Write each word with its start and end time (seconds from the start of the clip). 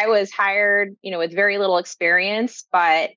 I 0.00 0.06
was 0.06 0.30
hired, 0.30 0.96
you 1.02 1.10
know, 1.10 1.18
with 1.18 1.34
very 1.34 1.58
little 1.58 1.76
experience, 1.76 2.64
but 2.72 3.10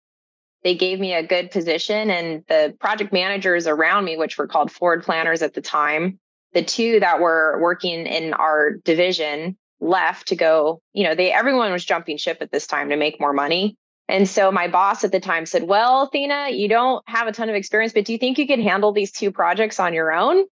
they 0.64 0.76
gave 0.76 1.00
me 1.00 1.14
a 1.14 1.26
good 1.26 1.52
position 1.52 2.10
and 2.10 2.44
the 2.48 2.76
project 2.80 3.14
managers 3.14 3.68
around 3.68 4.06
me 4.06 4.18
which 4.18 4.38
were 4.38 4.48
called 4.48 4.72
forward 4.72 5.04
planners 5.04 5.42
at 5.42 5.54
the 5.54 5.62
time 5.62 6.20
the 6.54 6.64
two 6.64 7.00
that 7.02 7.20
were 7.20 7.60
working 7.62 8.06
in 8.06 8.34
our 8.34 8.72
division 8.86 9.58
left 9.82 10.30
to 10.30 10.36
go 10.36 10.82
you 10.94 11.04
know 11.04 11.16
they 11.16 11.32
everyone 11.32 11.72
was 11.72 11.84
jumping 11.84 12.18
ship 12.18 12.38
at 12.40 12.52
this 12.52 12.68
time 12.68 12.90
to 12.90 12.96
make 12.96 13.20
more 13.20 13.34
money. 13.34 13.78
And 14.10 14.28
so 14.28 14.52
my 14.52 14.68
boss 14.68 15.04
at 15.04 15.12
the 15.12 15.20
time 15.20 15.46
said 15.46 15.64
well 15.64 16.04
athena 16.04 16.50
you 16.52 16.70
don't 16.70 17.04
have 17.08 17.28
a 17.28 17.34
ton 17.34 17.50
of 17.50 17.56
experience 17.56 17.94
but 17.94 18.06
do 18.06 18.14
you 18.14 18.18
think 18.18 18.38
you 18.38 18.48
could 18.48 18.60
handle 18.60 18.94
these 18.94 19.12
two 19.12 19.32
projects 19.32 19.80
on 19.80 19.94
your 19.94 20.14
own? 20.14 20.46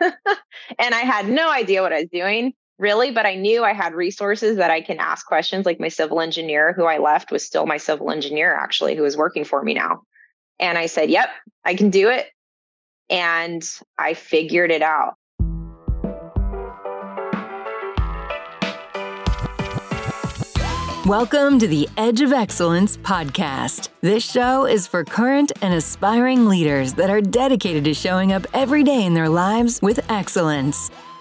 And 0.78 0.94
i 0.94 1.00
had 1.00 1.28
no 1.28 1.50
idea 1.50 1.82
what 1.82 1.92
i 1.92 2.00
was 2.00 2.08
doing 2.10 2.54
really, 2.82 3.12
but 3.12 3.24
I 3.24 3.36
knew 3.36 3.62
I 3.62 3.72
had 3.72 3.94
resources 3.94 4.56
that 4.56 4.72
I 4.72 4.80
can 4.80 4.98
ask 4.98 5.24
questions. 5.24 5.64
Like 5.64 5.78
my 5.78 5.88
civil 5.88 6.20
engineer, 6.20 6.72
who 6.72 6.84
I 6.84 6.98
left, 6.98 7.30
was 7.30 7.46
still 7.46 7.64
my 7.64 7.76
civil 7.76 8.10
engineer, 8.10 8.52
actually, 8.52 8.96
who 8.96 9.04
is 9.04 9.16
working 9.16 9.44
for 9.44 9.62
me 9.62 9.72
now. 9.72 10.02
And 10.58 10.76
I 10.76 10.86
said, 10.86 11.08
Yep, 11.08 11.28
I 11.64 11.74
can 11.76 11.90
do 11.90 12.10
it. 12.10 12.26
And 13.08 13.62
I 13.96 14.14
figured 14.14 14.72
it 14.72 14.82
out. 14.82 15.14
Welcome 21.06 21.58
to 21.58 21.68
the 21.68 21.88
Edge 21.96 22.20
of 22.20 22.32
Excellence 22.32 22.96
podcast. 22.96 23.90
This 24.00 24.28
show 24.28 24.66
is 24.66 24.86
for 24.86 25.04
current 25.04 25.52
and 25.60 25.74
aspiring 25.74 26.46
leaders 26.46 26.94
that 26.94 27.10
are 27.10 27.20
dedicated 27.20 27.84
to 27.84 27.94
showing 27.94 28.32
up 28.32 28.46
every 28.54 28.82
day 28.82 29.04
in 29.04 29.14
their 29.14 29.28
lives 29.28 29.80
with 29.82 29.98
excellence. 30.10 30.90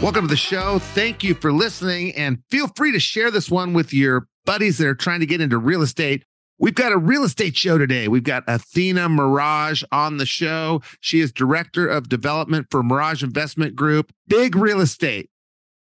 Welcome 0.00 0.26
to 0.26 0.28
the 0.28 0.36
show. 0.36 0.78
Thank 0.78 1.24
you 1.24 1.34
for 1.34 1.52
listening 1.52 2.14
and 2.14 2.38
feel 2.50 2.68
free 2.68 2.92
to 2.92 3.00
share 3.00 3.32
this 3.32 3.50
one 3.50 3.72
with 3.72 3.92
your 3.92 4.28
buddies 4.46 4.78
that 4.78 4.86
are 4.86 4.94
trying 4.94 5.18
to 5.18 5.26
get 5.26 5.40
into 5.40 5.58
real 5.58 5.82
estate. 5.82 6.24
We've 6.56 6.74
got 6.74 6.92
a 6.92 6.96
real 6.96 7.24
estate 7.24 7.56
show 7.56 7.78
today. 7.78 8.06
We've 8.06 8.22
got 8.22 8.44
Athena 8.46 9.08
Merage 9.08 9.82
on 9.90 10.18
the 10.18 10.24
show. 10.24 10.82
She 11.00 11.18
is 11.18 11.32
director 11.32 11.88
of 11.88 12.08
development 12.08 12.68
for 12.70 12.84
Merage 12.84 13.24
Investment 13.24 13.74
Group, 13.74 14.12
big 14.28 14.54
real 14.54 14.80
estate. 14.80 15.30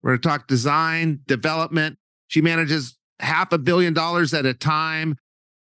We're 0.04 0.12
going 0.12 0.22
to 0.22 0.30
talk 0.30 0.48
design, 0.48 1.22
development. 1.26 1.98
She 2.28 2.40
manages 2.40 2.96
half 3.20 3.52
a 3.52 3.58
billion 3.58 3.96
dollars 3.96 4.32
at 4.36 4.46
a 4.46 4.54
time. 4.54 5.18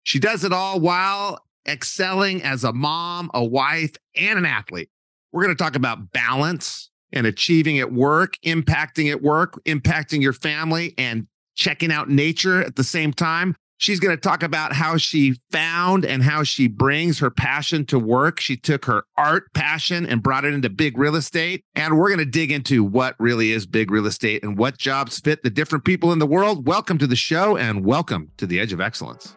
She 0.03 0.19
does 0.19 0.43
it 0.43 0.53
all 0.53 0.79
while 0.79 1.39
excelling 1.67 2.43
as 2.43 2.63
a 2.63 2.71
mom, 2.71 3.31
a 3.33 3.43
wife, 3.43 3.95
and 4.15 4.37
an 4.37 4.45
athlete. 4.45 4.91
We're 5.31 5.43
going 5.43 5.57
to 5.57 5.63
talk 5.63 5.75
about 5.75 6.11
balance, 6.11 6.91
and 7.11 7.27
achieving 7.27 7.79
at 7.79 7.91
work, 7.91 8.37
impacting 8.45 9.11
at 9.11 9.21
work, 9.21 9.61
impacting 9.65 10.21
your 10.21 10.33
family, 10.33 10.93
and 10.97 11.27
checking 11.55 11.91
out 11.91 12.09
nature 12.09 12.61
at 12.61 12.75
the 12.75 12.83
same 12.83 13.13
time. 13.13 13.55
She's 13.77 13.99
going 13.99 14.15
to 14.15 14.21
talk 14.21 14.41
about 14.41 14.71
how 14.71 14.95
she 14.95 15.35
found 15.51 16.05
and 16.05 16.23
how 16.23 16.43
she 16.43 16.67
brings 16.67 17.19
her 17.19 17.29
passion 17.29 17.85
to 17.87 17.99
work. 17.99 18.39
She 18.39 18.55
took 18.55 18.85
her 18.85 19.03
art 19.17 19.53
passion 19.53 20.05
and 20.05 20.23
brought 20.23 20.45
it 20.45 20.53
into 20.53 20.69
big 20.69 20.97
real 20.97 21.15
estate. 21.15 21.61
And 21.75 21.97
we're 21.97 22.07
going 22.07 22.19
to 22.19 22.25
dig 22.25 22.51
into 22.51 22.85
what 22.85 23.15
really 23.19 23.51
is 23.51 23.65
big 23.65 23.91
real 23.91 24.05
estate 24.05 24.43
and 24.43 24.57
what 24.57 24.77
jobs 24.77 25.19
fit 25.19 25.43
the 25.43 25.49
different 25.49 25.83
people 25.83 26.13
in 26.13 26.19
the 26.19 26.25
world. 26.25 26.65
Welcome 26.65 26.97
to 26.99 27.07
the 27.07 27.17
show 27.17 27.57
and 27.57 27.83
welcome 27.83 28.31
to 28.37 28.45
the 28.45 28.61
Edge 28.61 28.71
of 28.71 28.79
Excellence. 28.79 29.35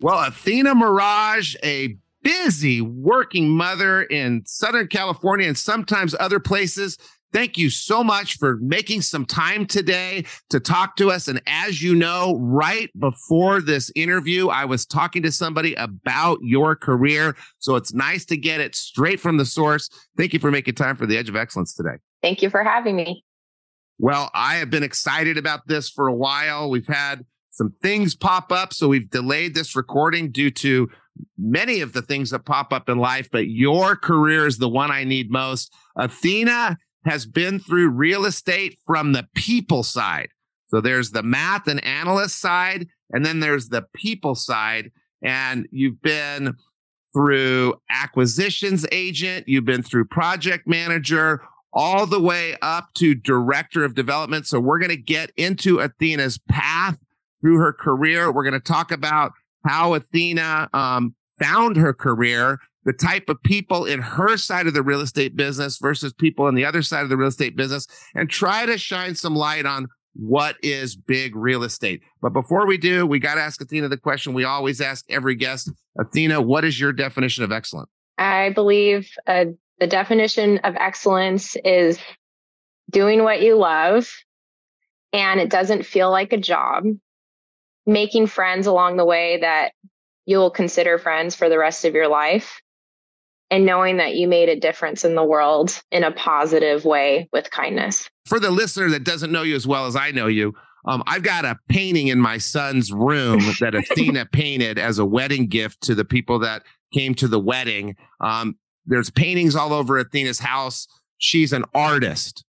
Well, 0.00 0.22
Athena 0.22 0.74
Merage, 0.74 1.56
a 1.62 1.96
busy 2.22 2.80
working 2.80 3.48
mother 3.48 4.02
in 4.02 4.42
Southern 4.46 4.88
California 4.88 5.46
and 5.46 5.56
sometimes 5.56 6.14
other 6.18 6.40
places. 6.40 6.98
Thank 7.32 7.58
you 7.58 7.70
so 7.70 8.02
much 8.04 8.38
for 8.38 8.56
making 8.56 9.02
some 9.02 9.26
time 9.26 9.66
today 9.66 10.24
to 10.50 10.60
talk 10.60 10.96
to 10.96 11.10
us. 11.10 11.28
And 11.28 11.40
as 11.46 11.82
you 11.82 11.94
know, 11.94 12.36
right 12.40 12.90
before 12.98 13.60
this 13.60 13.90
interview, 13.94 14.48
I 14.48 14.64
was 14.64 14.86
talking 14.86 15.22
to 15.22 15.32
somebody 15.32 15.74
about 15.74 16.38
your 16.42 16.76
career. 16.76 17.36
So 17.58 17.76
it's 17.76 17.92
nice 17.92 18.24
to 18.26 18.36
get 18.36 18.60
it 18.60 18.74
straight 18.74 19.20
from 19.20 19.36
the 19.36 19.44
source. 19.44 19.88
Thank 20.16 20.32
you 20.32 20.38
for 20.38 20.50
making 20.50 20.74
time 20.74 20.96
for 20.96 21.06
the 21.06 21.16
Edge 21.16 21.28
of 21.28 21.36
Excellence 21.36 21.74
today. 21.74 21.96
Thank 22.22 22.42
you 22.42 22.50
for 22.50 22.62
having 22.62 22.96
me. 22.96 23.24
Well, 23.98 24.30
I 24.34 24.56
have 24.56 24.70
been 24.70 24.82
excited 24.82 25.38
about 25.38 25.66
this 25.66 25.88
for 25.88 26.08
a 26.08 26.14
while. 26.14 26.70
We've 26.70 26.86
had 26.86 27.24
some 27.56 27.72
things 27.82 28.14
pop 28.14 28.52
up. 28.52 28.74
So 28.74 28.88
we've 28.88 29.08
delayed 29.08 29.54
this 29.54 29.74
recording 29.74 30.30
due 30.30 30.50
to 30.50 30.90
many 31.38 31.80
of 31.80 31.94
the 31.94 32.02
things 32.02 32.30
that 32.30 32.44
pop 32.44 32.70
up 32.70 32.90
in 32.90 32.98
life, 32.98 33.30
but 33.32 33.48
your 33.48 33.96
career 33.96 34.46
is 34.46 34.58
the 34.58 34.68
one 34.68 34.90
I 34.90 35.04
need 35.04 35.30
most. 35.30 35.72
Athena 35.96 36.76
has 37.06 37.24
been 37.24 37.58
through 37.58 37.88
real 37.88 38.26
estate 38.26 38.78
from 38.86 39.12
the 39.12 39.26
people 39.34 39.82
side. 39.82 40.28
So 40.66 40.82
there's 40.82 41.12
the 41.12 41.22
math 41.22 41.66
and 41.66 41.82
analyst 41.82 42.40
side, 42.40 42.88
and 43.10 43.24
then 43.24 43.40
there's 43.40 43.70
the 43.70 43.86
people 43.94 44.34
side. 44.34 44.90
And 45.22 45.66
you've 45.70 46.02
been 46.02 46.56
through 47.14 47.76
acquisitions 47.88 48.84
agent, 48.92 49.48
you've 49.48 49.64
been 49.64 49.82
through 49.82 50.04
project 50.06 50.68
manager, 50.68 51.42
all 51.72 52.04
the 52.04 52.20
way 52.20 52.56
up 52.60 52.92
to 52.94 53.14
director 53.14 53.82
of 53.82 53.94
development. 53.94 54.46
So 54.46 54.60
we're 54.60 54.78
going 54.78 54.90
to 54.90 54.96
get 54.96 55.30
into 55.38 55.80
Athena's 55.80 56.38
path 56.50 56.98
through 57.40 57.58
her 57.58 57.72
career. 57.72 58.32
We're 58.32 58.44
going 58.44 58.54
to 58.54 58.60
talk 58.60 58.90
about 58.90 59.32
how 59.66 59.94
Athena 59.94 60.68
um, 60.72 61.14
found 61.40 61.76
her 61.76 61.92
career, 61.92 62.58
the 62.84 62.92
type 62.92 63.28
of 63.28 63.42
people 63.42 63.84
in 63.84 64.00
her 64.00 64.36
side 64.36 64.66
of 64.66 64.74
the 64.74 64.82
real 64.82 65.00
estate 65.00 65.36
business 65.36 65.78
versus 65.78 66.12
people 66.12 66.48
in 66.48 66.54
the 66.54 66.64
other 66.64 66.82
side 66.82 67.02
of 67.02 67.08
the 67.08 67.16
real 67.16 67.28
estate 67.28 67.56
business, 67.56 67.86
and 68.14 68.30
try 68.30 68.66
to 68.66 68.78
shine 68.78 69.14
some 69.14 69.34
light 69.34 69.66
on 69.66 69.86
what 70.14 70.56
is 70.62 70.96
big 70.96 71.36
real 71.36 71.62
estate. 71.62 72.00
But 72.22 72.32
before 72.32 72.66
we 72.66 72.78
do, 72.78 73.06
we 73.06 73.18
got 73.18 73.34
to 73.34 73.42
ask 73.42 73.60
Athena 73.60 73.88
the 73.88 73.98
question 73.98 74.32
we 74.32 74.44
always 74.44 74.80
ask 74.80 75.04
every 75.10 75.34
guest. 75.34 75.70
Athena, 75.98 76.40
what 76.40 76.64
is 76.64 76.80
your 76.80 76.92
definition 76.92 77.44
of 77.44 77.52
excellence? 77.52 77.90
I 78.18 78.50
believe 78.50 79.10
uh, 79.26 79.46
the 79.78 79.86
definition 79.86 80.58
of 80.58 80.74
excellence 80.76 81.54
is 81.64 81.98
doing 82.90 83.24
what 83.24 83.42
you 83.42 83.56
love 83.56 84.10
and 85.12 85.40
it 85.40 85.50
doesn't 85.50 85.84
feel 85.84 86.10
like 86.10 86.32
a 86.32 86.38
job 86.38 86.84
making 87.86 88.26
friends 88.26 88.66
along 88.66 88.96
the 88.96 89.04
way 89.04 89.38
that 89.40 89.72
you'll 90.24 90.50
consider 90.50 90.98
friends 90.98 91.34
for 91.34 91.48
the 91.48 91.58
rest 91.58 91.84
of 91.84 91.94
your 91.94 92.08
life 92.08 92.60
and 93.50 93.64
knowing 93.64 93.98
that 93.98 94.16
you 94.16 94.26
made 94.26 94.48
a 94.48 94.58
difference 94.58 95.04
in 95.04 95.14
the 95.14 95.24
world 95.24 95.80
in 95.92 96.02
a 96.02 96.10
positive 96.10 96.84
way 96.84 97.28
with 97.32 97.50
kindness. 97.50 98.10
For 98.26 98.40
the 98.40 98.50
listener 98.50 98.90
that 98.90 99.04
doesn't 99.04 99.30
know 99.30 99.42
you 99.42 99.54
as 99.54 99.66
well 99.66 99.86
as 99.86 99.94
I 99.94 100.10
know 100.10 100.26
you, 100.26 100.52
um, 100.86 101.02
I've 101.06 101.22
got 101.22 101.44
a 101.44 101.56
painting 101.68 102.08
in 102.08 102.18
my 102.18 102.38
son's 102.38 102.92
room 102.92 103.40
that 103.60 103.74
Athena 103.74 104.26
painted 104.26 104.78
as 104.78 104.98
a 104.98 105.06
wedding 105.06 105.46
gift 105.46 105.80
to 105.82 105.94
the 105.94 106.04
people 106.04 106.38
that 106.40 106.62
came 106.92 107.14
to 107.16 107.28
the 107.28 107.40
wedding. 107.40 107.96
Um, 108.20 108.56
there's 108.84 109.10
paintings 109.10 109.56
all 109.56 109.72
over 109.72 109.98
Athena's 109.98 110.38
house. 110.38 110.86
She's 111.18 111.52
an 111.52 111.64
artist. 111.74 112.44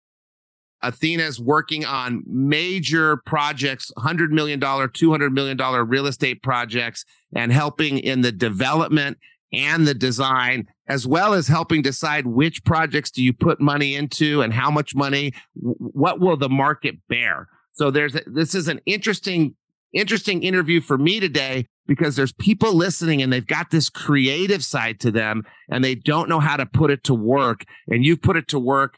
Athena's 0.83 1.39
working 1.39 1.85
on 1.85 2.23
major 2.27 3.17
projects, 3.25 3.91
$100 3.97 4.29
million, 4.29 4.59
$200 4.59 5.31
million 5.31 5.87
real 5.87 6.07
estate 6.07 6.43
projects, 6.43 7.05
and 7.35 7.51
helping 7.51 7.97
in 7.99 8.21
the 8.21 8.31
development 8.31 9.17
and 9.53 9.87
the 9.87 9.93
design, 9.93 10.67
as 10.87 11.07
well 11.07 11.33
as 11.33 11.47
helping 11.47 11.81
decide 11.81 12.27
which 12.27 12.63
projects 12.63 13.11
do 13.11 13.23
you 13.23 13.33
put 13.33 13.59
money 13.59 13.95
into 13.95 14.41
and 14.41 14.53
how 14.53 14.69
much 14.69 14.93
money, 14.93 15.33
what 15.55 16.19
will 16.19 16.37
the 16.37 16.49
market 16.49 16.95
bear. 17.07 17.47
So 17.73 17.91
there's 17.91 18.15
a, 18.15 18.21
this 18.27 18.53
is 18.55 18.67
an 18.67 18.81
interesting, 18.85 19.55
interesting 19.93 20.43
interview 20.43 20.81
for 20.81 20.97
me 20.97 21.19
today 21.19 21.67
because 21.87 22.15
there's 22.15 22.33
people 22.33 22.73
listening 22.73 23.21
and 23.21 23.31
they've 23.31 23.45
got 23.45 23.71
this 23.71 23.89
creative 23.89 24.63
side 24.63 24.99
to 24.99 25.11
them 25.11 25.43
and 25.69 25.83
they 25.83 25.95
don't 25.95 26.27
know 26.27 26.39
how 26.39 26.57
to 26.57 26.65
put 26.65 26.91
it 26.91 27.03
to 27.05 27.13
work. 27.13 27.63
And 27.87 28.03
you've 28.03 28.21
put 28.21 28.35
it 28.35 28.49
to 28.49 28.59
work 28.59 28.97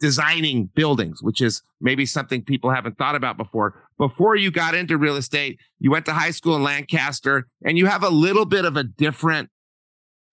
designing 0.00 0.66
buildings, 0.74 1.22
which 1.22 1.40
is 1.40 1.62
maybe 1.80 2.06
something 2.06 2.42
people 2.42 2.70
haven't 2.70 2.98
thought 2.98 3.14
about 3.14 3.36
before. 3.36 3.82
Before 3.98 4.36
you 4.36 4.50
got 4.50 4.74
into 4.74 4.98
real 4.98 5.16
estate, 5.16 5.58
you 5.78 5.90
went 5.90 6.06
to 6.06 6.12
high 6.12 6.30
school 6.30 6.56
in 6.56 6.62
Lancaster 6.62 7.46
and 7.64 7.78
you 7.78 7.86
have 7.86 8.02
a 8.02 8.08
little 8.08 8.44
bit 8.44 8.64
of 8.64 8.76
a 8.76 8.84
different 8.84 9.50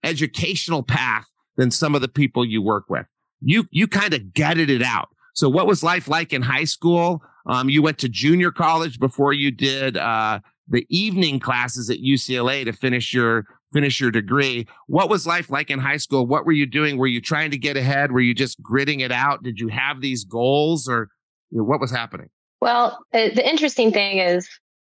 educational 0.03 0.83
path 0.83 1.25
than 1.57 1.71
some 1.71 1.95
of 1.95 2.01
the 2.01 2.07
people 2.07 2.43
you 2.43 2.61
work 2.61 2.89
with. 2.89 3.07
You 3.41 3.65
you 3.71 3.87
kind 3.87 4.13
of 4.13 4.33
gutted 4.33 4.69
it 4.69 4.81
out. 4.81 5.09
So, 5.33 5.49
what 5.49 5.67
was 5.67 5.83
life 5.83 6.07
like 6.07 6.33
in 6.33 6.41
high 6.41 6.65
school? 6.65 7.23
Um, 7.45 7.69
you 7.69 7.81
went 7.81 7.97
to 7.99 8.09
junior 8.09 8.51
college 8.51 8.99
before 8.99 9.33
you 9.33 9.51
did 9.51 9.97
uh, 9.97 10.39
the 10.67 10.85
evening 10.89 11.39
classes 11.39 11.89
at 11.89 11.97
UCLA 11.97 12.65
to 12.65 12.73
finish 12.73 13.13
your 13.13 13.45
finish 13.71 13.99
your 13.99 14.11
degree. 14.11 14.67
What 14.87 15.09
was 15.09 15.25
life 15.25 15.49
like 15.49 15.69
in 15.69 15.79
high 15.79 15.97
school? 15.97 16.25
What 16.25 16.45
were 16.45 16.51
you 16.51 16.65
doing? 16.65 16.97
Were 16.97 17.07
you 17.07 17.21
trying 17.21 17.51
to 17.51 17.57
get 17.57 17.77
ahead? 17.77 18.11
Were 18.11 18.19
you 18.19 18.33
just 18.33 18.61
gritting 18.61 18.99
it 18.99 19.11
out? 19.11 19.43
Did 19.43 19.59
you 19.59 19.67
have 19.69 20.01
these 20.01 20.23
goals, 20.23 20.87
or 20.87 21.09
you 21.49 21.59
know, 21.59 21.63
what 21.63 21.79
was 21.79 21.91
happening? 21.91 22.29
Well, 22.61 22.99
the 23.11 23.47
interesting 23.47 23.91
thing 23.91 24.19
is, 24.19 24.47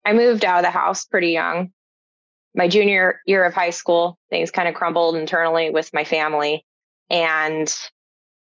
I 0.04 0.12
moved 0.12 0.44
out 0.44 0.58
of 0.58 0.64
the 0.64 0.70
house 0.70 1.04
pretty 1.04 1.30
young. 1.30 1.70
My 2.54 2.66
junior 2.66 3.20
year 3.26 3.44
of 3.44 3.54
high 3.54 3.70
school, 3.70 4.18
things 4.30 4.50
kind 4.50 4.68
of 4.68 4.74
crumbled 4.74 5.16
internally 5.16 5.70
with 5.70 5.92
my 5.92 6.04
family, 6.04 6.64
and 7.10 7.72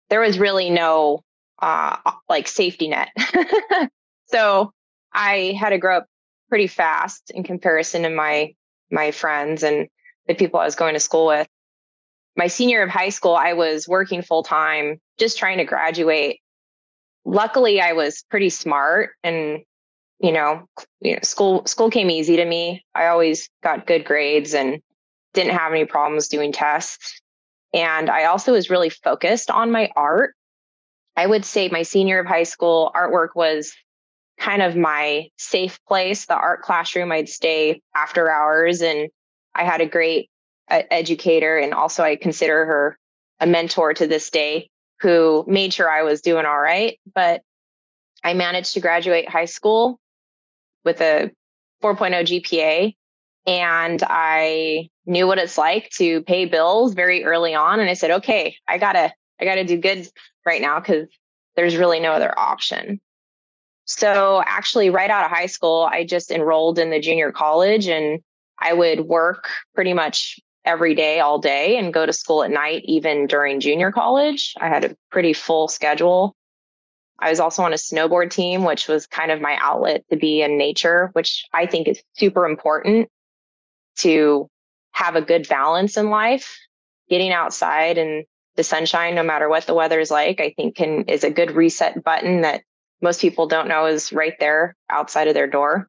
there 0.09 0.19
was 0.19 0.37
really 0.37 0.69
no 0.69 1.23
uh, 1.61 1.97
like 2.29 2.47
safety 2.47 2.87
net. 2.87 3.09
so 4.25 4.71
I 5.13 5.55
had 5.59 5.69
to 5.69 5.77
grow 5.77 5.97
up 5.97 6.07
pretty 6.49 6.67
fast 6.67 7.31
in 7.33 7.43
comparison 7.43 8.03
to 8.03 8.09
my 8.09 8.53
my 8.91 9.11
friends 9.11 9.63
and 9.63 9.87
the 10.27 10.35
people 10.35 10.59
I 10.59 10.65
was 10.65 10.75
going 10.75 10.93
to 10.93 10.99
school 10.99 11.27
with. 11.27 11.47
My 12.35 12.47
senior 12.47 12.81
of 12.83 12.89
high 12.89 13.09
school, 13.09 13.35
I 13.35 13.53
was 13.53 13.87
working 13.87 14.21
full 14.21 14.43
time, 14.43 14.99
just 15.17 15.37
trying 15.37 15.57
to 15.59 15.65
graduate. 15.65 16.39
Luckily, 17.23 17.79
I 17.81 17.93
was 17.93 18.23
pretty 18.29 18.49
smart 18.49 19.11
and 19.23 19.61
you 20.19 20.31
know, 20.31 20.67
you 21.01 21.13
know, 21.13 21.19
school 21.23 21.65
school 21.65 21.89
came 21.89 22.09
easy 22.09 22.37
to 22.37 22.45
me. 22.45 22.85
I 22.95 23.07
always 23.07 23.49
got 23.63 23.85
good 23.85 24.05
grades 24.05 24.53
and 24.53 24.81
didn't 25.33 25.57
have 25.57 25.71
any 25.71 25.85
problems 25.85 26.27
doing 26.27 26.51
tests. 26.51 27.21
And 27.73 28.09
I 28.09 28.25
also 28.25 28.53
was 28.53 28.69
really 28.69 28.89
focused 28.89 29.51
on 29.51 29.71
my 29.71 29.89
art. 29.95 30.33
I 31.17 31.27
would 31.27 31.45
say 31.45 31.67
my 31.69 31.83
senior 31.83 32.19
of 32.19 32.25
high 32.25 32.43
school 32.43 32.91
artwork 32.95 33.29
was 33.35 33.73
kind 34.39 34.61
of 34.61 34.75
my 34.75 35.29
safe 35.37 35.79
place, 35.87 36.25
the 36.25 36.35
art 36.35 36.61
classroom. 36.61 37.11
I'd 37.11 37.29
stay 37.29 37.81
after 37.93 38.29
hours 38.29 38.81
and 38.81 39.09
I 39.55 39.63
had 39.63 39.81
a 39.81 39.85
great 39.85 40.29
uh, 40.69 40.83
educator 40.91 41.57
and 41.57 41.73
also 41.73 42.03
I 42.03 42.15
consider 42.15 42.65
her 42.65 42.99
a 43.39 43.47
mentor 43.47 43.93
to 43.93 44.07
this 44.07 44.29
day 44.29 44.69
who 45.01 45.45
made 45.47 45.73
sure 45.73 45.89
I 45.89 46.03
was 46.03 46.21
doing 46.21 46.45
all 46.45 46.59
right. 46.59 46.99
But 47.13 47.41
I 48.23 48.33
managed 48.33 48.73
to 48.73 48.79
graduate 48.79 49.29
high 49.29 49.45
school 49.45 49.99
with 50.83 51.01
a 51.01 51.31
4.0 51.83 52.43
GPA 52.43 52.95
and 53.45 54.03
I 54.05 54.89
knew 55.05 55.27
what 55.27 55.37
it's 55.37 55.57
like 55.57 55.89
to 55.97 56.21
pay 56.23 56.45
bills 56.45 56.93
very 56.93 57.23
early 57.23 57.53
on 57.53 57.79
and 57.79 57.89
I 57.89 57.93
said, 57.93 58.11
"Okay, 58.11 58.55
I 58.67 58.77
got 58.77 58.93
to 58.93 59.13
I 59.39 59.45
got 59.45 59.55
to 59.55 59.63
do 59.63 59.77
good 59.77 60.07
right 60.45 60.61
now 60.61 60.79
cuz 60.79 61.07
there's 61.55 61.77
really 61.77 61.99
no 61.99 62.11
other 62.11 62.37
option." 62.37 62.99
So, 63.87 64.41
actually 64.43 64.89
right 64.89 65.11
out 65.11 65.25
of 65.25 65.31
high 65.31 65.45
school, 65.45 65.87
I 65.91 66.05
just 66.05 66.31
enrolled 66.31 66.79
in 66.79 66.89
the 66.89 66.99
junior 66.99 67.31
college 67.31 67.87
and 67.87 68.19
I 68.59 68.73
would 68.73 69.01
work 69.01 69.49
pretty 69.73 69.93
much 69.93 70.39
every 70.63 70.95
day, 70.95 71.19
all 71.19 71.39
day, 71.39 71.77
and 71.77 71.93
go 71.93 72.05
to 72.05 72.13
school 72.13 72.43
at 72.43 72.51
night, 72.51 72.83
even 72.85 73.27
during 73.27 73.59
junior 73.59 73.91
college. 73.91 74.53
I 74.59 74.67
had 74.67 74.85
a 74.85 74.95
pretty 75.11 75.33
full 75.33 75.67
schedule. 75.67 76.35
I 77.19 77.29
was 77.29 77.39
also 77.39 77.63
on 77.63 77.71
a 77.71 77.77
snowboard 77.77 78.31
team, 78.31 78.63
which 78.63 78.87
was 78.87 79.07
kind 79.07 79.31
of 79.31 79.39
my 79.39 79.57
outlet 79.61 80.03
to 80.09 80.17
be 80.17 80.41
in 80.41 80.57
nature, 80.57 81.09
which 81.13 81.45
I 81.53 81.65
think 81.65 81.87
is 81.87 82.01
super 82.13 82.45
important 82.45 83.09
to 83.97 84.49
have 84.91 85.15
a 85.15 85.21
good 85.21 85.47
balance 85.47 85.97
in 85.97 86.09
life. 86.09 86.57
Getting 87.09 87.31
outside 87.31 87.97
and 87.97 88.25
the 88.55 88.63
sunshine, 88.63 89.15
no 89.15 89.23
matter 89.23 89.47
what 89.47 89.67
the 89.67 89.73
weather 89.73 89.99
is 89.99 90.09
like, 90.09 90.39
I 90.39 90.53
think 90.55 90.75
can 90.75 91.03
is 91.03 91.23
a 91.23 91.29
good 91.29 91.51
reset 91.51 92.03
button 92.03 92.41
that 92.41 92.63
most 93.01 93.21
people 93.21 93.47
don't 93.47 93.67
know 93.67 93.85
is 93.85 94.11
right 94.11 94.33
there 94.39 94.75
outside 94.89 95.27
of 95.27 95.33
their 95.33 95.47
door. 95.47 95.87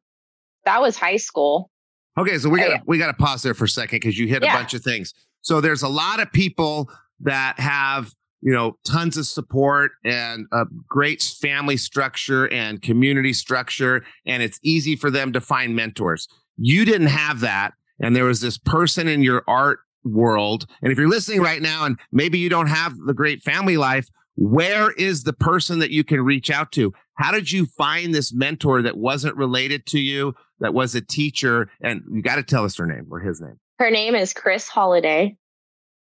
That 0.65 0.81
was 0.81 0.97
high 0.97 1.17
school. 1.17 1.69
Okay, 2.17 2.37
so 2.39 2.49
we 2.49 2.59
got 2.59 2.81
we 2.87 2.97
got 2.97 3.07
to 3.07 3.13
pause 3.13 3.43
there 3.43 3.53
for 3.53 3.65
a 3.65 3.69
second 3.69 3.99
because 3.99 4.17
you 4.17 4.27
hit 4.27 4.43
yeah. 4.43 4.53
a 4.53 4.57
bunch 4.57 4.73
of 4.73 4.81
things. 4.81 5.13
So 5.41 5.61
there's 5.61 5.83
a 5.83 5.87
lot 5.87 6.19
of 6.19 6.31
people 6.31 6.89
that 7.21 7.59
have 7.59 8.13
you 8.41 8.51
know 8.51 8.77
tons 8.85 9.17
of 9.17 9.25
support 9.25 9.91
and 10.03 10.47
a 10.51 10.65
great 10.87 11.21
family 11.21 11.77
structure 11.77 12.51
and 12.51 12.81
community 12.81 13.33
structure, 13.33 14.03
and 14.25 14.41
it's 14.41 14.59
easy 14.63 14.95
for 14.95 15.11
them 15.11 15.31
to 15.33 15.41
find 15.41 15.75
mentors. 15.75 16.27
You 16.57 16.85
didn't 16.85 17.07
have 17.07 17.41
that, 17.41 17.73
and 17.99 18.15
there 18.15 18.25
was 18.25 18.41
this 18.41 18.57
person 18.57 19.07
in 19.07 19.21
your 19.21 19.43
art 19.47 19.79
world. 20.03 20.65
And 20.81 20.91
if 20.91 20.97
you're 20.97 21.09
listening 21.09 21.41
right 21.41 21.61
now, 21.61 21.85
and 21.85 21.99
maybe 22.11 22.39
you 22.39 22.49
don't 22.49 22.67
have 22.67 22.97
the 22.97 23.13
great 23.13 23.43
family 23.43 23.77
life, 23.77 24.07
where 24.35 24.91
is 24.91 25.23
the 25.23 25.33
person 25.33 25.79
that 25.79 25.91
you 25.91 26.03
can 26.03 26.21
reach 26.21 26.49
out 26.49 26.71
to? 26.73 26.93
How 27.15 27.31
did 27.31 27.51
you 27.51 27.65
find 27.65 28.13
this 28.13 28.33
mentor 28.33 28.81
that 28.83 28.97
wasn't 28.97 29.35
related 29.35 29.85
to 29.87 29.99
you, 29.99 30.35
that 30.59 30.73
was 30.73 30.95
a 30.95 31.01
teacher? 31.01 31.69
And 31.81 32.03
you 32.11 32.21
got 32.21 32.35
to 32.35 32.43
tell 32.43 32.65
us 32.65 32.77
her 32.77 32.85
name 32.85 33.07
or 33.09 33.19
his 33.19 33.41
name. 33.41 33.59
Her 33.79 33.91
name 33.91 34.15
is 34.15 34.33
Chris 34.33 34.67
Holiday. 34.67 35.35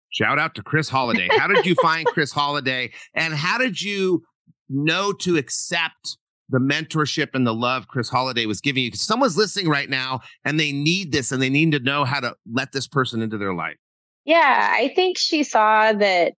Shout 0.10 0.40
out 0.40 0.56
to 0.56 0.64
Chris 0.64 0.90
Holiday. 0.90 1.28
How 1.32 1.48
did 1.48 1.66
you 1.66 1.76
find 1.82 2.06
Chris 2.08 2.32
Holiday? 2.32 2.92
And 3.14 3.34
how 3.34 3.58
did 3.58 3.82
you 3.82 4.24
know 4.70 5.12
to 5.14 5.38
accept 5.38 6.18
the 6.50 6.60
mentorship 6.60 7.30
and 7.34 7.46
the 7.46 7.54
love 7.54 7.88
Chris 7.90 8.10
Holiday 8.10 8.46
was 8.46 8.62
giving 8.62 8.84
you? 8.84 8.90
Because 8.90 9.06
someone's 9.06 9.38
listening 9.38 9.68
right 9.68 9.90
now 9.90 10.22
and 10.46 10.60
they 10.60 10.72
need 10.72 11.12
this 11.12 11.32
and 11.32 11.42
they 11.42 11.50
need 11.50 11.74
to 11.74 11.80
know 11.80 12.06
how 12.06 12.22
to 12.22 12.36
let 12.52 12.72
this 12.72 12.88
person 12.88 13.22
into 13.22 13.38
their 13.38 13.54
life. 13.54 13.76
Yeah, 14.24 14.70
I 14.74 14.92
think 14.96 15.18
she 15.18 15.44
saw 15.44 15.94
that 15.94 16.34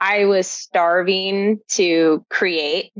I 0.00 0.26
was 0.26 0.46
starving 0.46 1.58
to 1.70 2.24
create 2.28 2.92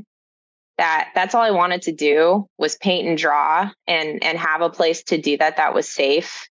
that 0.79 1.11
that's 1.15 1.35
all 1.35 1.43
I 1.43 1.51
wanted 1.51 1.83
to 1.83 1.93
do 1.93 2.49
was 2.59 2.77
paint 2.77 3.09
and 3.09 3.17
draw 3.17 3.71
and 3.87 4.23
and 4.23 4.39
have 4.39 4.61
a 4.61 4.71
place 4.71 5.03
to 5.05 5.19
do 5.19 5.37
that 5.39 5.57
that 5.57 5.75
was 5.75 5.89
safe. 5.89 6.49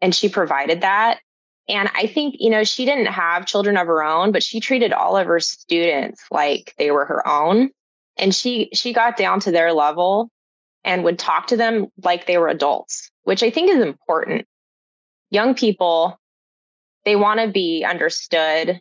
And 0.00 0.14
she 0.14 0.28
provided 0.28 0.82
that. 0.82 1.20
And 1.68 1.88
I 1.94 2.06
think, 2.06 2.36
you 2.38 2.50
know, 2.50 2.64
she 2.64 2.84
didn't 2.84 3.06
have 3.06 3.46
children 3.46 3.76
of 3.76 3.86
her 3.86 4.02
own, 4.02 4.32
but 4.32 4.42
she 4.42 4.60
treated 4.60 4.92
all 4.92 5.16
of 5.16 5.26
her 5.26 5.40
students 5.40 6.24
like 6.30 6.74
they 6.78 6.90
were 6.90 7.04
her 7.04 7.26
own. 7.26 7.70
And 8.16 8.34
she 8.34 8.70
she 8.74 8.92
got 8.92 9.16
down 9.16 9.40
to 9.40 9.50
their 9.50 9.72
level 9.72 10.30
and 10.84 11.04
would 11.04 11.18
talk 11.18 11.46
to 11.48 11.56
them 11.56 11.86
like 12.02 12.26
they 12.26 12.38
were 12.38 12.48
adults, 12.48 13.10
which 13.22 13.42
I 13.42 13.50
think 13.50 13.70
is 13.70 13.82
important. 13.82 14.46
Young 15.30 15.54
people, 15.54 16.18
they 17.04 17.16
want 17.16 17.40
to 17.40 17.48
be 17.48 17.84
understood. 17.84 18.80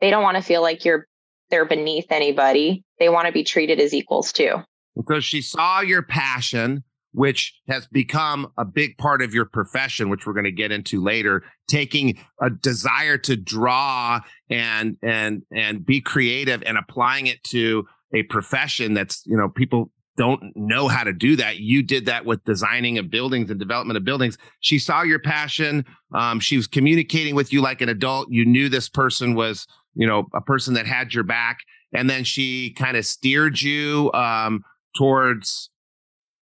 They 0.00 0.10
don't 0.10 0.22
want 0.22 0.36
to 0.36 0.42
feel 0.42 0.62
like 0.62 0.84
you're 0.84 1.06
they're 1.50 1.64
beneath 1.64 2.10
anybody. 2.10 2.84
They 2.98 3.08
want 3.08 3.26
to 3.26 3.32
be 3.32 3.44
treated 3.44 3.80
as 3.80 3.94
equals 3.94 4.32
too. 4.32 4.56
Because 4.96 5.24
she 5.24 5.42
saw 5.42 5.80
your 5.80 6.02
passion, 6.02 6.82
which 7.12 7.54
has 7.68 7.86
become 7.86 8.52
a 8.58 8.64
big 8.64 8.98
part 8.98 9.22
of 9.22 9.32
your 9.32 9.44
profession, 9.44 10.08
which 10.08 10.26
we're 10.26 10.32
going 10.32 10.44
to 10.44 10.52
get 10.52 10.72
into 10.72 11.02
later, 11.02 11.44
taking 11.68 12.18
a 12.40 12.50
desire 12.50 13.18
to 13.18 13.36
draw 13.36 14.20
and 14.50 14.96
and 15.02 15.42
and 15.54 15.86
be 15.86 16.00
creative 16.00 16.62
and 16.66 16.76
applying 16.76 17.26
it 17.26 17.42
to 17.44 17.86
a 18.14 18.22
profession 18.24 18.94
that's, 18.94 19.22
you 19.26 19.36
know, 19.36 19.48
people 19.48 19.90
don't 20.16 20.42
know 20.56 20.88
how 20.88 21.04
to 21.04 21.12
do 21.12 21.36
that. 21.36 21.58
You 21.58 21.82
did 21.82 22.06
that 22.06 22.24
with 22.24 22.44
designing 22.44 22.98
of 22.98 23.08
buildings 23.08 23.50
and 23.50 23.60
development 23.60 23.96
of 23.96 24.04
buildings. 24.04 24.36
She 24.60 24.78
saw 24.78 25.02
your 25.02 25.20
passion. 25.20 25.84
Um, 26.12 26.40
she 26.40 26.56
was 26.56 26.66
communicating 26.66 27.36
with 27.36 27.52
you 27.52 27.62
like 27.62 27.80
an 27.80 27.88
adult. 27.88 28.28
You 28.30 28.44
knew 28.44 28.68
this 28.68 28.88
person 28.88 29.34
was 29.34 29.66
you 29.98 30.06
know, 30.06 30.28
a 30.32 30.40
person 30.40 30.74
that 30.74 30.86
had 30.86 31.12
your 31.12 31.24
back. 31.24 31.58
And 31.92 32.08
then 32.08 32.24
she 32.24 32.72
kind 32.74 32.96
of 32.96 33.04
steered 33.04 33.60
you 33.60 34.10
um, 34.14 34.62
towards 34.96 35.70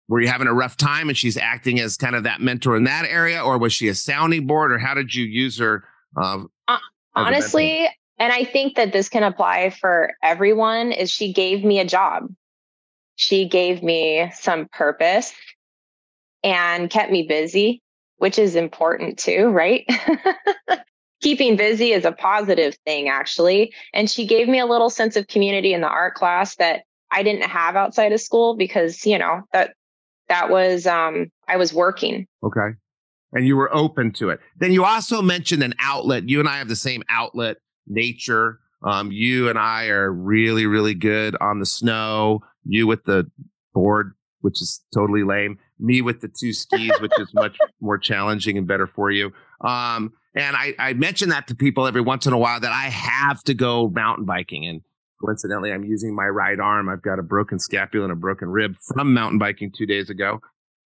were 0.09 0.19
you 0.19 0.27
having 0.27 0.47
a 0.47 0.53
rough 0.53 0.75
time 0.75 1.07
and 1.07 1.17
she's 1.17 1.37
acting 1.37 1.79
as 1.79 1.95
kind 1.95 2.15
of 2.15 2.23
that 2.23 2.41
mentor 2.41 2.75
in 2.75 2.83
that 2.83 3.05
area 3.05 3.41
or 3.41 3.57
was 3.57 3.71
she 3.71 3.87
a 3.87 3.95
sounding 3.95 4.45
board 4.45 4.71
or 4.71 4.77
how 4.77 4.93
did 4.93 5.13
you 5.13 5.23
use 5.23 5.57
her 5.57 5.85
um, 6.21 6.49
uh, 6.67 6.77
honestly 7.15 7.87
and 8.19 8.33
i 8.33 8.43
think 8.43 8.75
that 8.75 8.91
this 8.91 9.07
can 9.07 9.23
apply 9.23 9.69
for 9.69 10.11
everyone 10.21 10.91
is 10.91 11.09
she 11.09 11.31
gave 11.31 11.63
me 11.63 11.79
a 11.79 11.85
job 11.85 12.27
she 13.15 13.47
gave 13.47 13.81
me 13.81 14.29
some 14.35 14.67
purpose 14.73 15.33
and 16.43 16.89
kept 16.89 17.11
me 17.11 17.23
busy 17.23 17.81
which 18.17 18.37
is 18.37 18.55
important 18.55 19.17
too 19.17 19.47
right 19.47 19.87
keeping 21.23 21.55
busy 21.55 21.93
is 21.93 22.05
a 22.05 22.11
positive 22.11 22.75
thing, 22.85 23.07
actually. 23.07 23.73
And 23.93 24.09
she 24.09 24.27
gave 24.27 24.47
me 24.47 24.59
a 24.59 24.65
little 24.65 24.89
sense 24.89 25.15
of 25.15 25.27
community 25.27 25.73
in 25.73 25.81
the 25.81 25.87
art 25.87 26.13
class 26.13 26.55
that 26.57 26.83
I 27.09 27.23
didn't 27.23 27.49
have 27.49 27.75
outside 27.75 28.11
of 28.11 28.19
school 28.19 28.55
because, 28.55 29.05
you 29.05 29.17
know, 29.17 29.41
that 29.53 29.73
that 30.29 30.49
was 30.49 30.85
um 30.85 31.31
I 31.47 31.57
was 31.57 31.73
working. 31.73 32.27
Okay. 32.43 32.75
And 33.31 33.47
you 33.47 33.55
were 33.55 33.73
open 33.73 34.11
to 34.13 34.29
it. 34.29 34.39
Then 34.57 34.71
you 34.71 34.83
also 34.83 35.21
mentioned 35.21 35.63
an 35.63 35.73
outlet. 35.79 36.29
You 36.29 36.39
and 36.39 36.47
I 36.47 36.57
have 36.57 36.67
the 36.67 36.75
same 36.75 37.01
outlet, 37.09 37.57
nature. 37.87 38.59
Um, 38.83 39.11
you 39.11 39.49
and 39.49 39.57
I 39.57 39.87
are 39.87 40.11
really, 40.11 40.65
really 40.65 40.93
good 40.93 41.35
on 41.41 41.59
the 41.59 41.65
snow. 41.65 42.41
You 42.65 42.85
with 42.85 43.05
the 43.05 43.29
board, 43.73 44.13
which 44.41 44.61
is 44.61 44.81
totally 44.93 45.23
lame. 45.23 45.57
Me 45.79 46.01
with 46.01 46.21
the 46.21 46.27
two 46.27 46.53
skis, 46.53 46.91
which 46.99 47.11
is 47.17 47.33
much 47.33 47.57
more 47.81 47.97
challenging 47.97 48.57
and 48.57 48.67
better 48.67 48.85
for 48.85 49.09
you. 49.09 49.31
Um, 49.63 50.13
and 50.35 50.55
I, 50.55 50.73
I 50.79 50.93
mention 50.93 51.29
that 51.29 51.47
to 51.47 51.55
people 51.55 51.87
every 51.87 52.01
once 52.01 52.25
in 52.25 52.33
a 52.33 52.37
while 52.37 52.59
that 52.59 52.71
I 52.71 52.89
have 52.89 53.43
to 53.43 53.53
go 53.53 53.87
mountain 53.89 54.25
biking. 54.25 54.65
And 54.65 54.81
Coincidentally, 55.23 55.71
I'm 55.71 55.85
using 55.85 56.13
my 56.13 56.25
right 56.25 56.59
arm. 56.59 56.89
I've 56.89 57.01
got 57.01 57.17
a 57.17 57.23
broken 57.23 57.57
scapula 57.57 58.05
and 58.05 58.11
a 58.11 58.15
broken 58.15 58.49
rib 58.49 58.75
from 58.77 59.13
mountain 59.13 59.39
biking 59.39 59.71
two 59.71 59.85
days 59.85 60.09
ago. 60.09 60.41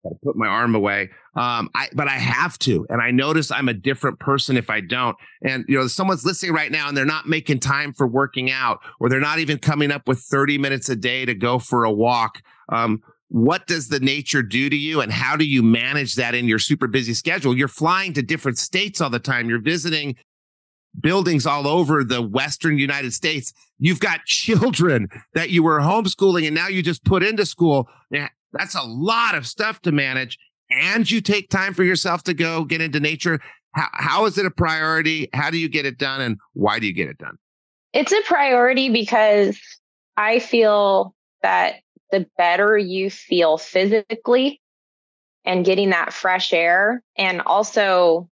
I 0.06 0.10
put 0.24 0.36
my 0.36 0.48
arm 0.48 0.76
away. 0.76 1.10
Um, 1.36 1.70
I, 1.74 1.90
but 1.94 2.08
I 2.08 2.18
have 2.18 2.58
to. 2.60 2.86
And 2.90 3.02
I 3.02 3.12
notice 3.12 3.52
I'm 3.52 3.68
a 3.68 3.74
different 3.74 4.20
person 4.20 4.56
if 4.56 4.70
I 4.70 4.82
don't. 4.82 5.18
And, 5.44 5.66
you 5.68 5.78
know, 5.78 5.88
someone's 5.88 6.24
listening 6.26 6.54
right 6.54 6.72
now 6.72 6.88
and 6.88 6.96
they're 6.96 7.06
not 7.06 7.28
making 7.28 7.60
time 7.60 7.92
for 7.92 8.08
working 8.08 8.52
out 8.52 8.80
or 9.00 9.10
they're 9.10 9.20
not 9.20 9.40
even 9.40 9.58
coming 9.58 9.92
up 9.92 10.08
with 10.08 10.20
30 10.20 10.58
minutes 10.58 10.90
a 10.90 10.96
day 10.96 11.26
to 11.26 11.34
go 11.34 11.60
for 11.60 11.84
a 11.84 11.92
walk. 11.92 12.42
Um, 12.70 13.02
what 13.30 13.68
does 13.68 13.88
the 13.88 14.00
nature 14.00 14.42
do 14.42 14.70
to 14.70 14.76
you 14.76 15.02
and 15.02 15.12
how 15.12 15.36
do 15.36 15.46
you 15.46 15.62
manage 15.62 16.16
that 16.16 16.36
in 16.36 16.48
your 16.48 16.60
super 16.60 16.88
busy 16.88 17.14
schedule? 17.14 17.56
You're 17.56 17.68
flying 17.68 18.14
to 18.14 18.24
different 18.24 18.58
states 18.58 19.02
all 19.02 19.10
the 19.10 19.20
time. 19.20 19.50
You're 19.50 19.62
visiting 19.62 20.16
buildings 21.00 21.46
all 21.46 21.68
over 21.68 22.04
the 22.04 22.22
Western 22.22 22.80
United 22.80 23.14
States. 23.14 23.54
You've 23.78 24.00
got 24.00 24.24
children 24.26 25.08
that 25.36 25.52
you 25.52 25.64
were 25.64 25.80
homeschooling 25.80 26.48
and 26.48 26.56
now 26.56 26.68
you 26.68 26.82
just 26.82 27.06
put 27.06 27.24
into 27.24 27.46
school. 27.46 27.88
That's 28.52 28.76
a 28.76 28.84
lot 28.84 29.36
of 29.36 29.46
stuff 29.46 29.80
to 29.82 29.92
manage. 29.92 30.38
And 30.72 31.10
you 31.10 31.22
take 31.22 31.50
time 31.50 31.74
for 31.74 31.84
yourself 31.84 32.24
to 32.24 32.34
go 32.34 32.64
get 32.64 32.82
into 32.82 33.00
nature. 33.00 33.40
How, 33.74 33.88
how 33.94 34.26
is 34.26 34.38
it 34.40 34.46
a 34.46 34.52
priority? 34.52 35.30
How 35.34 35.52
do 35.52 35.58
you 35.58 35.70
get 35.70 35.86
it 35.86 36.00
done? 36.00 36.22
And 36.22 36.38
why 36.54 36.80
do 36.80 36.88
you 36.88 36.94
get 36.94 37.10
it 37.10 37.20
done? 37.20 37.38
It's 37.94 38.12
a 38.12 38.22
priority 38.26 38.90
because 38.90 39.60
I 40.18 40.40
feel 40.40 41.16
that 41.42 41.76
the 42.12 42.28
better 42.38 42.78
you 42.78 43.10
feel 43.10 43.58
physically 43.58 44.62
and 45.46 45.66
getting 45.66 45.92
that 45.92 46.14
fresh 46.14 46.54
air 46.54 47.02
and 47.18 47.42
also 47.42 48.30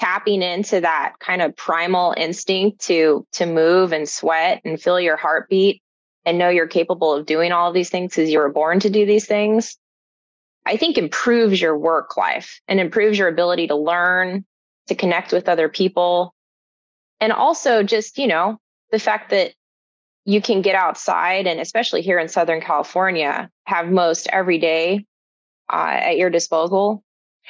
tapping 0.00 0.42
into 0.42 0.80
that 0.80 1.14
kind 1.18 1.42
of 1.42 1.56
primal 1.56 2.14
instinct 2.16 2.80
to 2.86 3.26
to 3.32 3.46
move 3.46 3.92
and 3.92 4.08
sweat 4.08 4.60
and 4.64 4.80
feel 4.80 5.00
your 5.00 5.16
heartbeat 5.16 5.82
and 6.24 6.38
know 6.38 6.48
you're 6.48 6.68
capable 6.68 7.12
of 7.14 7.26
doing 7.26 7.52
all 7.52 7.68
of 7.68 7.74
these 7.74 7.90
things 7.90 8.12
because 8.14 8.30
you 8.30 8.38
were 8.38 8.52
born 8.52 8.78
to 8.78 8.90
do 8.90 9.06
these 9.06 9.26
things 9.26 9.76
i 10.66 10.76
think 10.76 10.98
improves 10.98 11.60
your 11.60 11.76
work 11.76 12.16
life 12.16 12.60
and 12.68 12.78
improves 12.78 13.18
your 13.18 13.28
ability 13.28 13.66
to 13.66 13.76
learn 13.76 14.44
to 14.88 14.94
connect 14.94 15.32
with 15.32 15.48
other 15.48 15.68
people. 15.68 16.34
And 17.20 17.32
also 17.32 17.82
just 17.82 18.18
you 18.18 18.26
know 18.26 18.58
the 18.90 18.98
fact 18.98 19.30
that 19.30 19.52
you 20.28 20.42
can 20.42 20.62
get 20.62 20.74
outside 20.74 21.46
and 21.46 21.60
especially 21.60 22.02
here 22.02 22.18
in 22.18 22.28
southern 22.28 22.60
california 22.60 23.48
have 23.64 23.88
most 23.88 24.28
every 24.32 24.58
day 24.58 25.04
uh, 25.72 25.98
at 26.00 26.16
your 26.16 26.30
disposal 26.30 27.02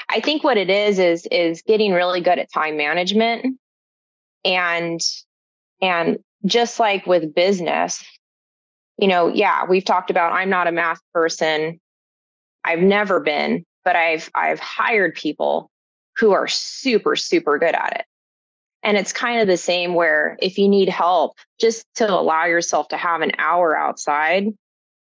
I 0.08 0.20
think 0.20 0.44
what 0.44 0.56
it 0.56 0.70
is 0.70 0.98
is 0.98 1.26
is 1.26 1.62
getting 1.62 1.92
really 1.92 2.20
good 2.20 2.38
at 2.38 2.52
time 2.52 2.76
management 2.76 3.58
and 4.44 5.00
and 5.80 6.18
just 6.44 6.78
like 6.78 7.06
with 7.06 7.34
business, 7.34 8.04
you 8.98 9.08
know, 9.08 9.28
yeah, 9.28 9.64
we've 9.66 9.84
talked 9.84 10.10
about 10.10 10.32
I'm 10.32 10.50
not 10.50 10.66
a 10.66 10.72
math 10.72 11.00
person. 11.12 11.80
I've 12.64 12.80
never 12.80 13.20
been, 13.20 13.64
but 13.84 13.96
I've 13.96 14.30
I've 14.34 14.60
hired 14.60 15.14
people 15.14 15.70
who 16.16 16.32
are 16.32 16.48
super 16.48 17.16
super 17.16 17.58
good 17.58 17.74
at 17.74 18.00
it. 18.00 18.06
And 18.82 18.96
it's 18.96 19.12
kind 19.12 19.40
of 19.40 19.46
the 19.46 19.56
same 19.56 19.94
where 19.94 20.36
if 20.40 20.58
you 20.58 20.68
need 20.68 20.88
help, 20.88 21.36
just 21.60 21.84
to 21.96 22.08
allow 22.08 22.46
yourself 22.46 22.88
to 22.88 22.96
have 22.96 23.22
an 23.22 23.32
hour 23.38 23.76
outside, 23.76 24.46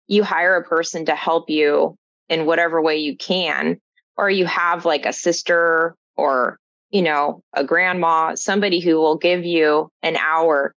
you 0.08 0.24
hire 0.24 0.56
a 0.56 0.64
person 0.64 1.06
to 1.06 1.16
help 1.16 1.50
you 1.50 1.96
in 2.30 2.46
whatever 2.46 2.82
way 2.82 2.98
you 2.98 3.16
can 3.16 3.80
or 4.18 4.30
you 4.30 4.46
have 4.46 4.86
like 4.86 5.06
a 5.06 5.14
sister 5.14 5.96
or 6.18 6.60
you 6.92 7.02
know 7.02 7.42
a 7.54 7.64
grandma 7.64 8.36
somebody 8.36 8.80
who 8.80 8.96
will 8.96 9.18
give 9.18 9.46
you 9.46 9.90
an 10.02 10.16
hour 10.18 10.74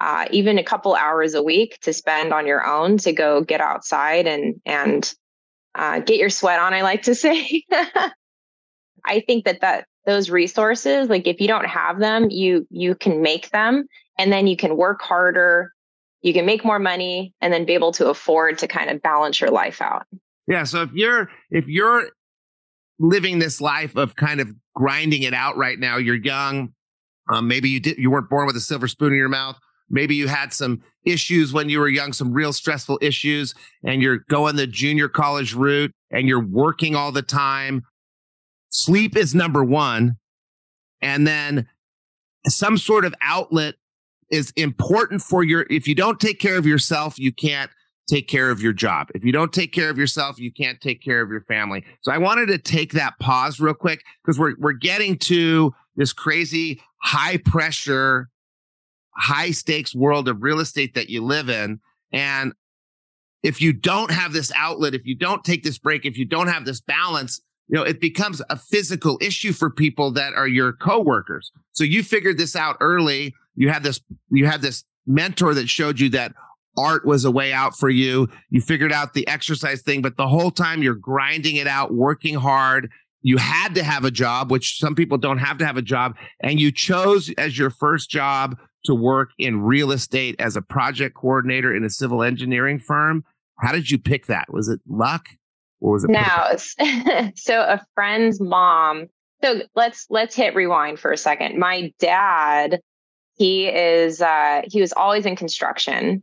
uh, 0.00 0.26
even 0.30 0.58
a 0.58 0.64
couple 0.64 0.94
hours 0.94 1.34
a 1.34 1.42
week 1.42 1.78
to 1.82 1.92
spend 1.92 2.32
on 2.32 2.46
your 2.46 2.66
own 2.66 2.96
to 2.96 3.12
go 3.12 3.42
get 3.42 3.60
outside 3.60 4.26
and 4.26 4.60
and 4.64 5.14
uh, 5.74 6.00
get 6.00 6.18
your 6.18 6.30
sweat 6.30 6.58
on 6.58 6.74
i 6.74 6.82
like 6.82 7.02
to 7.02 7.14
say. 7.24 7.64
I 9.04 9.20
think 9.20 9.44
that 9.44 9.60
that 9.60 9.86
those 10.06 10.30
resources 10.30 11.08
like 11.08 11.26
if 11.26 11.40
you 11.40 11.48
don't 11.48 11.66
have 11.66 11.98
them 11.98 12.30
you 12.30 12.66
you 12.70 12.94
can 12.94 13.22
make 13.22 13.50
them 13.50 13.86
and 14.18 14.32
then 14.32 14.46
you 14.46 14.56
can 14.56 14.76
work 14.76 15.00
harder 15.02 15.72
you 16.22 16.32
can 16.32 16.44
make 16.44 16.64
more 16.64 16.78
money 16.78 17.34
and 17.40 17.52
then 17.52 17.64
be 17.64 17.74
able 17.74 17.92
to 17.92 18.08
afford 18.08 18.58
to 18.58 18.66
kind 18.66 18.90
of 18.90 19.02
balance 19.02 19.40
your 19.40 19.50
life 19.50 19.80
out 19.80 20.06
yeah 20.46 20.64
so 20.64 20.82
if 20.82 20.92
you're 20.92 21.30
if 21.50 21.68
you're 21.68 22.08
living 23.00 23.38
this 23.38 23.60
life 23.60 23.96
of 23.96 24.14
kind 24.14 24.40
of 24.40 24.54
grinding 24.74 25.22
it 25.22 25.34
out 25.34 25.56
right 25.56 25.78
now. 25.78 25.96
You're 25.96 26.14
young. 26.14 26.72
Um, 27.32 27.48
maybe 27.48 27.68
you 27.70 27.80
did 27.80 27.98
you 27.98 28.10
weren't 28.10 28.28
born 28.28 28.46
with 28.46 28.56
a 28.56 28.60
silver 28.60 28.86
spoon 28.86 29.12
in 29.12 29.18
your 29.18 29.28
mouth. 29.28 29.58
Maybe 29.88 30.14
you 30.14 30.28
had 30.28 30.52
some 30.52 30.82
issues 31.04 31.52
when 31.52 31.68
you 31.68 31.80
were 31.80 31.88
young, 31.88 32.12
some 32.12 32.32
real 32.32 32.52
stressful 32.52 32.98
issues, 33.02 33.54
and 33.82 34.00
you're 34.00 34.18
going 34.28 34.54
the 34.54 34.66
junior 34.66 35.08
college 35.08 35.54
route 35.54 35.92
and 36.12 36.28
you're 36.28 36.44
working 36.44 36.94
all 36.94 37.10
the 37.10 37.22
time. 37.22 37.82
Sleep 38.70 39.16
is 39.16 39.34
number 39.34 39.64
one. 39.64 40.16
And 41.02 41.26
then 41.26 41.68
some 42.46 42.78
sort 42.78 43.04
of 43.04 43.14
outlet 43.20 43.74
is 44.30 44.52
important 44.56 45.22
for 45.22 45.42
your, 45.42 45.66
if 45.70 45.88
you 45.88 45.94
don't 45.94 46.20
take 46.20 46.38
care 46.38 46.56
of 46.56 46.66
yourself, 46.66 47.18
you 47.18 47.32
can't 47.32 47.70
take 48.08 48.28
care 48.28 48.50
of 48.50 48.60
your 48.60 48.72
job. 48.72 49.08
If 49.14 49.24
you 49.24 49.32
don't 49.32 49.52
take 49.52 49.72
care 49.72 49.88
of 49.88 49.96
yourself, 49.96 50.38
you 50.38 50.52
can't 50.52 50.80
take 50.80 51.02
care 51.02 51.20
of 51.20 51.30
your 51.30 51.40
family. 51.42 51.84
So 52.00 52.12
I 52.12 52.18
wanted 52.18 52.46
to 52.46 52.58
take 52.58 52.92
that 52.92 53.18
pause 53.20 53.60
real 53.60 53.74
quick 53.74 54.04
because 54.22 54.38
we're 54.38 54.54
we're 54.58 54.72
getting 54.72 55.16
to 55.18 55.74
this 55.96 56.12
crazy 56.12 56.80
high 57.02 57.38
pressure, 57.38 58.28
high 59.16 59.52
stakes 59.52 59.94
world 59.94 60.28
of 60.28 60.42
real 60.42 60.60
estate 60.60 60.94
that 60.94 61.08
you 61.08 61.22
live 61.24 61.48
in. 61.48 61.80
And 62.12 62.52
if 63.42 63.60
you 63.60 63.72
don't 63.72 64.10
have 64.10 64.32
this 64.32 64.52
outlet, 64.54 64.94
if 64.94 65.06
you 65.06 65.14
don't 65.14 65.44
take 65.44 65.62
this 65.62 65.78
break, 65.78 66.04
if 66.04 66.18
you 66.18 66.24
don't 66.24 66.48
have 66.48 66.64
this 66.64 66.80
balance, 66.80 67.40
you 67.70 67.78
know, 67.78 67.84
it 67.84 68.00
becomes 68.00 68.42
a 68.50 68.56
physical 68.56 69.16
issue 69.20 69.52
for 69.52 69.70
people 69.70 70.10
that 70.12 70.34
are 70.34 70.48
your 70.48 70.72
coworkers. 70.72 71.52
So 71.70 71.84
you 71.84 72.02
figured 72.02 72.36
this 72.36 72.56
out 72.56 72.76
early. 72.80 73.32
You 73.54 73.68
had 73.68 73.84
this, 73.84 74.00
you 74.30 74.46
had 74.46 74.60
this 74.60 74.82
mentor 75.06 75.54
that 75.54 75.68
showed 75.68 76.00
you 76.00 76.08
that 76.10 76.34
art 76.76 77.06
was 77.06 77.24
a 77.24 77.30
way 77.30 77.52
out 77.52 77.76
for 77.76 77.88
you. 77.88 78.28
You 78.48 78.60
figured 78.60 78.92
out 78.92 79.14
the 79.14 79.26
exercise 79.28 79.82
thing, 79.82 80.02
but 80.02 80.16
the 80.16 80.26
whole 80.26 80.50
time 80.50 80.82
you're 80.82 80.94
grinding 80.94 81.56
it 81.56 81.68
out, 81.68 81.94
working 81.94 82.34
hard. 82.34 82.90
You 83.22 83.36
had 83.36 83.76
to 83.76 83.84
have 83.84 84.04
a 84.04 84.10
job, 84.10 84.50
which 84.50 84.80
some 84.80 84.96
people 84.96 85.18
don't 85.18 85.38
have 85.38 85.58
to 85.58 85.66
have 85.66 85.76
a 85.76 85.82
job. 85.82 86.16
And 86.40 86.58
you 86.58 86.72
chose 86.72 87.32
as 87.38 87.56
your 87.56 87.70
first 87.70 88.10
job 88.10 88.58
to 88.86 88.96
work 88.96 89.30
in 89.38 89.62
real 89.62 89.92
estate 89.92 90.34
as 90.40 90.56
a 90.56 90.62
project 90.62 91.14
coordinator 91.14 91.72
in 91.72 91.84
a 91.84 91.90
civil 91.90 92.24
engineering 92.24 92.80
firm. 92.80 93.24
How 93.60 93.70
did 93.70 93.90
you 93.90 93.98
pick 93.98 94.26
that? 94.26 94.52
Was 94.52 94.68
it 94.68 94.80
luck 94.88 95.28
or 95.80 95.92
was 95.92 96.04
it? 96.04 96.10
No. 96.10 97.30
so 97.34 97.60
a 97.60 97.84
friend's 97.94 98.40
mom. 98.40 99.06
So 99.42 99.62
let's, 99.74 100.06
let's 100.10 100.34
hit 100.34 100.54
rewind 100.54 100.98
for 100.98 101.12
a 101.12 101.16
second. 101.16 101.58
My 101.58 101.92
dad, 101.98 102.80
he 103.36 103.66
is, 103.68 104.20
uh, 104.20 104.62
he 104.64 104.80
was 104.80 104.92
always 104.92 105.24
in 105.24 105.36
construction 105.36 106.22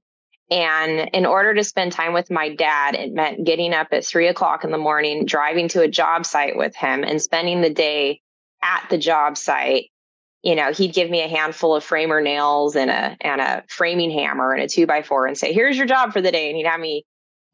and 0.49 1.09
in 1.13 1.25
order 1.25 1.53
to 1.53 1.63
spend 1.63 1.91
time 1.91 2.13
with 2.13 2.31
my 2.31 2.53
dad, 2.55 2.95
it 2.95 3.11
meant 3.11 3.45
getting 3.45 3.73
up 3.73 3.87
at 3.91 4.05
three 4.05 4.27
o'clock 4.27 4.63
in 4.63 4.71
the 4.71 4.77
morning, 4.77 5.25
driving 5.25 5.67
to 5.69 5.81
a 5.81 5.89
job 5.89 6.25
site 6.25 6.55
with 6.55 6.75
him, 6.75 7.03
and 7.03 7.21
spending 7.21 7.61
the 7.61 7.69
day 7.69 8.21
at 8.63 8.85
the 8.89 8.97
job 8.97 9.37
site. 9.37 9.91
You 10.43 10.55
know, 10.55 10.71
he'd 10.71 10.93
give 10.93 11.09
me 11.09 11.21
a 11.21 11.27
handful 11.27 11.75
of 11.75 11.83
framer 11.83 12.21
nails 12.21 12.77
and 12.77 12.89
a 12.89 13.17
and 13.19 13.41
a 13.41 13.63
framing 13.67 14.11
hammer 14.11 14.53
and 14.53 14.63
a 14.63 14.67
two 14.69 14.87
by 14.87 15.01
four 15.01 15.27
and 15.27 15.37
say, 15.37 15.51
Here's 15.51 15.75
your 15.75 15.87
job 15.87 16.13
for 16.13 16.21
the 16.21 16.31
day. 16.31 16.47
And 16.47 16.55
he'd 16.55 16.65
have 16.65 16.79
me 16.79 17.05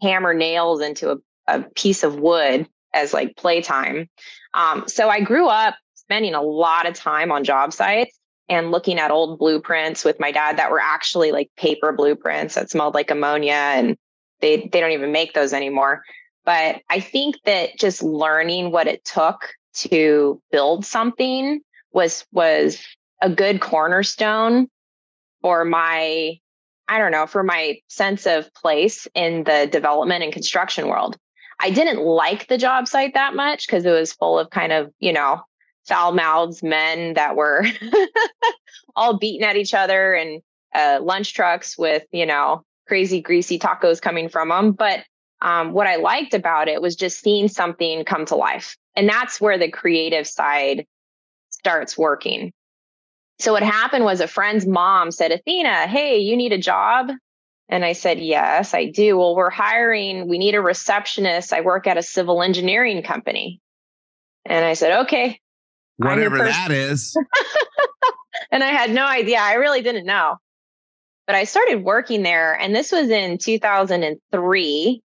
hammer 0.01 0.35
nails 0.35 0.81
into 0.81 1.11
a, 1.11 1.15
a 1.47 1.63
piece 1.75 2.03
of 2.03 2.19
wood 2.19 2.67
as 2.93 3.13
like 3.13 3.35
playtime. 3.35 4.09
Um, 4.53 4.87
so 4.87 5.09
I 5.09 5.21
grew 5.21 5.47
up 5.47 5.75
spending 5.95 6.35
a 6.35 6.41
lot 6.41 6.87
of 6.87 6.93
time 6.93 7.31
on 7.31 7.43
job 7.43 7.73
sites 7.73 8.17
and 8.49 8.71
looking 8.71 8.99
at 8.99 9.11
old 9.11 9.39
blueprints 9.39 10.03
with 10.03 10.19
my 10.19 10.31
dad 10.31 10.57
that 10.57 10.71
were 10.71 10.79
actually 10.79 11.31
like 11.31 11.49
paper 11.57 11.91
blueprints 11.91 12.55
that 12.55 12.69
smelled 12.69 12.93
like 12.93 13.11
ammonia 13.11 13.53
and 13.53 13.97
they 14.41 14.69
they 14.71 14.79
don't 14.79 14.91
even 14.91 15.11
make 15.11 15.33
those 15.33 15.53
anymore 15.53 16.03
but 16.45 16.81
i 16.89 16.99
think 16.99 17.35
that 17.45 17.77
just 17.79 18.03
learning 18.03 18.71
what 18.71 18.87
it 18.87 19.03
took 19.05 19.53
to 19.73 20.41
build 20.51 20.85
something 20.85 21.61
was 21.91 22.25
was 22.31 22.79
a 23.21 23.29
good 23.29 23.61
cornerstone 23.61 24.67
for 25.41 25.63
my 25.63 26.37
i 26.87 26.97
don't 26.97 27.11
know 27.11 27.25
for 27.25 27.43
my 27.43 27.79
sense 27.87 28.27
of 28.27 28.53
place 28.53 29.07
in 29.15 29.43
the 29.45 29.67
development 29.71 30.23
and 30.23 30.33
construction 30.33 30.87
world 30.87 31.17
i 31.59 31.69
didn't 31.69 32.03
like 32.03 32.47
the 32.47 32.57
job 32.57 32.87
site 32.87 33.13
that 33.13 33.35
much 33.35 33.67
because 33.67 33.85
it 33.85 33.91
was 33.91 34.13
full 34.13 34.39
of 34.39 34.49
kind 34.49 34.71
of 34.71 34.91
you 34.99 35.13
know 35.13 35.41
foul 35.85 36.13
mouthed 36.13 36.63
men 36.63 37.13
that 37.13 37.35
were 37.35 37.65
all 38.95 39.17
beating 39.17 39.45
at 39.45 39.57
each 39.57 39.73
other 39.73 40.13
and 40.13 40.41
uh, 40.73 40.99
lunch 41.01 41.33
trucks 41.33 41.77
with, 41.77 42.03
you 42.11 42.25
know, 42.25 42.63
crazy 42.87 43.21
greasy 43.21 43.59
tacos 43.59 44.01
coming 44.01 44.29
from 44.29 44.49
them. 44.49 44.71
But 44.71 45.03
um, 45.41 45.73
what 45.73 45.87
I 45.87 45.97
liked 45.97 46.33
about 46.33 46.67
it 46.67 46.81
was 46.81 46.95
just 46.95 47.19
seeing 47.19 47.47
something 47.47 48.05
come 48.05 48.25
to 48.25 48.35
life. 48.35 48.77
And 48.95 49.09
that's 49.09 49.41
where 49.41 49.57
the 49.57 49.69
creative 49.69 50.27
side 50.27 50.85
starts 51.49 51.97
working. 51.97 52.53
So 53.39 53.51
what 53.51 53.63
happened 53.63 54.05
was 54.05 54.21
a 54.21 54.27
friend's 54.27 54.65
mom 54.65 55.11
said, 55.11 55.31
Athena, 55.31 55.87
hey, 55.87 56.17
you 56.17 56.37
need 56.37 56.53
a 56.53 56.57
job? 56.57 57.11
And 57.73 57.83
I 57.83 57.93
said, 57.93 58.19
Yes, 58.19 58.75
I 58.75 58.85
do. 58.85 59.17
Well, 59.17 59.35
we're 59.35 59.49
hiring, 59.49 60.27
we 60.27 60.37
need 60.37 60.53
a 60.53 60.61
receptionist. 60.61 61.51
I 61.51 61.61
work 61.61 61.87
at 61.87 61.97
a 61.97 62.03
civil 62.03 62.43
engineering 62.43 63.01
company. 63.01 63.59
And 64.45 64.63
I 64.63 64.75
said, 64.75 65.05
Okay. 65.05 65.39
Whatever 65.97 66.37
that 66.37 66.69
is. 66.69 67.17
and 68.51 68.63
I 68.63 68.67
had 68.67 68.91
no 68.91 69.03
idea. 69.03 69.39
I 69.39 69.55
really 69.55 69.81
didn't 69.81 70.05
know. 70.05 70.37
But 71.25 71.35
I 71.35 71.45
started 71.45 71.83
working 71.83 72.21
there, 72.21 72.53
and 72.53 72.75
this 72.75 72.91
was 72.91 73.09
in 73.09 73.39
2003. 73.39 75.01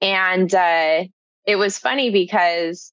And 0.00 0.54
uh, 0.54 1.04
it 1.46 1.56
was 1.56 1.78
funny 1.78 2.10
because 2.10 2.92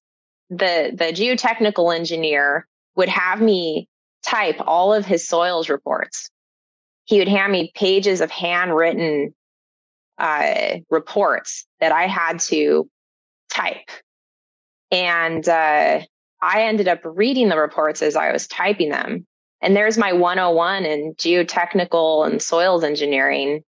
the 0.52 0.92
the 0.94 1.06
geotechnical 1.06 1.96
engineer 1.96 2.68
would 2.96 3.10
have 3.10 3.42
me 3.42 3.88
type 4.24 4.58
all 4.60 4.94
of 4.94 5.04
his 5.04 5.28
soils 5.28 5.68
reports. 5.68 6.30
He 7.06 7.20
would 7.20 7.28
hand 7.28 7.52
me 7.52 7.72
pages 7.76 8.22
of 8.22 8.32
handwritten 8.32 9.34
uh, 10.18 10.78
reports 10.90 11.66
that 11.80 11.92
I 11.92 12.08
had 12.08 12.40
to 12.40 12.90
type. 13.50 13.90
And 14.92 15.48
uh, 15.48 16.02
I 16.42 16.64
ended 16.64 16.88
up 16.88 17.02
reading 17.04 17.50
the 17.50 17.58
reports 17.58 18.02
as 18.02 18.16
I 18.16 18.32
was 18.32 18.48
typing 18.48 18.90
them. 18.90 19.26
And 19.62 19.76
there's 19.76 19.98
my 19.98 20.14
101 20.14 20.86
in 20.86 21.14
geotechnical 21.16 22.28
and 22.28 22.42
soils 22.42 22.84
engineering 22.84 23.64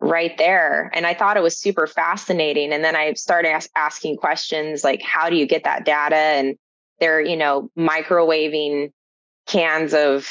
right 0.00 0.36
there. 0.38 0.90
And 0.94 1.06
I 1.06 1.14
thought 1.14 1.36
it 1.36 1.42
was 1.42 1.58
super 1.58 1.86
fascinating. 1.86 2.72
And 2.72 2.82
then 2.82 2.96
I 2.96 3.12
started 3.14 3.50
as- 3.50 3.68
asking 3.76 4.16
questions 4.16 4.82
like, 4.84 5.02
how 5.02 5.30
do 5.30 5.36
you 5.36 5.46
get 5.46 5.64
that 5.64 5.84
data? 5.84 6.16
And 6.16 6.56
they're, 6.98 7.20
you 7.20 7.36
know, 7.36 7.70
microwaving 7.78 8.90
cans 9.46 9.94
of 9.94 10.28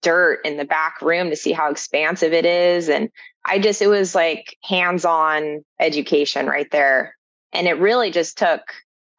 dirt 0.00 0.40
in 0.44 0.56
the 0.56 0.64
back 0.64 1.00
room 1.02 1.30
to 1.30 1.36
see 1.36 1.52
how 1.52 1.70
expansive 1.70 2.32
it 2.32 2.44
is. 2.44 2.88
And 2.88 3.08
I 3.44 3.58
just, 3.58 3.82
it 3.82 3.88
was 3.88 4.14
like 4.14 4.56
hands 4.62 5.04
on 5.04 5.64
education 5.80 6.46
right 6.46 6.70
there. 6.70 7.16
And 7.52 7.66
it 7.66 7.78
really 7.78 8.10
just 8.10 8.38
took 8.38 8.60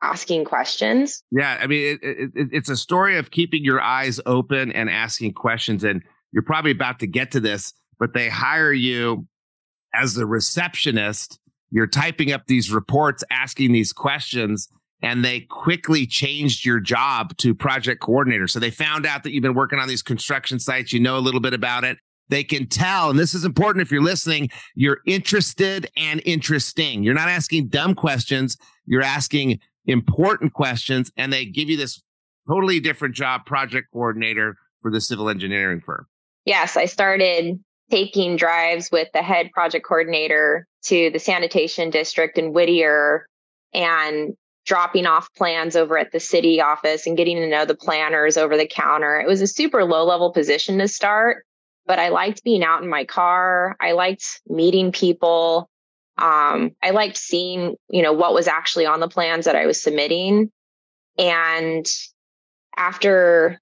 asking 0.01 0.45
questions. 0.45 1.23
Yeah. 1.31 1.57
I 1.61 1.67
mean, 1.67 1.99
it, 2.01 2.31
it, 2.35 2.49
it's 2.51 2.69
a 2.69 2.77
story 2.77 3.17
of 3.17 3.31
keeping 3.31 3.63
your 3.63 3.81
eyes 3.81 4.19
open 4.25 4.71
and 4.71 4.89
asking 4.89 5.33
questions. 5.33 5.83
And 5.83 6.01
you're 6.31 6.43
probably 6.43 6.71
about 6.71 6.99
to 6.99 7.07
get 7.07 7.31
to 7.31 7.39
this, 7.39 7.73
but 7.99 8.13
they 8.13 8.29
hire 8.29 8.73
you 8.73 9.27
as 9.93 10.15
the 10.15 10.25
receptionist. 10.25 11.39
You're 11.71 11.87
typing 11.87 12.31
up 12.31 12.47
these 12.47 12.71
reports, 12.71 13.23
asking 13.31 13.71
these 13.71 13.93
questions 13.93 14.67
and 15.03 15.23
they 15.23 15.41
quickly 15.41 16.07
changed 16.07 16.65
your 16.65 16.79
job 16.79 17.35
to 17.37 17.53
project 17.53 18.01
coordinator. 18.01 18.47
So 18.47 18.59
they 18.59 18.71
found 18.71 19.05
out 19.05 19.23
that 19.23 19.33
you've 19.33 19.43
been 19.43 19.53
working 19.53 19.77
on 19.77 19.87
these 19.89 20.01
construction 20.01 20.59
sites, 20.59 20.93
you 20.93 20.99
know 20.99 21.17
a 21.17 21.19
little 21.19 21.41
bit 21.41 21.53
about 21.53 21.83
it. 21.83 21.97
They 22.29 22.43
can 22.43 22.67
tell, 22.67 23.09
and 23.09 23.19
this 23.19 23.35
is 23.35 23.43
important 23.43 23.81
if 23.81 23.91
you're 23.91 24.01
listening, 24.01 24.49
you're 24.75 25.01
interested 25.05 25.91
and 25.97 26.21
interesting. 26.25 27.03
You're 27.03 27.13
not 27.13 27.27
asking 27.27 27.67
dumb 27.67 27.95
questions, 27.95 28.57
you're 28.85 29.03
asking 29.03 29.59
important 29.85 30.53
questions, 30.53 31.11
and 31.17 31.33
they 31.33 31.45
give 31.45 31.69
you 31.69 31.75
this 31.75 32.01
totally 32.47 32.79
different 32.79 33.13
job, 33.13 33.45
project 33.45 33.89
coordinator 33.91 34.55
for 34.81 34.89
the 34.89 35.01
civil 35.01 35.29
engineering 35.29 35.81
firm. 35.85 36.07
Yes, 36.45 36.77
I 36.77 36.85
started 36.85 37.59
taking 37.91 38.37
drives 38.37 38.89
with 38.89 39.09
the 39.13 39.21
head 39.21 39.51
project 39.51 39.85
coordinator 39.85 40.65
to 40.85 41.09
the 41.11 41.19
sanitation 41.19 41.89
district 41.89 42.37
in 42.37 42.53
Whittier 42.53 43.27
and 43.73 44.33
dropping 44.65 45.05
off 45.05 45.33
plans 45.35 45.75
over 45.75 45.97
at 45.97 46.11
the 46.11 46.19
city 46.19 46.61
office 46.61 47.05
and 47.05 47.17
getting 47.17 47.37
to 47.37 47.47
know 47.47 47.65
the 47.65 47.75
planners 47.75 48.37
over 48.37 48.57
the 48.57 48.67
counter. 48.67 49.19
It 49.19 49.27
was 49.27 49.41
a 49.41 49.47
super 49.47 49.83
low 49.83 50.05
level 50.05 50.31
position 50.31 50.77
to 50.79 50.87
start, 50.87 51.45
but 51.85 51.99
I 51.99 52.09
liked 52.09 52.43
being 52.43 52.63
out 52.63 52.81
in 52.81 52.89
my 52.89 53.03
car. 53.03 53.75
I 53.81 53.91
liked 53.91 54.41
meeting 54.47 54.91
people. 54.91 55.69
Um, 56.17 56.71
I 56.81 56.91
liked 56.91 57.17
seeing, 57.17 57.75
you 57.89 58.01
know, 58.01 58.13
what 58.13 58.33
was 58.33 58.47
actually 58.47 58.85
on 58.85 58.99
the 58.99 59.07
plans 59.07 59.45
that 59.45 59.55
I 59.55 59.65
was 59.65 59.81
submitting. 59.81 60.51
And 61.17 61.85
after 62.77 63.59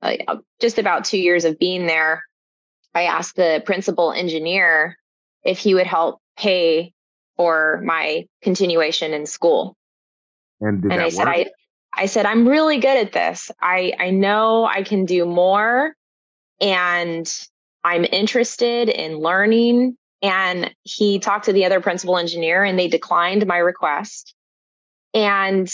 uh, 0.00 0.16
just 0.60 0.78
about 0.78 1.04
two 1.04 1.18
years 1.18 1.44
of 1.44 1.58
being 1.58 1.86
there, 1.86 2.22
I 2.94 3.02
asked 3.02 3.36
the 3.36 3.62
principal 3.66 4.12
engineer 4.12 4.96
if 5.44 5.58
he 5.58 5.74
would 5.74 5.86
help 5.86 6.20
pay 6.36 6.92
for 7.36 7.80
my 7.84 8.26
continuation 8.42 9.12
in 9.12 9.26
school. 9.26 9.76
And, 10.60 10.84
and 10.84 10.94
I 10.94 11.04
work? 11.04 11.12
said, 11.12 11.28
I, 11.28 11.46
I 11.92 12.06
said, 12.06 12.26
I'm 12.26 12.46
really 12.46 12.78
good 12.78 12.96
at 12.96 13.12
this. 13.12 13.50
I, 13.60 13.92
I 13.98 14.10
know 14.10 14.64
I 14.64 14.82
can 14.82 15.04
do 15.04 15.24
more 15.24 15.94
and 16.60 17.30
I'm 17.82 18.04
interested 18.04 18.88
in 18.88 19.18
learning. 19.18 19.96
And 20.22 20.74
he 20.82 21.18
talked 21.18 21.46
to 21.46 21.52
the 21.52 21.64
other 21.64 21.80
principal 21.80 22.18
engineer 22.18 22.62
and 22.62 22.78
they 22.78 22.88
declined 22.88 23.46
my 23.46 23.56
request. 23.56 24.34
And 25.14 25.72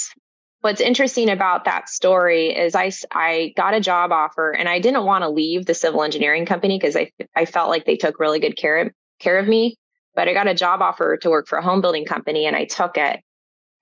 what's 0.60 0.80
interesting 0.80 1.28
about 1.28 1.64
that 1.64 1.88
story 1.88 2.56
is 2.56 2.74
I, 2.74 2.92
I 3.12 3.52
got 3.56 3.74
a 3.74 3.80
job 3.80 4.12
offer 4.12 4.52
and 4.52 4.68
I 4.68 4.78
didn't 4.78 5.04
want 5.04 5.22
to 5.22 5.28
leave 5.28 5.66
the 5.66 5.74
civil 5.74 6.02
engineering 6.02 6.46
company 6.46 6.78
because 6.78 6.96
I, 6.96 7.10
I 7.34 7.44
felt 7.44 7.68
like 7.68 7.84
they 7.84 7.96
took 7.96 8.20
really 8.20 8.38
good 8.38 8.56
care 8.56 8.78
of, 8.78 8.92
care 9.18 9.38
of 9.38 9.48
me. 9.48 9.76
But 10.14 10.28
I 10.28 10.32
got 10.32 10.48
a 10.48 10.54
job 10.54 10.80
offer 10.80 11.18
to 11.18 11.30
work 11.30 11.46
for 11.46 11.58
a 11.58 11.62
home 11.62 11.80
building 11.80 12.06
company 12.06 12.46
and 12.46 12.56
I 12.56 12.64
took 12.64 12.96
it. 12.96 13.20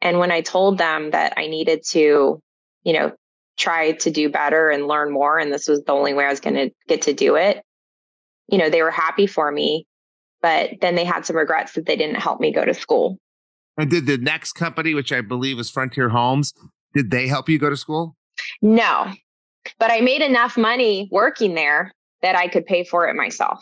And 0.04 0.18
when 0.18 0.30
I 0.30 0.42
told 0.42 0.78
them 0.78 1.10
that 1.10 1.32
I 1.36 1.48
needed 1.48 1.82
to, 1.88 2.38
you 2.84 2.92
know, 2.92 3.12
try 3.56 3.92
to 3.92 4.10
do 4.10 4.28
better 4.28 4.68
and 4.68 4.86
learn 4.86 5.10
more, 5.10 5.38
and 5.38 5.52
this 5.52 5.66
was 5.66 5.82
the 5.82 5.92
only 5.92 6.12
way 6.12 6.26
I 6.26 6.30
was 6.30 6.40
going 6.40 6.56
to 6.56 6.70
get 6.86 7.02
to 7.02 7.14
do 7.14 7.36
it, 7.36 7.62
you 8.48 8.58
know, 8.58 8.68
they 8.68 8.82
were 8.82 8.90
happy 8.90 9.26
for 9.26 9.50
me. 9.50 9.86
But 10.42 10.72
then 10.82 10.94
they 10.94 11.04
had 11.04 11.24
some 11.24 11.36
regrets 11.36 11.72
that 11.72 11.86
they 11.86 11.96
didn't 11.96 12.20
help 12.20 12.38
me 12.38 12.52
go 12.52 12.64
to 12.64 12.74
school. 12.74 13.16
And 13.78 13.90
did 13.90 14.06
the 14.06 14.18
next 14.18 14.52
company, 14.52 14.92
which 14.92 15.10
I 15.10 15.22
believe 15.22 15.56
was 15.56 15.70
Frontier 15.70 16.10
Homes, 16.10 16.52
did 16.92 17.10
they 17.10 17.26
help 17.26 17.48
you 17.48 17.58
go 17.58 17.70
to 17.70 17.76
school? 17.76 18.14
No, 18.60 19.10
but 19.78 19.90
I 19.90 20.00
made 20.02 20.20
enough 20.20 20.58
money 20.58 21.08
working 21.10 21.54
there 21.54 21.92
that 22.20 22.36
I 22.36 22.48
could 22.48 22.66
pay 22.66 22.84
for 22.84 23.08
it 23.08 23.14
myself. 23.16 23.58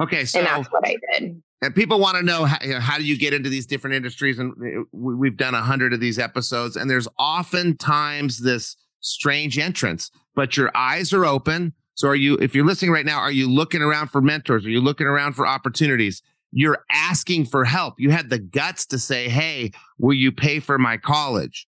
Okay, 0.00 0.24
so 0.24 0.38
and 0.38 0.46
that's 0.46 0.68
what 0.70 0.86
I 0.86 0.96
did. 1.12 1.42
and 1.60 1.74
people 1.74 1.98
want 1.98 2.16
to 2.16 2.22
know 2.22 2.44
how, 2.44 2.58
you 2.64 2.74
know, 2.74 2.80
how 2.80 2.98
do 2.98 3.04
you 3.04 3.18
get 3.18 3.34
into 3.34 3.48
these 3.48 3.66
different 3.66 3.96
industries? 3.96 4.38
And 4.38 4.52
uh, 4.52 4.82
we've 4.92 5.36
done 5.36 5.54
a 5.54 5.62
hundred 5.62 5.92
of 5.92 6.00
these 6.00 6.18
episodes 6.18 6.76
and 6.76 6.88
there's 6.88 7.08
oftentimes 7.18 8.38
this 8.38 8.76
strange 9.00 9.58
entrance 9.58 10.10
but 10.34 10.56
your 10.56 10.70
eyes 10.76 11.12
are 11.12 11.24
open. 11.24 11.72
So 11.94 12.06
are 12.08 12.14
you 12.14 12.36
if 12.36 12.54
you're 12.54 12.64
listening 12.64 12.92
right 12.92 13.04
now 13.04 13.18
are 13.18 13.32
you 13.32 13.50
looking 13.50 13.82
around 13.82 14.08
for 14.08 14.20
mentors? 14.20 14.64
Are 14.64 14.70
you 14.70 14.80
looking 14.80 15.06
around 15.06 15.32
for 15.32 15.46
opportunities? 15.46 16.22
You're 16.52 16.84
asking 16.90 17.46
for 17.46 17.64
help. 17.64 17.94
You 17.98 18.10
had 18.10 18.30
the 18.30 18.38
guts 18.38 18.86
to 18.86 18.98
say 18.98 19.28
hey 19.28 19.72
will 19.98 20.14
you 20.14 20.30
pay 20.30 20.60
for 20.60 20.78
my 20.78 20.96
college? 20.96 21.66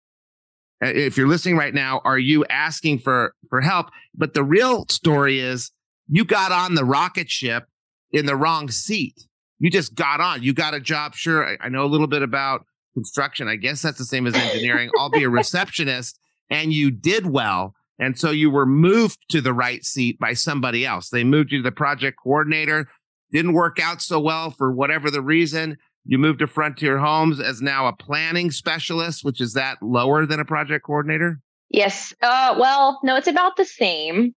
If 0.81 1.15
you're 1.15 1.27
listening 1.27 1.57
right 1.57 1.75
now 1.75 2.01
are 2.03 2.17
you 2.17 2.43
asking 2.45 2.99
for 2.99 3.35
for 3.49 3.61
help? 3.61 3.91
But 4.15 4.33
the 4.33 4.43
real 4.43 4.87
story 4.89 5.39
is 5.39 5.69
you 6.07 6.25
got 6.25 6.51
on 6.51 6.73
the 6.73 6.85
rocket 6.85 7.29
ship 7.29 7.67
in 8.15 8.25
the 8.25 8.35
wrong 8.35 8.69
seat 8.69 9.27
you 9.59 9.69
just 9.69 9.95
got 9.95 10.19
on. 10.19 10.43
You 10.43 10.53
got 10.53 10.73
a 10.73 10.79
job. 10.79 11.15
Sure, 11.15 11.47
I, 11.47 11.57
I 11.61 11.69
know 11.69 11.85
a 11.85 11.87
little 11.87 12.07
bit 12.07 12.21
about 12.21 12.65
construction. 12.93 13.47
I 13.47 13.55
guess 13.55 13.81
that's 13.81 13.97
the 13.97 14.05
same 14.05 14.27
as 14.27 14.35
engineering. 14.35 14.89
I'll 14.97 15.09
be 15.09 15.23
a 15.23 15.29
receptionist, 15.29 16.19
and 16.49 16.73
you 16.73 16.91
did 16.91 17.25
well. 17.25 17.73
And 17.97 18.19
so 18.19 18.31
you 18.31 18.49
were 18.49 18.65
moved 18.65 19.17
to 19.29 19.39
the 19.39 19.53
right 19.53 19.83
seat 19.85 20.19
by 20.19 20.33
somebody 20.33 20.85
else. 20.85 21.09
They 21.09 21.23
moved 21.23 21.51
you 21.51 21.59
to 21.59 21.63
the 21.63 21.71
project 21.71 22.17
coordinator. 22.21 22.89
Didn't 23.31 23.53
work 23.53 23.79
out 23.79 24.01
so 24.01 24.19
well 24.19 24.51
for 24.51 24.71
whatever 24.71 25.09
the 25.09 25.21
reason. 25.21 25.77
You 26.03 26.17
moved 26.17 26.39
to 26.39 26.47
Frontier 26.47 26.97
Homes 26.97 27.39
as 27.39 27.61
now 27.61 27.87
a 27.87 27.93
planning 27.93 28.51
specialist, 28.51 29.23
which 29.23 29.39
is 29.39 29.53
that 29.53 29.77
lower 29.81 30.25
than 30.25 30.39
a 30.39 30.45
project 30.45 30.85
coordinator? 30.85 31.39
Yes. 31.69 32.13
Uh, 32.21 32.55
well, 32.59 32.99
no, 33.01 33.15
it's 33.15 33.27
about 33.27 33.55
the 33.55 33.65
same. 33.65 34.35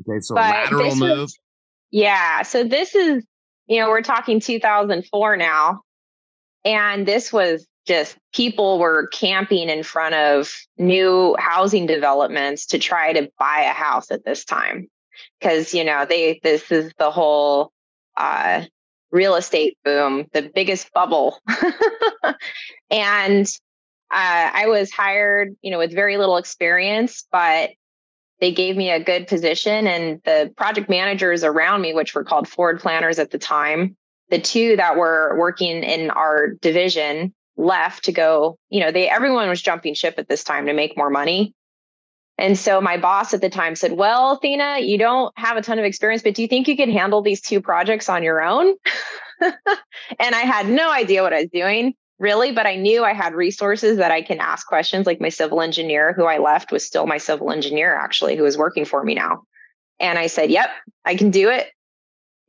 Okay, 0.00 0.20
so 0.20 0.34
lateral 0.34 0.96
move. 0.96 1.18
Was, 1.20 1.38
yeah. 1.90 2.42
So 2.42 2.64
this 2.64 2.94
is 2.94 3.24
you 3.68 3.80
know, 3.80 3.90
we're 3.90 4.02
talking 4.02 4.40
2004 4.40 5.36
now. 5.36 5.82
And 6.64 7.06
this 7.06 7.32
was 7.32 7.66
just 7.86 8.16
people 8.34 8.78
were 8.78 9.06
camping 9.08 9.68
in 9.68 9.82
front 9.82 10.14
of 10.14 10.52
new 10.76 11.36
housing 11.38 11.86
developments 11.86 12.66
to 12.66 12.78
try 12.78 13.12
to 13.12 13.30
buy 13.38 13.60
a 13.62 13.72
house 13.72 14.10
at 14.10 14.24
this 14.24 14.44
time. 14.44 14.88
Cause, 15.42 15.74
you 15.74 15.84
know, 15.84 16.06
they, 16.06 16.40
this 16.42 16.70
is 16.72 16.92
the 16.98 17.10
whole, 17.10 17.72
uh, 18.16 18.64
real 19.10 19.36
estate 19.36 19.78
boom, 19.84 20.26
the 20.32 20.50
biggest 20.54 20.92
bubble. 20.92 21.38
and, 22.90 23.46
uh, 24.10 24.50
I 24.54 24.66
was 24.68 24.90
hired, 24.90 25.54
you 25.60 25.70
know, 25.70 25.78
with 25.78 25.94
very 25.94 26.16
little 26.16 26.38
experience, 26.38 27.26
but 27.30 27.70
they 28.40 28.52
gave 28.52 28.76
me 28.76 28.90
a 28.90 29.02
good 29.02 29.26
position 29.26 29.86
and 29.86 30.20
the 30.24 30.52
project 30.56 30.88
managers 30.88 31.44
around 31.44 31.80
me 31.80 31.94
which 31.94 32.14
were 32.14 32.24
called 32.24 32.48
forward 32.48 32.80
planners 32.80 33.18
at 33.18 33.30
the 33.30 33.38
time 33.38 33.96
the 34.30 34.40
two 34.40 34.76
that 34.76 34.96
were 34.96 35.36
working 35.38 35.82
in 35.82 36.10
our 36.10 36.48
division 36.60 37.34
left 37.56 38.04
to 38.04 38.12
go 38.12 38.58
you 38.70 38.80
know 38.80 38.92
they 38.92 39.08
everyone 39.08 39.48
was 39.48 39.62
jumping 39.62 39.94
ship 39.94 40.14
at 40.18 40.28
this 40.28 40.44
time 40.44 40.66
to 40.66 40.72
make 40.72 40.96
more 40.96 41.10
money. 41.10 41.54
And 42.40 42.56
so 42.56 42.80
my 42.80 42.98
boss 42.98 43.34
at 43.34 43.40
the 43.40 43.50
time 43.50 43.74
said 43.74 43.92
well 43.92 44.38
thina 44.38 44.86
you 44.86 44.96
don't 44.96 45.36
have 45.36 45.56
a 45.56 45.62
ton 45.62 45.78
of 45.78 45.84
experience 45.84 46.22
but 46.22 46.34
do 46.34 46.42
you 46.42 46.48
think 46.48 46.68
you 46.68 46.76
could 46.76 46.88
handle 46.88 47.20
these 47.20 47.40
two 47.40 47.60
projects 47.60 48.08
on 48.08 48.22
your 48.22 48.42
own? 48.42 48.74
And 50.18 50.34
I 50.34 50.40
had 50.40 50.68
no 50.68 50.90
idea 50.90 51.22
what 51.22 51.32
I 51.32 51.42
was 51.42 51.50
doing 51.52 51.94
really, 52.18 52.52
but 52.52 52.66
I 52.66 52.76
knew 52.76 53.04
I 53.04 53.12
had 53.12 53.34
resources 53.34 53.98
that 53.98 54.10
I 54.10 54.22
can 54.22 54.40
ask 54.40 54.66
questions. 54.66 55.06
Like 55.06 55.20
my 55.20 55.28
civil 55.28 55.60
engineer, 55.60 56.12
who 56.12 56.24
I 56.24 56.38
left, 56.38 56.72
was 56.72 56.84
still 56.84 57.06
my 57.06 57.18
civil 57.18 57.50
engineer, 57.50 57.94
actually, 57.94 58.36
who 58.36 58.44
is 58.44 58.56
working 58.56 58.84
for 58.84 59.04
me 59.04 59.14
now. 59.14 59.42
And 60.00 60.18
I 60.18 60.26
said, 60.26 60.50
Yep, 60.50 60.70
I 61.04 61.14
can 61.14 61.30
do 61.30 61.48
it. 61.48 61.68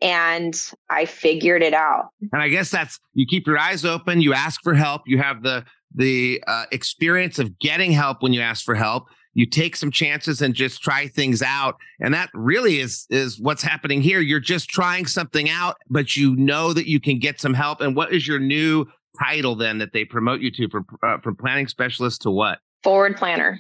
And 0.02 0.56
I 0.90 1.06
figured 1.06 1.62
it 1.62 1.74
out. 1.74 2.10
And 2.32 2.42
I 2.42 2.48
guess 2.48 2.72
that's 2.72 3.00
you 3.14 3.26
keep 3.28 3.46
your 3.46 3.58
eyes 3.58 3.84
open, 3.84 4.22
you 4.22 4.34
ask 4.34 4.62
for 4.64 4.74
help, 4.74 5.04
you 5.06 5.18
have 5.18 5.44
the 5.44 5.66
the 5.94 6.44
uh, 6.48 6.66
experience 6.72 7.40
of 7.40 7.58
getting 7.60 7.92
help 7.92 8.22
when 8.22 8.32
you 8.32 8.42
ask 8.42 8.64
for 8.64 8.76
help 8.76 9.08
you 9.34 9.46
take 9.46 9.76
some 9.76 9.92
chances 9.92 10.42
and 10.42 10.54
just 10.54 10.82
try 10.82 11.08
things 11.08 11.42
out 11.42 11.78
and 12.00 12.14
that 12.14 12.30
really 12.34 12.80
is 12.80 13.06
is 13.10 13.40
what's 13.40 13.64
happening 13.64 14.02
here 14.02 14.20
you're 14.20 14.40
just 14.40 14.70
trying 14.70 15.06
something 15.06 15.50
out 15.50 15.78
but 15.90 16.16
you 16.16 16.36
know 16.36 16.74
that 16.74 16.88
you 16.88 17.00
can 17.00 17.20
get 17.20 17.40
some 17.40 17.54
help 17.54 17.82
and 17.82 17.96
what 17.96 18.12
is 18.12 18.28
your 18.28 18.40
new 18.40 18.86
title 19.20 19.56
then 19.56 19.78
that 19.80 19.94
they 19.94 20.06
promote 20.06 20.42
you 20.42 20.52
to 20.52 20.70
from 20.70 20.86
uh, 21.04 21.18
from 21.20 21.36
planning 21.36 21.68
specialist 21.68 22.22
to 22.24 22.32
what? 22.32 22.60
Forward 22.84 23.18
planner. 23.18 23.60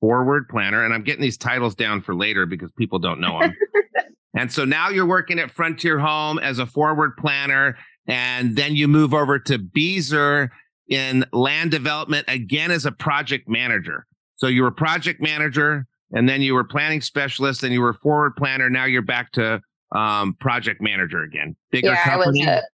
Forward 0.00 0.48
planner, 0.48 0.84
and 0.84 0.92
I'm 0.92 1.02
getting 1.02 1.22
these 1.22 1.36
titles 1.36 1.74
down 1.74 2.02
for 2.02 2.14
later 2.14 2.46
because 2.46 2.72
people 2.72 2.98
don't 2.98 3.20
know 3.20 3.38
them. 3.38 3.54
and 4.36 4.50
so 4.50 4.64
now 4.64 4.88
you're 4.88 5.06
working 5.06 5.38
at 5.38 5.50
Frontier 5.50 5.98
Home 5.98 6.38
as 6.38 6.58
a 6.58 6.66
forward 6.66 7.16
planner, 7.16 7.76
and 8.08 8.56
then 8.56 8.74
you 8.74 8.88
move 8.88 9.14
over 9.14 9.38
to 9.38 9.58
Beazer 9.58 10.48
in 10.88 11.24
land 11.32 11.70
development 11.70 12.24
again 12.26 12.70
as 12.72 12.84
a 12.84 12.92
project 12.92 13.48
manager. 13.48 14.06
So 14.34 14.48
you 14.48 14.62
were 14.62 14.72
project 14.72 15.20
manager, 15.20 15.86
and 16.10 16.28
then 16.28 16.42
you 16.42 16.54
were 16.54 16.64
planning 16.64 17.00
specialist, 17.00 17.62
and 17.62 17.72
you 17.72 17.80
were 17.80 17.94
forward 17.94 18.34
planner. 18.34 18.68
Now 18.68 18.86
you're 18.86 19.02
back 19.02 19.30
to 19.32 19.60
um, 19.92 20.34
project 20.40 20.80
manager 20.80 21.22
again. 21.22 21.54
Bigger 21.70 21.88
yeah, 21.88 22.04
company. 22.04 22.44
I 22.44 22.56
was 22.56 22.64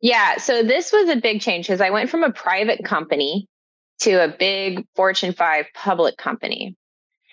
yeah. 0.00 0.38
So 0.38 0.62
this 0.62 0.92
was 0.92 1.08
a 1.08 1.16
big 1.16 1.40
change 1.40 1.66
because 1.66 1.80
I 1.80 1.90
went 1.90 2.10
from 2.10 2.22
a 2.22 2.32
private 2.32 2.84
company 2.84 3.48
to 4.00 4.24
a 4.24 4.28
big 4.28 4.86
Fortune 4.94 5.32
5 5.32 5.66
public 5.74 6.16
company. 6.16 6.76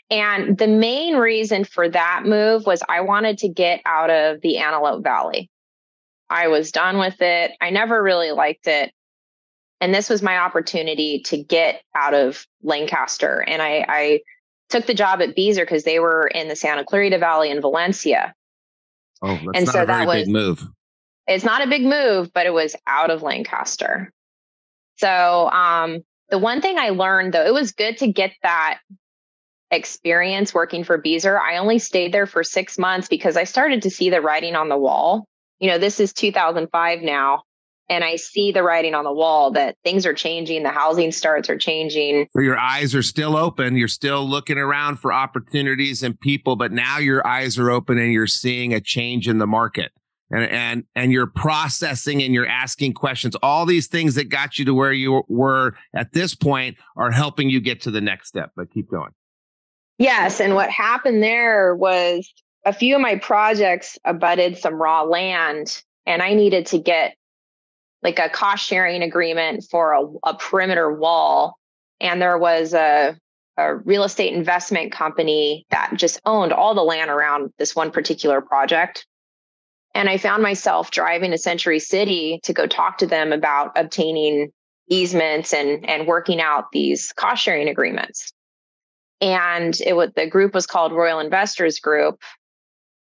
And 0.10 0.58
the 0.58 0.67
main 0.67 1.15
reason 1.15 1.63
for 1.63 1.89
that 1.89 2.23
move 2.25 2.65
was 2.65 2.84
I 2.88 3.01
wanted 3.01 3.39
to 3.39 3.49
get 3.49 3.82
out 3.86 4.10
of 4.10 4.41
the 4.41 4.58
Antelope 4.58 5.04
Valley. 5.04 5.49
I 6.30 6.47
was 6.47 6.71
done 6.71 6.97
with 6.97 7.21
it. 7.21 7.51
I 7.62 7.69
never 7.69 8.01
really 8.01 8.32
liked 8.32 8.67
it. 8.67 8.91
And 9.82 9.93
this 9.93 10.10
was 10.10 10.21
my 10.21 10.38
opportunity 10.38 11.21
to 11.25 11.43
get 11.43 11.82
out 11.95 12.13
of 12.13 12.45
Lancaster. 12.63 13.43
And 13.45 13.62
I, 13.62 13.86
I 13.88 14.19
took 14.69 14.86
the 14.86 14.93
job 14.93 15.21
at 15.21 15.36
Beazer 15.36 15.62
because 15.62 15.84
they 15.84 15.99
were 15.99 16.28
in 16.28 16.47
the 16.47 16.56
Santa 16.56 16.84
Clarita 16.84 17.19
Valley 17.19 17.51
in 17.51 17.62
Valencia. 17.62 18.34
Oh, 19.21 19.28
that's 19.28 19.43
and 19.56 19.65
not 19.65 19.73
so 19.73 19.84
a 19.84 19.86
very 19.86 19.99
that 19.99 20.08
was, 20.08 20.23
big 20.23 20.28
move. 20.30 20.67
It's 21.27 21.43
not 21.43 21.63
a 21.63 21.69
big 21.69 21.83
move, 21.83 22.31
but 22.33 22.45
it 22.45 22.53
was 22.53 22.75
out 22.85 23.09
of 23.09 23.23
Lancaster. 23.23 24.11
So 24.97 25.49
um, 25.49 26.01
the 26.29 26.38
one 26.38 26.61
thing 26.61 26.77
I 26.77 26.89
learned 26.89 27.33
though, 27.33 27.45
it 27.45 27.53
was 27.53 27.71
good 27.71 27.97
to 27.97 28.11
get 28.11 28.31
that 28.43 28.79
experience 29.71 30.53
working 30.53 30.83
for 30.83 31.01
Beazer. 31.01 31.39
I 31.39 31.57
only 31.57 31.79
stayed 31.79 32.13
there 32.13 32.27
for 32.27 32.43
six 32.43 32.77
months 32.77 33.07
because 33.07 33.38
I 33.38 33.43
started 33.43 33.81
to 33.83 33.89
see 33.89 34.09
the 34.09 34.21
writing 34.21 34.55
on 34.55 34.69
the 34.69 34.77
wall. 34.77 35.25
You 35.59 35.69
know, 35.69 35.77
this 35.77 35.99
is 35.99 36.13
2005 36.13 37.01
now, 37.01 37.43
and 37.89 38.03
I 38.03 38.17
see 38.17 38.51
the 38.51 38.61
writing 38.61 38.93
on 38.93 39.03
the 39.03 39.13
wall 39.13 39.51
that 39.51 39.75
things 39.83 40.05
are 40.05 40.13
changing, 40.13 40.63
the 40.63 40.69
housing 40.69 41.11
starts 41.11 41.49
are 41.49 41.57
changing. 41.57 42.27
Your 42.35 42.57
eyes 42.57 42.93
are 42.93 43.03
still 43.03 43.35
open. 43.35 43.75
You're 43.75 43.88
still 43.88 44.27
looking 44.27 44.57
around 44.57 44.97
for 44.97 45.11
opportunities 45.11 46.03
and 46.03 46.19
people, 46.19 46.55
but 46.55 46.71
now 46.71 46.99
your 46.99 47.25
eyes 47.25 47.57
are 47.57 47.71
open 47.71 47.97
and 47.97 48.11
you're 48.11 48.27
seeing 48.27 48.73
a 48.73 48.81
change 48.81 49.27
in 49.27 49.38
the 49.38 49.47
market 49.47 49.91
and 50.31 50.49
and 50.49 50.83
and 50.95 51.11
you're 51.11 51.27
processing 51.27 52.21
and 52.23 52.33
you're 52.33 52.47
asking 52.47 52.93
questions. 52.93 53.35
All 53.41 53.65
these 53.65 53.88
things 53.88 54.15
that 54.15 54.29
got 54.29 54.57
you 54.57 54.65
to 54.65 54.73
where 54.73 54.93
you 54.93 55.23
were 55.27 55.75
at 55.93 56.13
this 56.13 56.35
point 56.35 56.77
are 56.97 57.11
helping 57.11 57.49
you 57.49 57.59
get 57.59 57.81
to 57.81 57.91
the 57.91 58.01
next 58.01 58.27
step 58.27 58.51
but 58.55 58.71
keep 58.71 58.89
going. 58.89 59.11
Yes 59.97 60.39
and 60.39 60.55
what 60.55 60.69
happened 60.69 61.23
there 61.23 61.75
was 61.75 62.31
a 62.65 62.73
few 62.73 62.95
of 62.95 63.01
my 63.01 63.15
projects 63.15 63.97
abutted 64.03 64.57
some 64.57 64.73
raw 64.73 65.03
land 65.03 65.81
and 66.05 66.21
i 66.21 66.33
needed 66.33 66.65
to 66.65 66.79
get 66.79 67.15
like 68.03 68.19
a 68.19 68.27
cost 68.27 68.65
sharing 68.65 69.03
agreement 69.03 69.63
for 69.69 69.93
a, 69.93 70.29
a 70.29 70.33
perimeter 70.35 70.91
wall 70.91 71.55
and 72.01 72.21
there 72.21 72.38
was 72.38 72.73
a 72.73 73.15
a 73.57 73.75
real 73.75 74.03
estate 74.03 74.33
investment 74.33 74.91
company 74.91 75.65
that 75.69 75.91
just 75.95 76.19
owned 76.25 76.51
all 76.51 76.75
the 76.75 76.83
land 76.83 77.09
around 77.09 77.53
this 77.57 77.73
one 77.73 77.89
particular 77.89 78.41
project 78.41 79.05
and 79.95 80.10
I 80.10 80.17
found 80.17 80.43
myself 80.43 80.91
driving 80.91 81.31
to 81.31 81.38
Century 81.38 81.79
City 81.79 82.41
to 82.43 82.53
go 82.53 82.67
talk 82.67 82.97
to 82.99 83.08
them 83.08 83.31
about 83.31 83.71
obtaining 83.77 84.51
easements 84.89 85.53
and, 85.53 85.88
and 85.89 86.05
working 86.05 86.41
out 86.41 86.65
these 86.73 87.13
cost 87.13 87.41
sharing 87.41 87.69
agreements. 87.69 88.34
And 89.21 89.75
it 89.81 89.93
was 89.93 90.12
the 90.15 90.27
group 90.27 90.53
was 90.53 90.67
called 90.67 90.91
Royal 90.91 91.19
Investors 91.19 91.79
Group. 91.79 92.21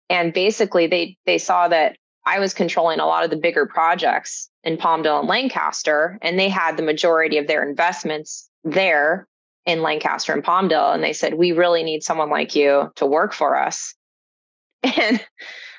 And 0.09 0.33
basically 0.33 0.87
they 0.87 1.17
they 1.25 1.37
saw 1.37 1.67
that 1.67 1.97
I 2.25 2.39
was 2.39 2.53
controlling 2.53 2.99
a 2.99 3.05
lot 3.05 3.25
of 3.25 3.29
the 3.29 3.35
bigger 3.35 3.65
projects 3.65 4.49
in 4.63 4.77
Palmdale 4.77 5.19
and 5.19 5.27
Lancaster, 5.27 6.17
and 6.21 6.39
they 6.39 6.49
had 6.49 6.77
the 6.77 6.83
majority 6.83 7.37
of 7.37 7.47
their 7.47 7.67
investments 7.67 8.49
there 8.63 9.27
in 9.65 9.81
Lancaster 9.81 10.33
and 10.33 10.43
Palmdale. 10.43 10.93
And 10.93 11.03
they 11.03 11.13
said, 11.13 11.33
We 11.33 11.51
really 11.51 11.83
need 11.83 12.03
someone 12.03 12.29
like 12.29 12.55
you 12.55 12.91
to 12.95 13.05
work 13.05 13.33
for 13.33 13.59
us. 13.59 13.93
And 14.83 15.19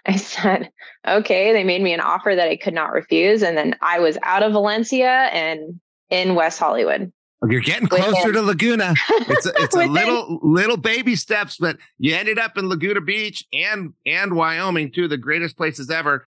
I 0.07 0.17
said, 0.17 0.71
okay. 1.07 1.53
They 1.53 1.65
made 1.65 1.83
me 1.83 1.93
an 1.93 2.01
offer 2.01 2.35
that 2.35 2.49
I 2.49 2.57
could 2.57 2.75
not 2.75 2.93
refuse. 2.93 3.43
And 3.43 3.57
then 3.57 3.77
I 3.81 3.99
was 3.99 4.19
out 4.23 4.43
of 4.43 4.53
Valencia 4.53 5.29
and 5.33 5.81
in 6.11 6.35
West 6.35 6.59
Hollywood. 6.59 7.13
You're 7.49 7.63
getting 7.63 7.89
closer 7.89 8.33
to 8.33 8.43
Laguna. 8.43 8.95
It's 9.11 9.47
a, 9.47 9.53
it's 9.57 9.75
a 9.75 9.87
little 9.87 10.41
little 10.43 10.77
baby 10.77 11.17
steps, 11.17 11.57
but 11.59 11.79
you 11.99 12.15
ended 12.15 12.39
up 12.39 12.59
in 12.59 12.69
Laguna 12.69 13.01
Beach 13.01 13.47
and 13.51 13.95
and 14.05 14.35
Wyoming, 14.35 14.93
two 14.93 15.05
of 15.05 15.11
the 15.11 15.17
greatest 15.17 15.57
places 15.57 15.91
ever. 15.91 16.27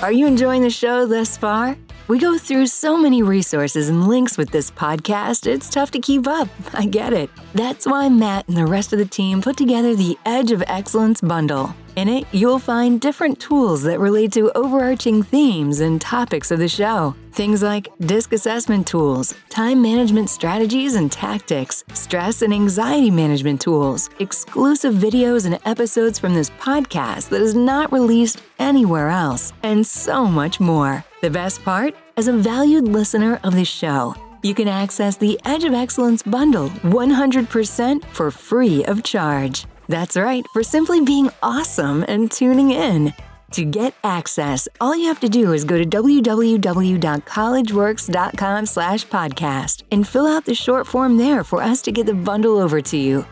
Are 0.00 0.12
you 0.12 0.26
enjoying 0.26 0.62
the 0.62 0.70
show 0.70 1.06
thus 1.06 1.36
far? 1.36 1.76
We 2.10 2.18
go 2.18 2.36
through 2.38 2.66
so 2.66 2.96
many 2.96 3.22
resources 3.22 3.88
and 3.88 4.08
links 4.08 4.36
with 4.36 4.50
this 4.50 4.68
podcast, 4.68 5.46
it's 5.46 5.70
tough 5.70 5.92
to 5.92 6.00
keep 6.00 6.26
up. 6.26 6.48
I 6.74 6.86
get 6.86 7.12
it. 7.12 7.30
That's 7.54 7.86
why 7.86 8.08
Matt 8.08 8.48
and 8.48 8.56
the 8.56 8.66
rest 8.66 8.92
of 8.92 8.98
the 8.98 9.04
team 9.04 9.40
put 9.40 9.56
together 9.56 9.94
the 9.94 10.18
Edge 10.26 10.50
of 10.50 10.60
Excellence 10.66 11.20
bundle. 11.20 11.72
In 11.96 12.08
it, 12.08 12.24
you'll 12.32 12.58
find 12.58 13.00
different 13.00 13.40
tools 13.40 13.82
that 13.82 13.98
relate 13.98 14.32
to 14.32 14.52
overarching 14.56 15.22
themes 15.22 15.80
and 15.80 16.00
topics 16.00 16.50
of 16.50 16.58
the 16.58 16.68
show. 16.68 17.14
Things 17.32 17.62
like 17.62 17.88
disc 18.00 18.32
assessment 18.32 18.86
tools, 18.86 19.34
time 19.48 19.82
management 19.82 20.30
strategies 20.30 20.94
and 20.94 21.10
tactics, 21.10 21.84
stress 21.94 22.42
and 22.42 22.54
anxiety 22.54 23.10
management 23.10 23.60
tools, 23.60 24.08
exclusive 24.18 24.94
videos 24.94 25.46
and 25.46 25.58
episodes 25.64 26.18
from 26.18 26.34
this 26.34 26.50
podcast 26.50 27.28
that 27.30 27.42
is 27.42 27.54
not 27.54 27.92
released 27.92 28.42
anywhere 28.58 29.08
else, 29.08 29.52
and 29.62 29.86
so 29.86 30.26
much 30.26 30.60
more. 30.60 31.04
The 31.22 31.30
best 31.30 31.62
part? 31.64 31.94
As 32.16 32.28
a 32.28 32.32
valued 32.32 32.84
listener 32.84 33.40
of 33.42 33.54
the 33.54 33.64
show, 33.64 34.14
you 34.42 34.54
can 34.54 34.68
access 34.68 35.16
the 35.16 35.38
Edge 35.44 35.64
of 35.64 35.74
Excellence 35.74 36.22
bundle 36.22 36.68
100% 36.68 38.04
for 38.06 38.30
free 38.30 38.84
of 38.84 39.02
charge. 39.02 39.66
That's 39.90 40.16
right, 40.16 40.46
for 40.52 40.62
simply 40.62 41.00
being 41.00 41.30
awesome 41.42 42.04
and 42.06 42.30
tuning 42.30 42.70
in. 42.70 43.12
To 43.50 43.64
get 43.64 43.96
access, 44.04 44.68
all 44.80 44.94
you 44.94 45.08
have 45.08 45.18
to 45.18 45.28
do 45.28 45.52
is 45.52 45.64
go 45.64 45.76
to 45.76 45.84
www.collegeworks.com 45.84 48.66
slash 48.66 49.04
podcast 49.08 49.82
and 49.90 50.06
fill 50.06 50.28
out 50.28 50.44
the 50.44 50.54
short 50.54 50.86
form 50.86 51.16
there 51.16 51.42
for 51.42 51.60
us 51.60 51.82
to 51.82 51.90
get 51.90 52.06
the 52.06 52.14
bundle 52.14 52.60
over 52.60 52.80
to 52.80 52.96
you. 52.96 53.26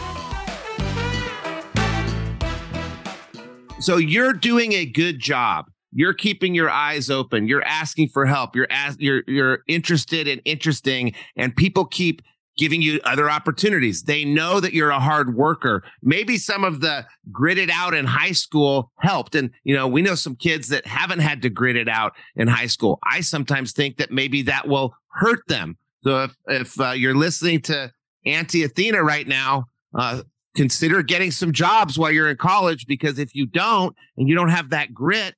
So 3.80 3.98
you're 3.98 4.32
doing 4.32 4.72
a 4.72 4.86
good 4.86 5.18
job 5.18 5.66
you're 5.92 6.14
keeping 6.14 6.54
your 6.54 6.70
eyes 6.70 7.10
open. 7.10 7.48
You're 7.48 7.64
asking 7.64 8.08
for 8.08 8.26
help. 8.26 8.54
You're 8.54 8.66
as, 8.70 8.96
you're 8.98 9.22
you're 9.26 9.60
interested 9.66 10.28
and 10.28 10.40
interesting 10.44 11.14
and 11.36 11.54
people 11.54 11.84
keep 11.84 12.22
giving 12.56 12.82
you 12.82 13.00
other 13.04 13.30
opportunities. 13.30 14.02
They 14.02 14.24
know 14.24 14.58
that 14.58 14.72
you're 14.72 14.90
a 14.90 14.98
hard 14.98 15.36
worker. 15.36 15.84
Maybe 16.02 16.36
some 16.36 16.64
of 16.64 16.80
the 16.80 17.06
gritted 17.30 17.70
out 17.70 17.94
in 17.94 18.04
high 18.04 18.32
school 18.32 18.90
helped. 18.98 19.34
And 19.34 19.50
you 19.64 19.74
know 19.74 19.86
we 19.88 20.02
know 20.02 20.14
some 20.14 20.36
kids 20.36 20.68
that 20.68 20.86
haven't 20.86 21.20
had 21.20 21.42
to 21.42 21.50
grit 21.50 21.76
it 21.76 21.88
out 21.88 22.12
in 22.36 22.48
high 22.48 22.66
school. 22.66 22.98
I 23.04 23.20
sometimes 23.20 23.72
think 23.72 23.96
that 23.98 24.10
maybe 24.10 24.42
that 24.42 24.68
will 24.68 24.94
hurt 25.08 25.46
them. 25.48 25.78
So 26.02 26.24
if 26.24 26.36
if 26.46 26.80
uh, 26.80 26.90
you're 26.90 27.16
listening 27.16 27.60
to 27.62 27.92
auntie 28.26 28.64
athena 28.64 29.02
right 29.02 29.26
now 29.26 29.64
uh, 29.94 30.22
consider 30.54 31.02
getting 31.02 31.30
some 31.30 31.52
jobs 31.52 31.98
while 31.98 32.10
you're 32.10 32.28
in 32.28 32.36
college 32.36 32.86
because 32.86 33.18
if 33.18 33.34
you 33.34 33.46
don't 33.46 33.94
and 34.16 34.28
you 34.28 34.34
don't 34.34 34.48
have 34.48 34.70
that 34.70 34.92
grit 34.92 35.34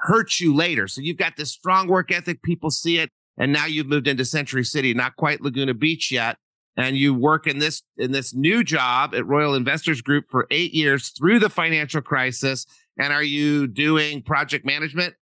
hurt 0.00 0.40
you 0.40 0.54
later. 0.54 0.88
So 0.88 1.00
you've 1.00 1.16
got 1.16 1.36
this 1.36 1.52
strong 1.52 1.88
work 1.88 2.10
ethic. 2.10 2.42
People 2.42 2.70
see 2.70 2.98
it. 2.98 3.10
And 3.38 3.52
now 3.52 3.66
you've 3.66 3.86
moved 3.86 4.08
into 4.08 4.24
Century 4.24 4.64
City, 4.64 4.92
not 4.92 5.16
quite 5.16 5.40
Laguna 5.40 5.74
Beach 5.74 6.10
yet. 6.10 6.36
And 6.76 6.96
you 6.96 7.14
work 7.14 7.46
in 7.46 7.58
this 7.58 7.82
in 7.98 8.12
this 8.12 8.34
new 8.34 8.62
job 8.62 9.14
at 9.14 9.26
Royal 9.26 9.54
Investors 9.54 10.00
Group 10.00 10.26
for 10.30 10.46
eight 10.50 10.72
years 10.72 11.10
through 11.10 11.38
the 11.38 11.50
financial 11.50 12.00
crisis. 12.00 12.64
And 12.98 13.12
are 13.12 13.22
you 13.22 13.66
doing 13.66 14.22
project 14.22 14.64
management 14.64 15.14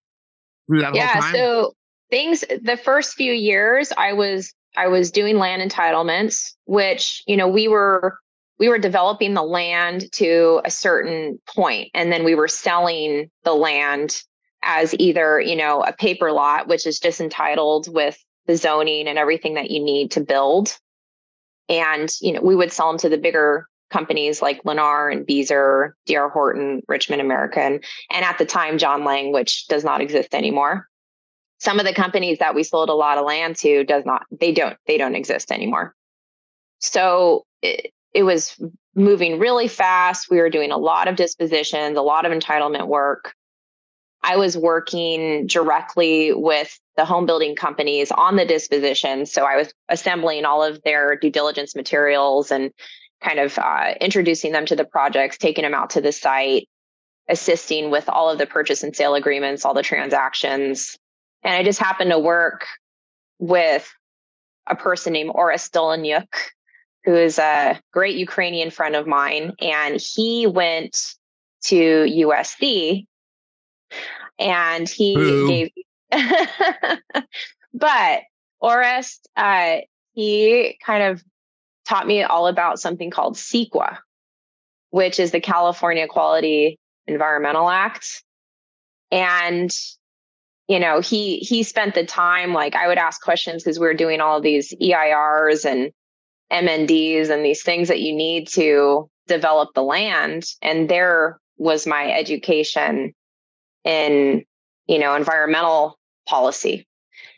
through 0.68 0.80
that 0.82 0.94
yeah, 0.94 1.12
whole 1.12 1.22
time? 1.22 1.34
So 1.34 1.74
things 2.10 2.44
the 2.62 2.76
first 2.76 3.14
few 3.14 3.32
years 3.32 3.92
I 3.96 4.12
was 4.12 4.52
I 4.76 4.88
was 4.88 5.10
doing 5.10 5.38
land 5.38 5.68
entitlements, 5.68 6.52
which, 6.66 7.22
you 7.26 7.36
know, 7.36 7.48
we 7.48 7.66
were 7.66 8.18
we 8.58 8.68
were 8.68 8.78
developing 8.78 9.34
the 9.34 9.42
land 9.42 10.10
to 10.12 10.60
a 10.64 10.70
certain 10.70 11.40
point 11.48 11.90
and 11.94 12.12
then 12.12 12.24
we 12.24 12.34
were 12.34 12.48
selling 12.48 13.30
the 13.44 13.54
land 13.54 14.22
as 14.62 14.94
either 14.99 15.40
you 15.40 15.57
know 15.57 15.83
a 15.83 15.92
paper 15.92 16.33
lot 16.33 16.68
which 16.68 16.87
is 16.87 16.99
just 16.99 17.21
entitled 17.21 17.92
with 17.92 18.18
the 18.47 18.57
zoning 18.57 19.07
and 19.07 19.18
everything 19.18 19.55
that 19.55 19.71
you 19.71 19.83
need 19.83 20.11
to 20.12 20.21
build. 20.21 20.77
And 21.68 22.11
you 22.21 22.33
know 22.33 22.40
we 22.40 22.57
would 22.57 22.73
sell 22.73 22.88
them 22.88 22.99
to 22.99 23.09
the 23.09 23.18
bigger 23.18 23.68
companies 23.90 24.42
like 24.42 24.62
lennar 24.64 25.11
and 25.11 25.27
beazer 25.27 25.92
dr 26.07 26.29
horton 26.29 26.83
richmond 26.88 27.23
american 27.23 27.81
and 28.11 28.25
at 28.25 28.37
the 28.37 28.44
time 28.44 28.77
john 28.77 29.05
Laing, 29.05 29.33
which 29.33 29.66
does 29.68 29.85
not 29.85 30.01
exist 30.01 30.35
anymore. 30.35 30.88
Some 31.61 31.81
of 31.81 31.87
the 31.87 31.94
companies 31.94 32.38
that 32.38 32.55
we 32.55 32.62
sold 32.62 32.88
a 32.88 32.94
lot 32.94 33.18
of 33.18 33.25
land 33.25 33.57
to 33.57 33.85
does 33.85 34.05
not 34.05 34.25
they 34.31 34.53
don't 34.53 34.77
they 34.87 34.99
don't 34.99 35.14
exist 35.14 35.51
anymore. 35.53 35.94
So 36.81 37.44
it, 37.62 37.92
it 38.14 38.23
was 38.23 38.59
moving 38.94 39.38
really 39.38 39.68
fast. 39.68 40.31
We 40.31 40.38
were 40.38 40.51
doing 40.51 40.71
a 40.71 40.79
lot 40.79 41.09
of 41.09 41.16
dispositions 41.16 41.97
a 41.97 42.03
lot 42.03 42.25
of 42.25 42.33
entitlement 42.33 42.88
work 42.88 43.35
I 44.22 44.37
was 44.37 44.57
working 44.57 45.46
directly 45.46 46.33
with 46.33 46.78
the 46.96 47.04
home 47.04 47.26
building 47.26 47.54
companies 47.54 48.11
on 48.11 48.37
the 48.37 48.44
disposition. 48.44 49.26
So 49.26 49.44
I 49.44 49.57
was 49.57 49.72
assembling 49.88 50.44
all 50.44 50.62
of 50.62 50.83
their 50.83 51.16
due 51.16 51.31
diligence 51.31 51.76
materials 51.76 52.50
and 52.50 52.72
kind 53.22 53.38
of 53.38 53.59
uh, 53.59 53.94
introducing 54.00 54.52
them 54.52 54.66
to 54.66 54.76
the 54.76 54.85
projects, 54.85 55.38
taking 55.38 55.62
them 55.62 55.74
out 55.74 55.90
to 55.90 56.00
the 56.00 56.12
site, 56.12 56.68
assisting 57.28 57.90
with 57.90 58.09
all 58.09 58.31
of 58.31 58.38
the 58.38 58.46
purchase 58.46 58.83
and 58.83 58.94
sale 58.94 59.14
agreements, 59.14 59.64
all 59.64 59.74
the 59.74 59.83
transactions. 59.83 60.98
And 61.42 61.54
I 61.54 61.62
just 61.62 61.78
happened 61.78 62.11
to 62.11 62.18
work 62.18 62.66
with 63.38 63.92
a 64.66 64.76
person 64.76 65.12
named 65.12 65.31
Orest 65.31 65.70
Dolanyuk, 65.70 66.28
who 67.04 67.14
is 67.14 67.38
a 67.38 67.81
great 67.92 68.16
Ukrainian 68.16 68.70
friend 68.70 68.96
of 68.96 69.07
mine. 69.07 69.52
And 69.61 70.00
he 70.00 70.46
went 70.46 71.14
to 71.64 71.76
USC 71.76 73.07
and 74.38 74.88
he 74.88 75.14
Boo. 75.14 75.48
gave. 75.48 75.70
but 77.74 78.22
Orest, 78.62 79.20
uh, 79.37 79.79
he 80.12 80.79
kind 80.85 81.05
of 81.05 81.22
taught 81.87 82.07
me 82.07 82.22
all 82.22 82.46
about 82.46 82.81
something 82.81 83.11
called 83.11 83.37
CEQA, 83.37 83.98
which 84.90 85.20
is 85.20 85.31
the 85.31 85.40
California 85.40 86.07
Quality 86.07 86.79
Environmental 87.07 87.68
Act, 87.68 88.22
and 89.11 89.70
you 90.66 90.79
know 90.79 91.01
he 91.01 91.38
he 91.38 91.62
spent 91.62 91.94
the 91.94 92.05
time 92.05 92.53
like 92.53 92.74
I 92.74 92.88
would 92.88 92.98
ask 92.98 93.20
questions 93.22 93.62
because 93.62 93.79
we 93.79 93.87
were 93.87 93.94
doing 93.94 94.20
all 94.20 94.37
of 94.37 94.42
these 94.42 94.74
EIRs 94.74 95.64
and 95.64 95.90
MNDs 96.53 97.31
and 97.31 97.44
these 97.44 97.62
things 97.62 97.88
that 97.88 98.01
you 98.01 98.14
need 98.14 98.48
to 98.48 99.09
develop 99.27 99.70
the 99.74 99.83
land, 99.83 100.44
and 100.62 100.88
there 100.88 101.38
was 101.57 101.87
my 101.87 102.11
education 102.12 103.14
in 103.88 104.44
you 104.87 104.98
know 104.98 105.16
environmental 105.16 105.98
policy. 106.29 106.87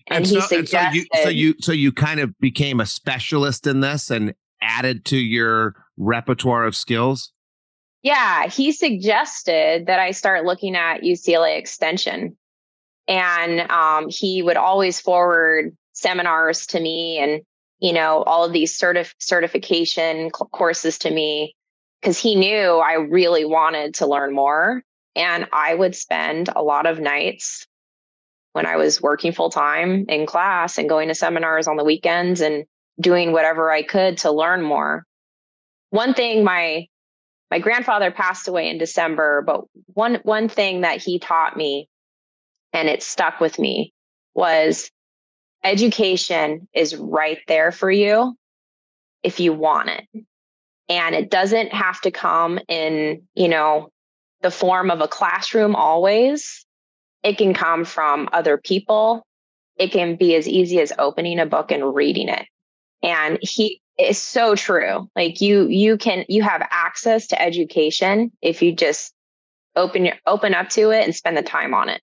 And, 0.08 0.18
and 0.18 0.26
he 0.26 0.40
so, 0.40 0.46
suggested 0.46 1.06
so, 1.14 1.20
you, 1.20 1.22
so 1.22 1.28
you 1.28 1.54
so 1.60 1.72
you 1.72 1.92
kind 1.92 2.20
of 2.20 2.36
became 2.40 2.80
a 2.80 2.86
specialist 2.86 3.66
in 3.66 3.80
this 3.80 4.10
and 4.10 4.34
added 4.60 5.04
to 5.06 5.16
your 5.16 5.74
repertoire 5.96 6.64
of 6.64 6.76
skills? 6.76 7.32
Yeah 8.02 8.48
he 8.48 8.72
suggested 8.72 9.86
that 9.86 10.00
i 10.00 10.10
start 10.10 10.44
looking 10.44 10.76
at 10.76 11.02
ucla 11.02 11.56
extension. 11.56 12.36
And 13.08 13.68
um, 13.72 14.08
he 14.08 14.40
would 14.40 14.56
always 14.56 15.00
forward 15.00 15.76
seminars 15.94 16.66
to 16.68 16.80
me 16.80 17.18
and 17.18 17.42
you 17.78 17.92
know 17.92 18.22
all 18.22 18.44
of 18.44 18.52
these 18.52 18.76
certif- 18.76 19.14
certification 19.18 20.30
courses 20.30 20.98
to 20.98 21.10
me 21.10 21.54
because 22.00 22.18
he 22.18 22.34
knew 22.34 22.76
i 22.78 22.94
really 22.94 23.44
wanted 23.44 23.94
to 23.94 24.06
learn 24.06 24.34
more 24.34 24.82
and 25.16 25.46
I 25.52 25.74
would 25.74 25.94
spend 25.94 26.48
a 26.54 26.62
lot 26.62 26.86
of 26.86 27.00
nights 27.00 27.66
when 28.52 28.66
I 28.66 28.76
was 28.76 29.00
working 29.00 29.32
full 29.32 29.50
time 29.50 30.06
in 30.08 30.26
class 30.26 30.78
and 30.78 30.88
going 30.88 31.08
to 31.08 31.14
seminars 31.14 31.68
on 31.68 31.76
the 31.76 31.84
weekends 31.84 32.40
and 32.40 32.64
doing 33.00 33.32
whatever 33.32 33.70
I 33.70 33.82
could 33.82 34.18
to 34.18 34.30
learn 34.30 34.62
more. 34.62 35.04
One 35.90 36.14
thing 36.14 36.44
my 36.44 36.86
my 37.50 37.58
grandfather 37.58 38.12
passed 38.12 38.46
away 38.46 38.68
in 38.68 38.78
December, 38.78 39.42
but 39.42 39.62
one 39.94 40.16
one 40.22 40.48
thing 40.48 40.82
that 40.82 41.02
he 41.02 41.18
taught 41.18 41.56
me 41.56 41.88
and 42.72 42.88
it 42.88 43.02
stuck 43.02 43.40
with 43.40 43.58
me 43.58 43.92
was 44.34 44.90
education 45.64 46.68
is 46.72 46.96
right 46.96 47.38
there 47.48 47.72
for 47.72 47.90
you 47.90 48.34
if 49.22 49.40
you 49.40 49.52
want 49.52 49.90
it. 49.90 50.24
And 50.88 51.14
it 51.14 51.30
doesn't 51.30 51.72
have 51.72 52.00
to 52.02 52.10
come 52.10 52.58
in, 52.68 53.22
you 53.34 53.48
know, 53.48 53.90
the 54.42 54.50
form 54.50 54.90
of 54.90 55.00
a 55.00 55.08
classroom 55.08 55.74
always. 55.74 56.64
It 57.22 57.38
can 57.38 57.54
come 57.54 57.84
from 57.84 58.28
other 58.32 58.56
people. 58.58 59.26
It 59.76 59.92
can 59.92 60.16
be 60.16 60.34
as 60.34 60.48
easy 60.48 60.80
as 60.80 60.92
opening 60.98 61.38
a 61.38 61.46
book 61.46 61.70
and 61.70 61.94
reading 61.94 62.28
it. 62.28 62.46
And 63.02 63.38
he 63.40 63.80
is 63.98 64.18
so 64.18 64.54
true. 64.54 65.08
Like 65.14 65.40
you 65.40 65.66
you 65.68 65.96
can 65.96 66.24
you 66.28 66.42
have 66.42 66.66
access 66.70 67.26
to 67.28 67.40
education 67.40 68.32
if 68.40 68.62
you 68.62 68.74
just 68.74 69.12
open 69.76 70.04
your 70.06 70.16
open 70.26 70.54
up 70.54 70.68
to 70.70 70.90
it 70.90 71.04
and 71.04 71.14
spend 71.14 71.36
the 71.36 71.42
time 71.42 71.74
on 71.74 71.88
it. 71.88 72.00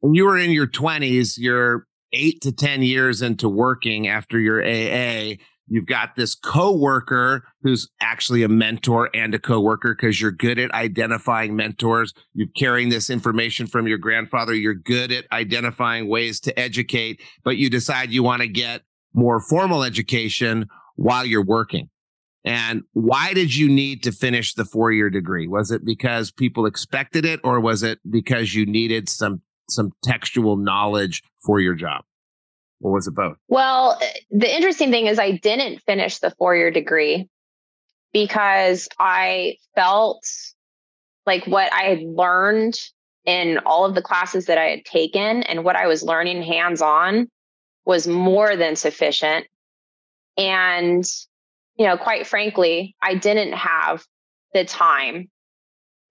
When 0.00 0.14
you 0.14 0.24
were 0.24 0.38
in 0.38 0.50
your 0.50 0.66
20s, 0.66 1.36
you're 1.36 1.86
8 2.12 2.40
to 2.42 2.52
10 2.52 2.82
years 2.82 3.22
into 3.22 3.48
working 3.48 4.08
after 4.08 4.38
your 4.38 4.62
AA 4.62 5.36
You've 5.70 5.86
got 5.86 6.16
this 6.16 6.34
coworker 6.34 7.44
who's 7.62 7.88
actually 8.00 8.42
a 8.42 8.48
mentor 8.48 9.08
and 9.14 9.32
a 9.36 9.38
coworker 9.38 9.94
because 9.94 10.20
you're 10.20 10.32
good 10.32 10.58
at 10.58 10.72
identifying 10.72 11.54
mentors. 11.54 12.12
You're 12.34 12.48
carrying 12.56 12.88
this 12.88 13.08
information 13.08 13.68
from 13.68 13.86
your 13.86 13.96
grandfather. 13.96 14.52
You're 14.52 14.74
good 14.74 15.12
at 15.12 15.26
identifying 15.30 16.08
ways 16.08 16.40
to 16.40 16.58
educate, 16.58 17.22
but 17.44 17.56
you 17.56 17.70
decide 17.70 18.10
you 18.10 18.24
want 18.24 18.42
to 18.42 18.48
get 18.48 18.82
more 19.14 19.40
formal 19.40 19.84
education 19.84 20.66
while 20.96 21.24
you're 21.24 21.44
working. 21.44 21.88
And 22.44 22.82
why 22.92 23.32
did 23.32 23.54
you 23.54 23.68
need 23.68 24.02
to 24.02 24.12
finish 24.12 24.54
the 24.54 24.64
four 24.64 24.90
year 24.90 25.08
degree? 25.08 25.46
Was 25.46 25.70
it 25.70 25.84
because 25.84 26.32
people 26.32 26.66
expected 26.66 27.24
it 27.24 27.38
or 27.44 27.60
was 27.60 27.84
it 27.84 28.00
because 28.10 28.54
you 28.54 28.66
needed 28.66 29.08
some, 29.08 29.42
some 29.68 29.92
textual 30.02 30.56
knowledge 30.56 31.22
for 31.44 31.60
your 31.60 31.74
job? 31.76 32.02
Or 32.80 32.92
was 32.92 33.06
it 33.06 33.14
both? 33.14 33.36
Well, 33.48 34.00
the 34.30 34.54
interesting 34.54 34.90
thing 34.90 35.06
is 35.06 35.18
I 35.18 35.32
didn't 35.32 35.82
finish 35.82 36.18
the 36.18 36.30
four 36.38 36.56
year 36.56 36.70
degree 36.70 37.28
because 38.12 38.88
I 38.98 39.56
felt 39.74 40.24
like 41.26 41.46
what 41.46 41.72
I 41.72 41.82
had 41.84 42.00
learned 42.00 42.78
in 43.26 43.58
all 43.66 43.84
of 43.84 43.94
the 43.94 44.02
classes 44.02 44.46
that 44.46 44.58
I 44.58 44.64
had 44.64 44.84
taken 44.84 45.42
and 45.42 45.64
what 45.64 45.76
I 45.76 45.86
was 45.86 46.02
learning 46.02 46.42
hands 46.42 46.80
on 46.80 47.28
was 47.84 48.08
more 48.08 48.56
than 48.56 48.76
sufficient. 48.76 49.46
And, 50.36 51.04
you 51.76 51.86
know, 51.86 51.96
quite 51.96 52.26
frankly, 52.26 52.96
I 53.02 53.14
didn't 53.14 53.52
have 53.52 54.04
the 54.54 54.64
time 54.64 55.28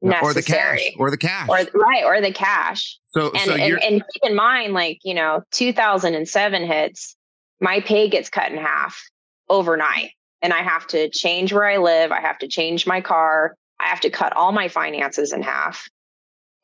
necessary. 0.02 0.30
or 0.30 0.34
the 0.34 0.44
cash 0.44 0.96
or 0.98 1.12
the 1.12 1.18
cash. 1.18 1.50
Or 1.50 1.80
right 1.80 2.04
or 2.06 2.22
the 2.22 2.34
cash. 2.34 3.00
So 3.08 3.32
and, 3.32 3.42
so 3.42 3.54
and, 3.54 3.84
and 3.84 4.04
keep 4.14 4.24
in 4.24 4.36
mind 4.36 4.74
like 4.74 5.00
you 5.04 5.14
know 5.14 5.44
2007 5.52 6.66
hits 6.66 7.16
my 7.60 7.82
pay 7.82 8.10
gets 8.10 8.30
cut 8.30 8.52
in 8.52 8.58
half 8.58 9.02
overnight. 9.50 10.12
And 10.42 10.54
i 10.54 10.62
have 10.62 10.88
to 10.88 11.10
change 11.10 11.52
where 11.52 11.66
i 11.66 11.78
live 11.78 12.12
i 12.12 12.22
have 12.22 12.38
to 12.40 12.48
change 12.48 12.88
my 12.88 13.02
car 13.02 13.56
i 13.80 13.88
have 13.88 14.00
to 14.02 14.10
cut 14.10 14.36
all 14.36 14.52
my 14.52 14.68
finances 14.68 15.34
in 15.34 15.42
half. 15.42 15.88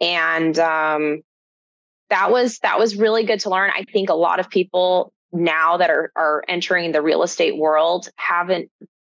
And 0.02 0.58
um, 0.60 1.22
that 2.10 2.32
was 2.32 2.60
that 2.60 2.80
was 2.80 2.96
really 2.96 3.24
good 3.24 3.40
to 3.42 3.50
learn. 3.50 3.72
I 3.74 3.84
think 3.84 4.10
a 4.10 4.16
lot 4.16 4.40
of 4.40 4.50
people 4.50 5.14
now 5.32 5.78
that 5.78 5.90
are 5.90 6.12
are 6.16 6.44
entering 6.48 6.92
the 6.92 7.02
real 7.02 7.24
estate 7.24 7.58
world 7.58 8.10
haven't 8.18 8.70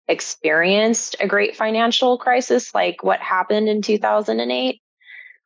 experienced 0.08 1.16
a 1.20 1.26
great 1.26 1.56
financial 1.56 2.18
crisis 2.18 2.74
like 2.74 3.02
what 3.02 3.20
happened 3.20 3.68
in 3.68 3.82
2008. 3.82 4.80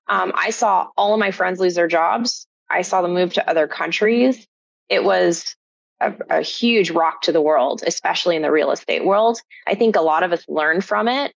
Um, 0.08 0.32
I 0.34 0.50
saw 0.50 0.88
all 0.96 1.12
of 1.12 1.20
my 1.20 1.30
friends 1.30 1.60
lose 1.60 1.74
their 1.74 1.88
jobs. 1.88 2.46
I 2.70 2.82
saw 2.82 3.02
them 3.02 3.14
move 3.14 3.34
to 3.34 3.48
other 3.48 3.66
countries. 3.68 4.46
It 4.88 5.04
was 5.04 5.56
a, 6.00 6.14
a 6.30 6.42
huge 6.42 6.90
rock 6.90 7.22
to 7.22 7.32
the 7.32 7.40
world, 7.40 7.82
especially 7.86 8.36
in 8.36 8.42
the 8.42 8.50
real 8.50 8.70
estate 8.70 9.04
world. 9.04 9.40
I 9.66 9.74
think 9.74 9.96
a 9.96 10.00
lot 10.00 10.22
of 10.22 10.32
us 10.32 10.44
learned 10.48 10.84
from 10.84 11.08
it. 11.08 11.32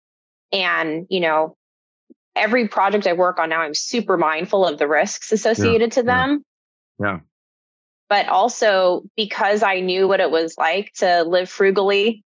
And, 0.52 1.08
you 1.10 1.20
know, 1.20 1.56
every 2.36 2.68
project 2.68 3.08
I 3.08 3.14
work 3.14 3.40
on 3.40 3.50
now, 3.50 3.62
I'm 3.62 3.74
super 3.74 4.18
mindful 4.18 4.66
of 4.66 4.80
the 4.80 4.88
risks 4.88 5.32
associated 5.32 5.92
yeah, 5.92 6.02
to 6.02 6.04
them. 6.04 6.44
Yeah. 7.00 7.06
yeah. 7.06 7.20
But 8.10 8.30
also 8.30 9.04
because 9.18 9.64
I 9.64 9.82
knew 9.82 10.08
what 10.08 10.22
it 10.22 10.32
was 10.32 10.56
like 10.58 10.94
to 10.98 11.24
live 11.24 11.50
frugally 11.50 12.24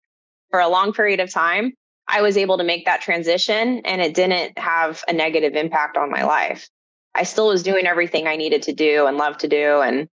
for 0.49 0.59
a 0.59 0.67
long 0.67 0.93
period 0.93 1.19
of 1.19 1.31
time, 1.31 1.73
I 2.07 2.21
was 2.21 2.37
able 2.37 2.57
to 2.57 2.63
make 2.63 2.85
that 2.85 3.01
transition 3.01 3.81
and 3.85 4.01
it 4.01 4.13
didn't 4.13 4.57
have 4.57 5.03
a 5.07 5.13
negative 5.13 5.53
impact 5.53 5.95
on 5.95 6.09
my 6.09 6.23
life. 6.23 6.67
I 7.15 7.23
still 7.23 7.47
was 7.47 7.63
doing 7.63 7.85
everything 7.85 8.27
I 8.27 8.35
needed 8.35 8.63
to 8.63 8.73
do 8.73 9.05
and 9.05 9.17
love 9.17 9.37
to 9.39 9.47
do. 9.47 9.81
And 9.81 10.07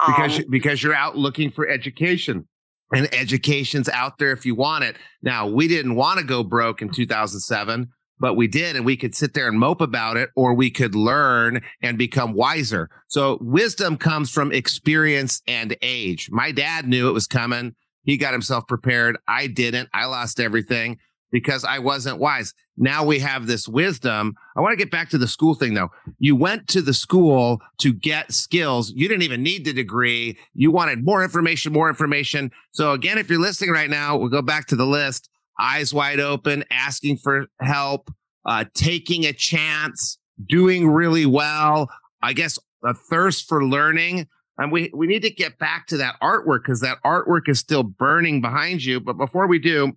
um, 0.00 0.14
because, 0.14 0.44
because 0.50 0.82
you're 0.82 0.94
out 0.94 1.16
looking 1.16 1.50
for 1.50 1.68
education 1.68 2.46
and 2.92 3.12
education's 3.14 3.88
out 3.88 4.18
there 4.18 4.32
if 4.32 4.46
you 4.46 4.54
want 4.54 4.84
it. 4.84 4.96
Now, 5.22 5.46
we 5.46 5.68
didn't 5.68 5.94
want 5.94 6.18
to 6.18 6.24
go 6.24 6.42
broke 6.42 6.82
in 6.82 6.90
2007, 6.90 7.88
but 8.18 8.34
we 8.34 8.46
did, 8.46 8.76
and 8.76 8.84
we 8.84 8.96
could 8.96 9.14
sit 9.14 9.34
there 9.34 9.48
and 9.48 9.58
mope 9.58 9.80
about 9.80 10.16
it, 10.16 10.30
or 10.36 10.54
we 10.54 10.70
could 10.70 10.94
learn 10.94 11.62
and 11.82 11.98
become 11.98 12.32
wiser. 12.32 12.88
So, 13.08 13.38
wisdom 13.40 13.96
comes 13.96 14.30
from 14.30 14.52
experience 14.52 15.42
and 15.46 15.76
age. 15.82 16.28
My 16.30 16.52
dad 16.52 16.86
knew 16.86 17.08
it 17.08 17.12
was 17.12 17.26
coming. 17.26 17.74
He 18.06 18.16
got 18.16 18.32
himself 18.32 18.66
prepared. 18.66 19.18
I 19.28 19.48
didn't. 19.48 19.90
I 19.92 20.06
lost 20.06 20.40
everything 20.40 20.98
because 21.30 21.64
I 21.64 21.80
wasn't 21.80 22.18
wise. 22.18 22.54
Now 22.78 23.04
we 23.04 23.18
have 23.18 23.46
this 23.46 23.68
wisdom. 23.68 24.34
I 24.56 24.60
want 24.60 24.72
to 24.72 24.76
get 24.76 24.90
back 24.90 25.10
to 25.10 25.18
the 25.18 25.26
school 25.26 25.54
thing 25.54 25.74
though. 25.74 25.90
You 26.18 26.36
went 26.36 26.68
to 26.68 26.80
the 26.80 26.94
school 26.94 27.60
to 27.78 27.92
get 27.92 28.32
skills. 28.32 28.92
You 28.94 29.08
didn't 29.08 29.22
even 29.22 29.42
need 29.42 29.64
the 29.64 29.72
degree. 29.72 30.38
You 30.54 30.70
wanted 30.70 31.04
more 31.04 31.22
information, 31.22 31.72
more 31.72 31.88
information. 31.88 32.52
So 32.70 32.92
again, 32.92 33.18
if 33.18 33.28
you're 33.28 33.40
listening 33.40 33.70
right 33.70 33.90
now, 33.90 34.16
we'll 34.16 34.28
go 34.28 34.42
back 34.42 34.66
to 34.68 34.76
the 34.76 34.86
list. 34.86 35.28
Eyes 35.58 35.92
wide 35.92 36.20
open, 36.20 36.64
asking 36.70 37.16
for 37.16 37.46
help, 37.60 38.10
uh, 38.44 38.66
taking 38.74 39.24
a 39.24 39.32
chance, 39.32 40.18
doing 40.48 40.88
really 40.88 41.26
well. 41.26 41.90
I 42.22 42.34
guess 42.34 42.58
a 42.84 42.94
thirst 42.94 43.48
for 43.48 43.64
learning. 43.64 44.28
And 44.58 44.72
we, 44.72 44.90
we 44.94 45.06
need 45.06 45.22
to 45.22 45.30
get 45.30 45.58
back 45.58 45.86
to 45.88 45.98
that 45.98 46.16
artwork 46.22 46.62
because 46.62 46.80
that 46.80 46.98
artwork 47.04 47.48
is 47.48 47.58
still 47.58 47.82
burning 47.82 48.40
behind 48.40 48.82
you. 48.82 49.00
But 49.00 49.18
before 49.18 49.46
we 49.46 49.58
do, 49.58 49.92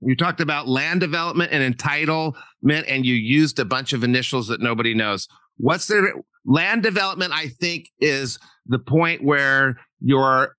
you 0.00 0.16
talked 0.16 0.40
about 0.40 0.66
land 0.66 1.00
development 1.00 1.52
and 1.52 1.74
entitlement, 1.74 2.84
and 2.88 3.04
you 3.04 3.14
used 3.14 3.58
a 3.58 3.64
bunch 3.64 3.92
of 3.92 4.02
initials 4.02 4.48
that 4.48 4.60
nobody 4.60 4.94
knows. 4.94 5.28
What's 5.58 5.86
the 5.86 6.22
land 6.46 6.82
development? 6.82 7.32
I 7.34 7.48
think 7.48 7.90
is 8.00 8.38
the 8.66 8.78
point 8.78 9.22
where 9.22 9.76
you're 10.00 10.56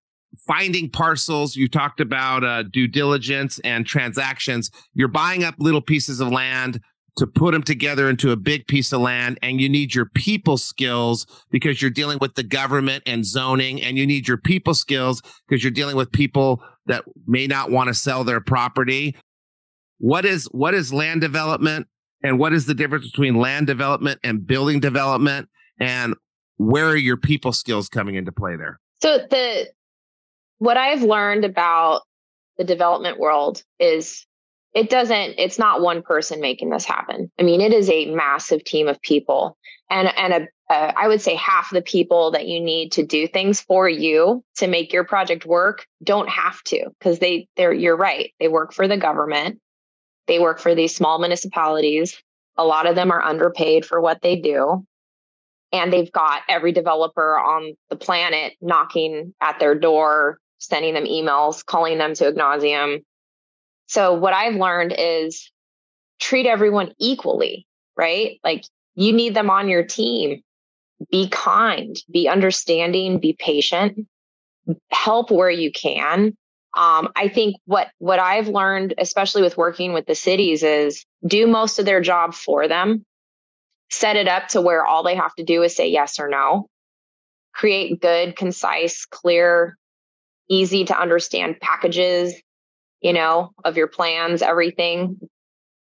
finding 0.47 0.89
parcels. 0.89 1.56
You 1.56 1.67
talked 1.67 1.99
about 1.99 2.43
uh, 2.43 2.63
due 2.63 2.88
diligence 2.88 3.60
and 3.63 3.86
transactions. 3.86 4.69
You're 4.93 5.08
buying 5.08 5.43
up 5.43 5.56
little 5.58 5.82
pieces 5.82 6.19
of 6.19 6.30
land 6.30 6.80
to 7.17 7.28
put 7.28 7.52
them 7.52 7.63
together 7.63 8.10
into 8.10 8.32
a 8.32 8.38
big 8.38 8.65
piece 8.67 8.93
of 8.93 9.02
land 9.02 9.38
and 9.41 9.60
you 9.60 9.67
need 9.67 9.93
your 9.93 10.06
people 10.15 10.58
skills 10.58 11.26
because 11.52 11.82
you're 11.82 11.91
dealing 11.91 12.17
with 12.21 12.36
the 12.36 12.43
government 12.43 13.04
and 13.06 13.26
zoning 13.26 13.82
and 13.82 13.97
you 13.97 14.08
need 14.08 14.28
your 14.28 14.38
people 14.38 14.74
skills 14.74 15.21
because 15.47 15.63
you're 15.63 15.71
dealing 15.71 15.95
with 15.95 16.12
people 16.12 16.63
that 16.86 17.04
may 17.28 17.47
not 17.47 17.69
want 17.69 17.89
to 17.89 17.93
sell 17.93 18.24
their 18.24 18.41
property. 18.41 19.15
What 19.97 20.26
is 20.26 20.45
what 20.52 20.74
is 20.74 20.93
land 20.93 21.21
development 21.21 21.88
and 22.24 22.39
what 22.39 22.54
is 22.54 22.65
the 22.65 22.74
difference 22.74 23.10
between 23.10 23.36
land 23.36 23.67
development 23.67 24.19
and 24.24 24.45
building 24.45 24.80
development 24.80 25.50
and 25.80 26.15
where 26.58 26.88
are 26.88 26.95
your 26.95 27.17
people 27.17 27.52
skills 27.52 27.89
coming 27.89 28.15
into 28.15 28.32
play 28.32 28.56
there? 28.56 28.80
So 29.02 29.17
the 29.30 29.67
what 30.60 30.78
i've 30.78 31.02
learned 31.02 31.43
about 31.43 32.04
the 32.58 32.63
development 32.63 33.19
world 33.19 33.63
is 33.80 34.28
it 34.73 34.89
doesn't 34.89 35.36
it's 35.38 35.60
not 35.60 35.81
one 35.81 36.01
person 36.01 36.41
making 36.41 36.69
this 36.69 36.86
happen 36.86 37.31
i 37.39 37.43
mean 37.43 37.62
it 37.62 37.73
is 37.73 37.89
a 37.89 38.13
massive 38.13 38.63
team 38.63 38.88
of 38.88 39.01
people 39.01 39.57
and 39.89 40.07
and 40.17 40.34
a 40.34 40.47
uh, 40.69 40.93
I 40.95 41.10
would 41.10 41.19
say 41.19 41.36
half 41.36 41.69
the 41.69 41.81
people 41.81 42.31
that 42.31 42.47
you 42.47 42.62
need 42.62 42.93
to 42.93 43.05
do 43.05 43.27
things 43.27 43.60
for 43.60 43.89
you 43.89 44.41
to 44.55 44.67
make 44.67 44.93
your 44.93 45.03
project 45.03 45.45
work 45.45 45.86
don't 46.01 46.29
have 46.29 46.63
to 46.67 46.86
because 46.97 47.19
they 47.19 47.49
they're 47.57 47.73
you're 47.73 47.97
right 47.97 48.34
they 48.39 48.47
work 48.47 48.71
for 48.71 48.88
the 48.88 48.95
government 48.95 49.60
they 50.27 50.39
work 50.39 50.60
for 50.60 50.75
these 50.75 50.95
small 50.95 51.19
municipalities. 51.19 52.21
A 52.57 52.63
lot 52.63 52.88
of 52.88 52.95
them 52.95 53.12
are 53.12 53.21
underpaid 53.21 53.86
for 53.86 53.99
what 53.99 54.21
they 54.21 54.38
do. 54.38 54.86
And 55.73 55.91
they've 55.91 56.12
got 56.12 56.41
every 56.49 56.71
developer 56.71 57.38
on 57.38 57.73
the 57.89 57.95
planet 57.95 58.53
knocking 58.62 59.34
at 59.41 59.60
their 59.60 59.75
door, 59.75 60.38
sending 60.57 60.93
them 60.93 61.05
emails, 61.05 61.65
calling 61.65 61.97
them 61.97 62.13
to 62.15 62.31
nauseam. 62.34 63.01
So, 63.91 64.13
what 64.13 64.34
I've 64.34 64.56
learned 64.56 64.95
is 64.97 65.51
treat 66.19 66.45
everyone 66.45 66.93
equally, 66.99 67.65
right? 67.97 68.39
Like 68.43 68.63
you 68.95 69.13
need 69.13 69.34
them 69.34 69.49
on 69.49 69.67
your 69.69 69.84
team. 69.84 70.41
Be 71.12 71.30
kind, 71.30 71.95
be 72.12 72.30
understanding, 72.30 73.19
be 73.19 73.36
patient, 73.38 74.08
help 74.91 75.32
where 75.32 75.49
you 75.49 75.71
can 75.71 76.36
um, 76.77 77.10
I 77.15 77.27
think 77.27 77.58
what 77.65 77.89
what 77.97 78.19
I've 78.19 78.47
learned, 78.47 78.93
especially 78.97 79.41
with 79.41 79.58
working 79.58 79.91
with 79.91 80.06
the 80.06 80.15
cities, 80.15 80.63
is 80.63 81.06
do 81.25 81.45
most 81.47 81.80
of 81.80 81.86
their 81.86 81.99
job 81.99 82.34
for 82.34 82.67
them. 82.67 83.06
Set 83.89 84.15
it 84.15 84.30
up 84.30 84.47
to 84.49 84.62
where 84.62 84.86
all 84.86 85.04
they 85.04 85.15
have 85.15 85.36
to 85.36 85.43
do 85.43 85.63
is 85.63 85.75
say 85.75 85.89
yes 85.89 86.17
or 86.17 86.30
no. 86.30 86.67
Create 87.54 87.99
good, 88.01 88.38
concise, 88.38 89.06
clear, 89.06 89.77
easy 90.49 90.86
to 90.86 90.97
understand 90.97 91.60
packages, 91.60 92.41
you 93.01 93.13
know, 93.13 93.51
of 93.65 93.77
your 93.77 93.87
plans, 93.87 94.41
everything. 94.41 95.19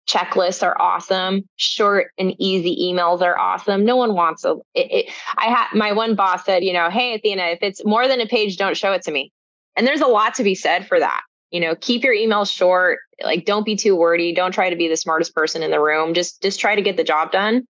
Checklists 0.09 0.65
are 0.65 0.77
awesome. 0.81 1.43
Short 1.57 2.09
and 2.19 2.35
easy 2.39 2.77
emails 2.93 3.23
are 3.23 3.39
awesome. 3.39 3.85
No 3.85 3.95
one 3.97 4.15
wants 4.15 4.45
a. 4.45 4.57
It, 4.75 4.91
it, 4.91 5.11
I 5.37 5.47
had 5.47 5.69
my 5.75 5.93
one 5.93 6.17
boss 6.17 6.45
said, 6.45 6.65
you 6.65 6.73
know, 6.73 6.91
hey 6.91 7.15
Athena, 7.15 7.43
if 7.45 7.59
it's 7.63 7.85
more 7.85 8.09
than 8.09 8.21
a 8.21 8.27
page, 8.27 8.57
don't 8.57 8.77
show 8.77 8.93
it 8.93 9.03
to 9.03 9.13
me. 9.13 9.31
And 9.77 9.87
there's 9.87 10.01
a 10.01 10.07
lot 10.07 10.35
to 10.35 10.43
be 10.43 10.55
said 10.55 10.87
for 10.87 10.99
that. 10.99 11.23
You 11.51 11.61
know, 11.61 11.75
keep 11.77 12.03
your 12.03 12.15
emails 12.15 12.53
short. 12.53 12.99
Like, 13.23 13.45
don't 13.45 13.65
be 13.65 13.77
too 13.77 13.95
wordy. 13.95 14.35
Don't 14.35 14.53
try 14.53 14.71
to 14.71 14.77
be 14.77 14.89
the 14.89 14.97
smartest 14.97 15.35
person 15.35 15.63
in 15.63 15.71
the 15.71 15.81
room. 15.81 16.15
Just, 16.15 16.43
just 16.43 16.59
try 16.59 16.75
to 16.75 16.83
get 16.83 16.97
the 16.97 17.05
job 17.05 17.31
done 17.31 17.67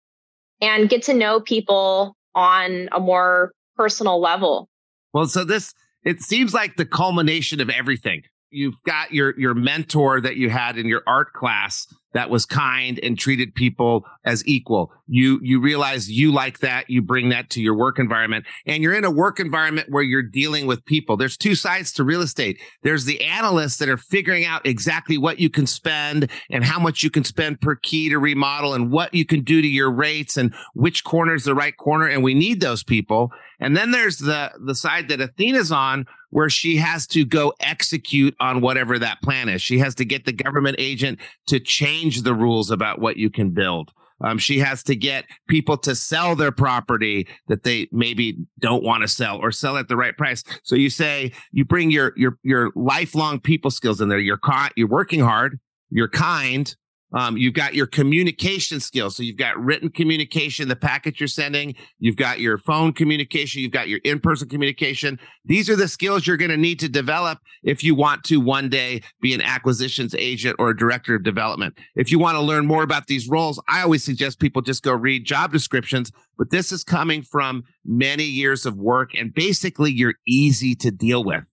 and 0.61 0.89
get 0.89 1.03
to 1.03 1.13
know 1.13 1.39
people 1.39 2.15
on 2.35 2.89
a 2.91 2.99
more 2.99 3.53
personal 3.75 4.19
level. 4.19 4.69
Well, 5.13 5.27
so 5.27 5.45
this, 5.45 5.73
it 6.03 6.21
seems 6.21 6.53
like 6.53 6.75
the 6.75 6.85
culmination 6.85 7.61
of 7.61 7.69
everything. 7.69 8.23
You've 8.51 8.81
got 8.83 9.13
your 9.13 9.37
your 9.39 9.53
mentor 9.53 10.21
that 10.21 10.35
you 10.35 10.49
had 10.49 10.77
in 10.77 10.87
your 10.87 11.03
art 11.05 11.33
class 11.33 11.87
that 12.13 12.29
was 12.29 12.45
kind 12.45 12.99
and 13.03 13.17
treated 13.17 13.53
people 13.53 14.05
as 14.25 14.45
equal. 14.47 14.91
You 15.07 15.39
you 15.43 15.59
realize 15.59 16.09
you 16.09 16.31
like 16.31 16.59
that, 16.59 16.89
you 16.89 17.01
bring 17.01 17.29
that 17.29 17.49
to 17.51 17.61
your 17.61 17.75
work 17.75 17.99
environment 17.99 18.45
and 18.65 18.81
you're 18.81 18.95
in 18.95 19.05
a 19.05 19.11
work 19.11 19.39
environment 19.39 19.89
where 19.91 20.01
you're 20.01 20.23
dealing 20.23 20.65
with 20.65 20.83
people. 20.85 21.17
There's 21.17 21.37
two 21.37 21.55
sides 21.55 21.93
to 21.93 22.03
real 22.03 22.21
estate. 22.21 22.59
There's 22.81 23.05
the 23.05 23.21
analysts 23.21 23.77
that 23.77 23.89
are 23.89 23.97
figuring 23.97 24.45
out 24.45 24.65
exactly 24.65 25.17
what 25.17 25.39
you 25.39 25.49
can 25.49 25.67
spend 25.67 26.31
and 26.49 26.63
how 26.63 26.79
much 26.79 27.03
you 27.03 27.11
can 27.11 27.23
spend 27.23 27.61
per 27.61 27.75
key 27.75 28.09
to 28.09 28.17
remodel 28.17 28.73
and 28.73 28.91
what 28.91 29.13
you 29.13 29.25
can 29.25 29.43
do 29.43 29.61
to 29.61 29.67
your 29.67 29.91
rates 29.91 30.37
and 30.37 30.53
which 30.73 31.03
corner 31.03 31.35
is 31.35 31.43
the 31.43 31.55
right 31.55 31.77
corner 31.77 32.07
and 32.07 32.23
we 32.23 32.33
need 32.33 32.61
those 32.61 32.83
people. 32.83 33.31
And 33.59 33.75
then 33.75 33.91
there's 33.91 34.17
the 34.17 34.51
the 34.65 34.75
side 34.75 35.09
that 35.09 35.21
Athena's 35.21 35.71
on 35.71 36.05
where 36.29 36.49
she 36.49 36.77
has 36.77 37.07
to 37.07 37.25
go 37.25 37.53
execute 37.59 38.35
on 38.39 38.61
whatever 38.61 38.99
that 38.99 39.21
plan 39.21 39.49
is. 39.49 39.61
She 39.61 39.79
has 39.79 39.95
to 39.95 40.05
get 40.05 40.25
the 40.25 40.33
government 40.33 40.77
agent 40.79 41.19
to 41.47 41.59
change 41.59 42.21
the 42.21 42.33
rules 42.33 42.71
about 42.71 42.99
what 42.99 43.17
you 43.17 43.29
can 43.29 43.49
build. 43.51 43.91
Um, 44.21 44.37
she 44.37 44.59
has 44.59 44.83
to 44.83 44.95
get 44.95 45.25
people 45.47 45.77
to 45.77 45.95
sell 45.95 46.35
their 46.35 46.51
property 46.51 47.27
that 47.47 47.63
they 47.63 47.87
maybe 47.91 48.37
don't 48.59 48.83
want 48.83 49.01
to 49.01 49.07
sell 49.07 49.37
or 49.37 49.51
sell 49.51 49.77
at 49.77 49.87
the 49.87 49.95
right 49.95 50.15
price. 50.15 50.43
So 50.63 50.75
you 50.75 50.89
say 50.89 51.31
you 51.51 51.65
bring 51.65 51.89
your 51.91 52.13
your 52.15 52.37
your 52.43 52.71
lifelong 52.75 53.39
people 53.39 53.71
skills 53.71 54.01
in 54.01 54.09
there. 54.09 54.19
You're 54.19 54.37
caught, 54.37 54.73
you're 54.75 54.87
working 54.87 55.21
hard, 55.21 55.59
you're 55.89 56.09
kind, 56.09 56.75
um, 57.11 57.37
you've 57.37 57.53
got 57.53 57.73
your 57.73 57.87
communication 57.87 58.79
skills. 58.79 59.15
So 59.15 59.23
you've 59.23 59.37
got 59.37 59.57
written 59.57 59.89
communication, 59.89 60.67
the 60.67 60.75
packet 60.75 61.19
you're 61.19 61.27
sending. 61.27 61.75
You've 61.97 62.15
got 62.15 62.39
your 62.39 62.57
phone 62.57 62.93
communication. 62.93 63.61
You've 63.61 63.71
got 63.71 63.87
your 63.89 63.99
in-person 64.03 64.49
communication. 64.49 65.19
These 65.45 65.69
are 65.69 65.75
the 65.75 65.87
skills 65.87 66.27
you're 66.27 66.37
going 66.37 66.51
to 66.51 66.57
need 66.57 66.79
to 66.81 66.89
develop 66.89 67.39
if 67.63 67.83
you 67.83 67.95
want 67.95 68.23
to 68.25 68.39
one 68.39 68.69
day 68.69 69.01
be 69.21 69.33
an 69.33 69.41
acquisitions 69.41 70.13
agent 70.15 70.55
or 70.59 70.69
a 70.69 70.77
director 70.77 71.15
of 71.15 71.23
development. 71.23 71.75
If 71.95 72.11
you 72.11 72.19
want 72.19 72.35
to 72.35 72.41
learn 72.41 72.67
more 72.67 72.83
about 72.83 73.07
these 73.07 73.27
roles, 73.27 73.59
I 73.67 73.81
always 73.81 74.03
suggest 74.03 74.39
people 74.39 74.61
just 74.61 74.83
go 74.83 74.93
read 74.93 75.25
job 75.25 75.51
descriptions. 75.51 76.11
But 76.37 76.51
this 76.51 76.71
is 76.71 76.83
coming 76.83 77.23
from 77.23 77.63
many 77.83 78.23
years 78.23 78.65
of 78.65 78.77
work, 78.77 79.11
and 79.13 79.33
basically 79.33 79.91
you're 79.91 80.15
easy 80.27 80.75
to 80.75 80.91
deal 80.91 81.23
with. 81.23 81.43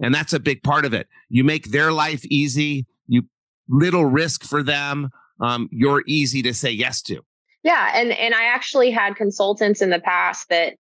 And 0.00 0.14
that's 0.14 0.32
a 0.32 0.40
big 0.40 0.62
part 0.62 0.84
of 0.84 0.92
it. 0.92 1.08
You 1.28 1.44
make 1.44 1.70
their 1.70 1.92
life 1.92 2.24
easy. 2.26 2.84
Little 3.68 4.04
risk 4.04 4.44
for 4.44 4.62
them, 4.62 5.10
um, 5.40 5.68
you're 5.72 6.02
easy 6.06 6.42
to 6.42 6.54
say 6.54 6.70
yes 6.70 7.02
to. 7.02 7.20
Yeah, 7.62 7.92
and 7.94 8.12
and 8.12 8.34
I 8.34 8.44
actually 8.44 8.90
had 8.90 9.16
consultants 9.16 9.80
in 9.80 9.90
the 9.90 10.00
past 10.00 10.48
that 10.50 10.74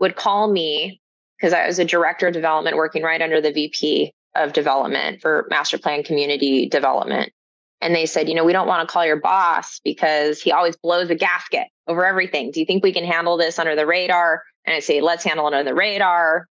would 0.00 0.16
call 0.16 0.50
me 0.50 1.00
because 1.38 1.52
I 1.52 1.66
was 1.66 1.78
a 1.78 1.84
director 1.84 2.26
of 2.26 2.34
development 2.34 2.76
working 2.76 3.02
right 3.02 3.22
under 3.22 3.40
the 3.40 3.52
VP 3.52 4.12
of 4.34 4.52
development 4.52 5.20
for 5.20 5.46
master 5.48 5.78
plan 5.78 6.02
community 6.02 6.68
development. 6.68 7.32
and 7.80 7.94
they 7.94 8.06
said, 8.06 8.28
you 8.28 8.34
know, 8.34 8.44
we 8.44 8.52
don't 8.52 8.66
want 8.66 8.86
to 8.86 8.92
call 8.92 9.04
your 9.04 9.20
boss 9.20 9.78
because 9.84 10.40
he 10.40 10.50
always 10.52 10.74
blows 10.76 11.10
a 11.10 11.14
gasket 11.14 11.68
over 11.86 12.04
everything. 12.06 12.50
Do 12.50 12.60
you 12.60 12.66
think 12.66 12.82
we 12.82 12.92
can 12.92 13.04
handle 13.04 13.36
this 13.36 13.58
under 13.58 13.76
the 13.76 13.86
radar? 13.86 14.42
And 14.64 14.74
I 14.74 14.80
say, 14.80 15.02
let's 15.02 15.22
handle 15.22 15.46
it 15.46 15.54
under 15.54 15.68
the 15.70 15.74
radar. 15.74 16.48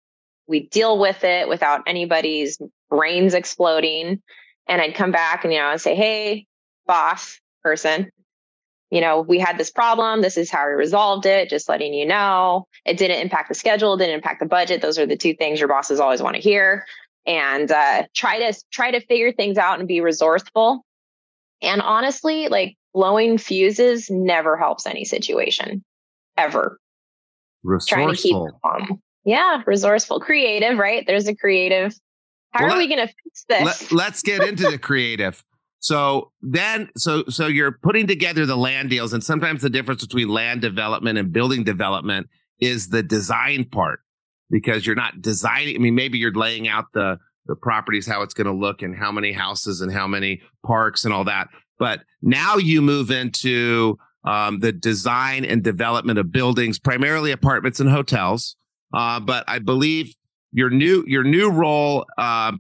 We 0.47 0.68
deal 0.68 0.99
with 0.99 1.24
it 1.24 1.49
without 1.49 1.83
anybody's 1.87 2.59
brains 2.89 3.35
exploding. 3.35 4.22
And 4.68 4.80
I'd 4.82 4.94
come 4.94 5.10
back 5.10 5.44
and, 5.44 5.52
you 5.52 5.58
know, 5.58 5.66
I'd 5.66 5.80
say, 5.80 5.94
hey, 5.94 6.46
boss 6.86 7.40
person, 7.62 8.10
you 8.90 9.00
know, 9.00 9.20
we 9.20 9.38
had 9.38 9.58
this 9.58 9.70
problem. 9.70 10.22
This 10.22 10.36
is 10.36 10.50
how 10.50 10.66
we 10.66 10.72
resolved 10.72 11.26
it. 11.26 11.50
Just 11.50 11.68
letting 11.68 11.92
you 11.92 12.06
know. 12.06 12.66
It 12.84 12.96
didn't 12.96 13.20
impact 13.20 13.48
the 13.48 13.54
schedule, 13.54 13.96
didn't 13.96 14.14
impact 14.14 14.40
the 14.40 14.46
budget. 14.46 14.80
Those 14.80 14.98
are 14.98 15.06
the 15.06 15.16
two 15.16 15.34
things 15.34 15.58
your 15.58 15.68
bosses 15.68 16.00
always 16.00 16.22
want 16.22 16.36
to 16.36 16.42
hear. 16.42 16.86
And 17.26 17.70
uh, 17.70 18.04
try 18.14 18.38
to 18.38 18.58
try 18.70 18.90
to 18.90 19.00
figure 19.00 19.32
things 19.32 19.58
out 19.58 19.78
and 19.78 19.88
be 19.88 20.00
resourceful. 20.00 20.84
And 21.60 21.82
honestly, 21.82 22.48
like 22.48 22.76
blowing 22.94 23.36
fuses 23.36 24.08
never 24.10 24.56
helps 24.56 24.86
any 24.86 25.04
situation, 25.04 25.84
ever. 26.36 26.78
Resourceful. 27.62 27.96
Trying 27.96 28.14
to 28.14 28.22
keep 28.22 28.36
calm. 28.62 29.02
Yeah, 29.24 29.62
resourceful, 29.66 30.20
creative, 30.20 30.78
right? 30.78 31.06
There's 31.06 31.28
a 31.28 31.34
creative. 31.34 31.94
How 32.53 32.66
well, 32.66 32.74
are 32.74 32.78
we 32.78 32.88
going 32.88 33.07
to 33.07 33.12
fix 33.24 33.44
this? 33.49 33.64
Let, 33.64 33.92
let's 33.92 34.22
get 34.22 34.42
into 34.42 34.70
the 34.70 34.78
creative. 34.78 35.44
So 35.80 36.32
then, 36.42 36.90
so 36.96 37.24
so 37.28 37.46
you're 37.46 37.72
putting 37.72 38.07
together 38.07 38.46
the 38.46 38.57
land 38.57 38.90
deals, 38.90 39.12
and 39.12 39.22
sometimes 39.22 39.62
the 39.62 39.70
difference 39.70 40.05
between 40.05 40.28
land 40.28 40.61
development 40.61 41.18
and 41.18 41.32
building 41.32 41.62
development 41.62 42.28
is 42.61 42.88
the 42.88 43.03
design 43.03 43.64
part 43.64 44.01
because 44.51 44.86
you're 44.86 44.96
not 44.96 45.22
designing. 45.22 45.76
I 45.76 45.78
mean, 45.78 45.94
maybe 45.94 46.18
you're 46.18 46.32
laying 46.32 46.66
out 46.66 46.86
the 46.94 47.18
the 47.46 47.55
properties, 47.55 48.07
how 48.07 48.22
it's 48.22 48.34
going 48.34 48.46
to 48.46 48.53
look, 48.53 48.82
and 48.82 48.96
how 48.96 49.12
many 49.12 49.32
houses 49.32 49.80
and 49.80 49.92
how 49.92 50.07
many 50.07 50.42
parks 50.66 51.05
and 51.05 51.14
all 51.14 51.24
that. 51.24 51.49
But 51.78 52.01
now 52.22 52.57
you 52.57 52.82
move 52.82 53.11
into 53.11 53.99
um, 54.24 54.59
the 54.59 54.72
design 54.72 55.44
and 55.44 55.62
development 55.62 56.18
of 56.18 56.32
buildings, 56.32 56.78
primarily 56.78 57.30
apartments 57.30 57.78
and 57.80 57.88
hotels. 57.88 58.57
Uh, 58.92 59.20
but 59.20 59.44
I 59.46 59.61
believe 59.61 60.14
your 60.53 60.70
new 60.70 61.05
your 61.07 61.24
new 61.24 61.51
role, 61.51 62.07
uh, 62.16 62.53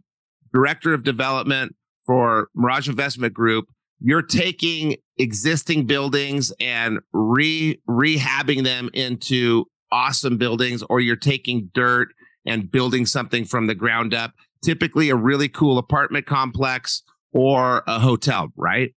director 0.52 0.94
of 0.94 1.04
development 1.04 1.74
for 2.06 2.48
Merage 2.54 2.88
Investment 2.88 3.34
Group, 3.34 3.66
you're 4.00 4.22
taking 4.22 4.96
existing 5.18 5.86
buildings 5.86 6.52
and 6.60 6.98
re 7.12 7.80
rehabbing 7.88 8.64
them 8.64 8.90
into 8.92 9.64
awesome 9.90 10.36
buildings, 10.36 10.82
or 10.88 11.00
you're 11.00 11.16
taking 11.16 11.70
dirt 11.74 12.08
and 12.46 12.70
building 12.70 13.06
something 13.06 13.44
from 13.44 13.66
the 13.66 13.74
ground 13.74 14.14
up. 14.14 14.32
Typically, 14.64 15.10
a 15.10 15.16
really 15.16 15.48
cool 15.48 15.78
apartment 15.78 16.26
complex 16.26 17.02
or 17.32 17.82
a 17.86 17.98
hotel, 17.98 18.48
right? 18.56 18.94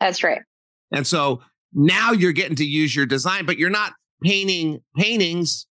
That's 0.00 0.22
right. 0.22 0.42
And 0.92 1.06
so 1.06 1.42
now 1.72 2.12
you're 2.12 2.32
getting 2.32 2.56
to 2.56 2.64
use 2.64 2.94
your 2.94 3.06
design, 3.06 3.46
but 3.46 3.58
you're 3.58 3.70
not 3.70 3.92
painting 4.22 4.80
paintings. 4.96 5.66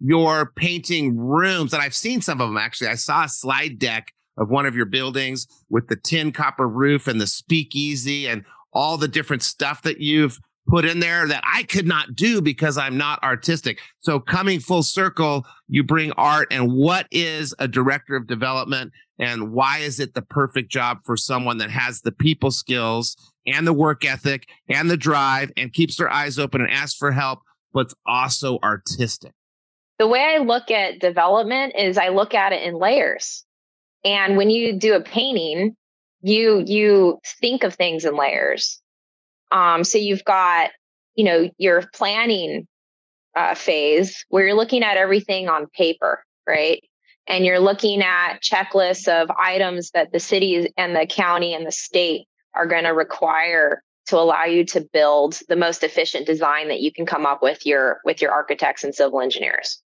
You're 0.00 0.52
painting 0.56 1.16
rooms, 1.16 1.72
and 1.72 1.82
I've 1.82 1.94
seen 1.94 2.20
some 2.20 2.40
of 2.40 2.48
them 2.48 2.58
actually. 2.58 2.88
I 2.88 2.94
saw 2.96 3.24
a 3.24 3.28
slide 3.28 3.78
deck 3.78 4.12
of 4.36 4.50
one 4.50 4.66
of 4.66 4.74
your 4.74 4.86
buildings 4.86 5.46
with 5.68 5.88
the 5.88 5.96
tin 5.96 6.32
copper 6.32 6.68
roof 6.68 7.06
and 7.06 7.20
the 7.20 7.26
speakeasy 7.26 8.26
and 8.26 8.44
all 8.72 8.96
the 8.96 9.08
different 9.08 9.42
stuff 9.42 9.82
that 9.82 10.00
you've 10.00 10.38
put 10.66 10.84
in 10.84 10.98
there 11.00 11.26
that 11.28 11.44
I 11.46 11.62
could 11.64 11.86
not 11.86 12.14
do 12.14 12.40
because 12.40 12.78
I'm 12.78 12.96
not 12.96 13.22
artistic. 13.22 13.80
So 14.00 14.18
coming 14.18 14.60
full 14.60 14.82
circle, 14.82 15.46
you 15.68 15.82
bring 15.82 16.12
art 16.12 16.48
and 16.50 16.72
what 16.72 17.06
is 17.10 17.54
a 17.58 17.68
director 17.68 18.16
of 18.16 18.26
development 18.26 18.92
and 19.18 19.52
why 19.52 19.78
is 19.78 20.00
it 20.00 20.14
the 20.14 20.22
perfect 20.22 20.70
job 20.70 20.98
for 21.04 21.16
someone 21.16 21.58
that 21.58 21.70
has 21.70 22.00
the 22.00 22.12
people 22.12 22.50
skills 22.50 23.16
and 23.46 23.66
the 23.66 23.72
work 23.72 24.04
ethic 24.04 24.48
and 24.68 24.90
the 24.90 24.96
drive 24.96 25.52
and 25.56 25.72
keeps 25.72 25.96
their 25.96 26.10
eyes 26.10 26.38
open 26.38 26.62
and 26.62 26.70
asks 26.70 26.96
for 26.96 27.12
help, 27.12 27.40
but's 27.72 27.94
also 28.06 28.58
artistic? 28.62 29.32
The 29.98 30.08
way 30.08 30.20
I 30.20 30.38
look 30.38 30.70
at 30.70 30.98
development 30.98 31.74
is 31.78 31.98
I 31.98 32.08
look 32.08 32.34
at 32.34 32.52
it 32.52 32.62
in 32.62 32.78
layers. 32.78 33.44
And 34.04 34.36
when 34.36 34.50
you 34.50 34.78
do 34.78 34.94
a 34.94 35.00
painting, 35.00 35.76
you 36.20 36.62
you 36.66 37.20
think 37.40 37.64
of 37.64 37.74
things 37.74 38.04
in 38.04 38.16
layers. 38.16 38.80
Um, 39.50 39.84
so 39.84 39.98
you've 39.98 40.24
got, 40.24 40.70
you 41.14 41.24
know, 41.24 41.50
your 41.58 41.84
planning 41.94 42.66
uh, 43.36 43.54
phase 43.54 44.24
where 44.28 44.46
you're 44.46 44.56
looking 44.56 44.82
at 44.82 44.96
everything 44.96 45.48
on 45.48 45.66
paper, 45.68 46.24
right? 46.46 46.82
And 47.26 47.44
you're 47.44 47.60
looking 47.60 48.02
at 48.02 48.40
checklists 48.40 49.08
of 49.08 49.30
items 49.38 49.90
that 49.92 50.12
the 50.12 50.20
city 50.20 50.72
and 50.76 50.94
the 50.94 51.06
county 51.06 51.54
and 51.54 51.66
the 51.66 51.72
state 51.72 52.26
are 52.54 52.66
going 52.66 52.84
to 52.84 52.90
require 52.90 53.82
to 54.06 54.18
allow 54.18 54.44
you 54.44 54.64
to 54.66 54.86
build 54.92 55.40
the 55.48 55.56
most 55.56 55.82
efficient 55.82 56.26
design 56.26 56.68
that 56.68 56.80
you 56.80 56.92
can 56.92 57.06
come 57.06 57.24
up 57.24 57.42
with 57.42 57.64
your 57.64 58.00
with 58.04 58.20
your 58.20 58.32
architects 58.32 58.84
and 58.84 58.94
civil 58.94 59.20
engineers. 59.20 59.82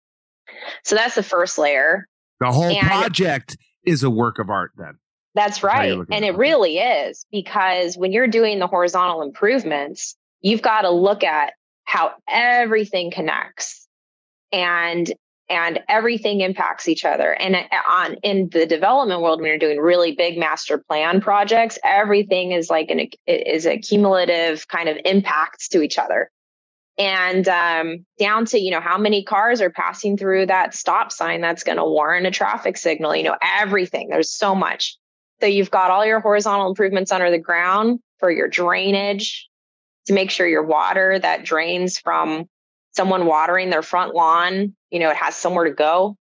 So 0.84 0.95
that's 0.95 1.16
the 1.16 1.24
first 1.24 1.58
layer. 1.58 2.08
The 2.39 2.52
whole 2.52 2.66
and 2.66 2.80
project 2.80 3.58
is 3.86 4.04
a 4.04 4.10
work 4.10 4.39
of 4.39 4.50
art 4.50 4.72
then. 4.78 4.93
That's 5.34 5.64
right. 5.64 5.98
And 6.12 6.26
it 6.26 6.36
really 6.36 6.80
is 6.80 7.26
because 7.32 7.95
when 7.95 8.12
you're 8.12 8.28
doing 8.28 8.60
the 8.60 8.68
horizontal 8.68 9.22
improvements, 9.22 10.16
you've 10.41 10.64
got 10.64 10.82
to 10.82 10.89
look 10.89 11.24
at 11.24 11.54
how 11.84 12.14
everything 12.28 13.12
connects 13.12 13.88
and 14.52 15.12
and 15.50 15.80
everything 15.88 16.41
impacts 16.41 16.89
each 16.89 17.06
other. 17.06 17.32
And 17.32 17.56
uh, 17.56 17.62
on 17.89 18.16
in 18.24 18.50
the 18.50 18.66
development 18.66 19.22
world, 19.22 19.39
when 19.39 19.48
you're 19.48 19.60
doing 19.60 19.78
really 19.78 20.14
big 20.14 20.38
master 20.38 20.78
plan 20.78 21.22
projects, 21.22 21.80
everything 21.84 22.52
is 22.52 22.70
like 22.70 22.89
an 22.89 23.08
is 23.28 23.66
a 23.66 23.78
cumulative 23.78 24.68
kind 24.68 24.89
of 24.89 24.98
impacts 25.06 25.70
to 25.70 25.82
each 25.82 25.98
other 25.98 26.32
and 26.98 27.48
um, 27.48 28.06
down 28.20 28.45
to 28.45 28.60
you 28.60 28.72
know 28.72 28.80
how 28.80 28.98
many 28.98 29.24
cars 29.24 29.62
are 29.62 29.70
passing 29.70 30.18
through 30.18 30.48
that 30.48 30.74
stop 30.74 31.12
sign 31.12 31.41
that's 31.41 31.64
going 31.64 31.78
to 31.78 31.84
warrant 31.84 32.26
a 32.26 32.32
traffic 32.32 32.78
signal 32.78 33.16
you 33.16 33.24
know 33.24 33.38
everything 33.41 34.10
there's 34.10 34.32
so 34.32 34.56
much. 34.56 34.98
So 35.39 35.45
you've 35.45 35.72
got 35.72 35.91
all 35.91 36.06
your 36.06 36.20
horizontal 36.20 36.68
improvements 36.68 37.12
under 37.12 37.30
the 37.30 37.38
ground 37.38 38.00
for 38.20 38.32
your 38.32 38.48
drainage 38.48 39.48
to 40.08 40.14
make 40.14 40.32
sure 40.32 40.48
your 40.48 40.64
water 40.64 41.20
that 41.20 41.43
drains 41.43 42.00
from 42.00 42.50
someone 42.93 43.28
watering 43.28 43.70
their 43.70 43.84
front 43.84 44.16
lawn 44.16 44.76
you 44.89 45.00
know 45.00 45.10
it 45.10 45.18
has 45.18 45.36
somewhere 45.36 45.66
to 45.66 45.74
go. 45.74 46.16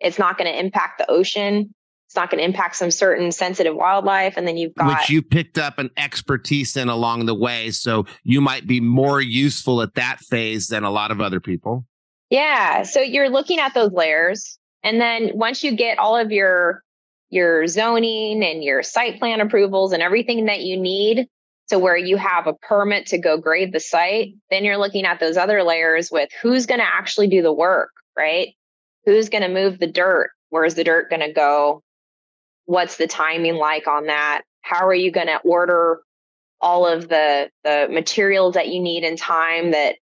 It's 0.00 0.18
not 0.18 0.36
going 0.36 0.52
to 0.52 0.58
impact 0.58 0.98
the 0.98 1.10
ocean 1.10 1.74
it's 2.14 2.20
not 2.20 2.30
going 2.30 2.38
to 2.38 2.44
impact 2.44 2.76
some 2.76 2.92
certain 2.92 3.32
sensitive 3.32 3.74
wildlife. 3.74 4.36
And 4.36 4.46
then 4.46 4.56
you've 4.56 4.72
got 4.76 4.86
which 4.86 5.10
you 5.10 5.20
picked 5.20 5.58
up 5.58 5.80
an 5.80 5.90
expertise 5.96 6.76
in 6.76 6.88
along 6.88 7.26
the 7.26 7.34
way. 7.34 7.72
So 7.72 8.06
you 8.22 8.40
might 8.40 8.68
be 8.68 8.80
more 8.80 9.20
useful 9.20 9.82
at 9.82 9.94
that 9.94 10.20
phase 10.20 10.68
than 10.68 10.84
a 10.84 10.92
lot 10.92 11.10
of 11.10 11.20
other 11.20 11.40
people. 11.40 11.84
Yeah. 12.30 12.84
So 12.84 13.00
you're 13.00 13.30
looking 13.30 13.58
at 13.58 13.74
those 13.74 13.90
layers. 13.90 14.60
And 14.84 15.00
then 15.00 15.32
once 15.34 15.64
you 15.64 15.76
get 15.76 15.98
all 15.98 16.16
of 16.16 16.30
your 16.30 16.84
your 17.30 17.66
zoning 17.66 18.44
and 18.44 18.62
your 18.62 18.84
site 18.84 19.18
plan 19.18 19.40
approvals 19.40 19.92
and 19.92 20.00
everything 20.00 20.44
that 20.44 20.60
you 20.60 20.80
need 20.80 21.26
to 21.70 21.80
where 21.80 21.96
you 21.96 22.16
have 22.16 22.46
a 22.46 22.54
permit 22.54 23.06
to 23.06 23.18
go 23.18 23.38
grade 23.38 23.72
the 23.72 23.80
site, 23.80 24.34
then 24.50 24.62
you're 24.62 24.78
looking 24.78 25.04
at 25.04 25.18
those 25.18 25.36
other 25.36 25.64
layers 25.64 26.12
with 26.12 26.28
who's 26.40 26.66
going 26.66 26.78
to 26.78 26.86
actually 26.86 27.26
do 27.26 27.42
the 27.42 27.52
work, 27.52 27.90
right? 28.16 28.54
Who's 29.04 29.30
going 29.30 29.42
to 29.42 29.48
move 29.48 29.80
the 29.80 29.88
dirt? 29.88 30.30
Where's 30.50 30.76
the 30.76 30.84
dirt 30.84 31.10
going 31.10 31.26
to 31.26 31.32
go? 31.32 31.82
What's 32.66 32.96
the 32.96 33.06
timing 33.06 33.56
like 33.56 33.86
on 33.86 34.06
that? 34.06 34.42
How 34.62 34.86
are 34.86 34.94
you 34.94 35.10
going 35.10 35.26
to 35.26 35.38
order 35.38 36.00
all 36.60 36.86
of 36.86 37.08
the 37.08 37.50
the 37.62 37.88
materials 37.90 38.54
that 38.54 38.68
you 38.68 38.80
need 38.80 39.04
in 39.04 39.16
time 39.16 39.72
that 39.72 39.96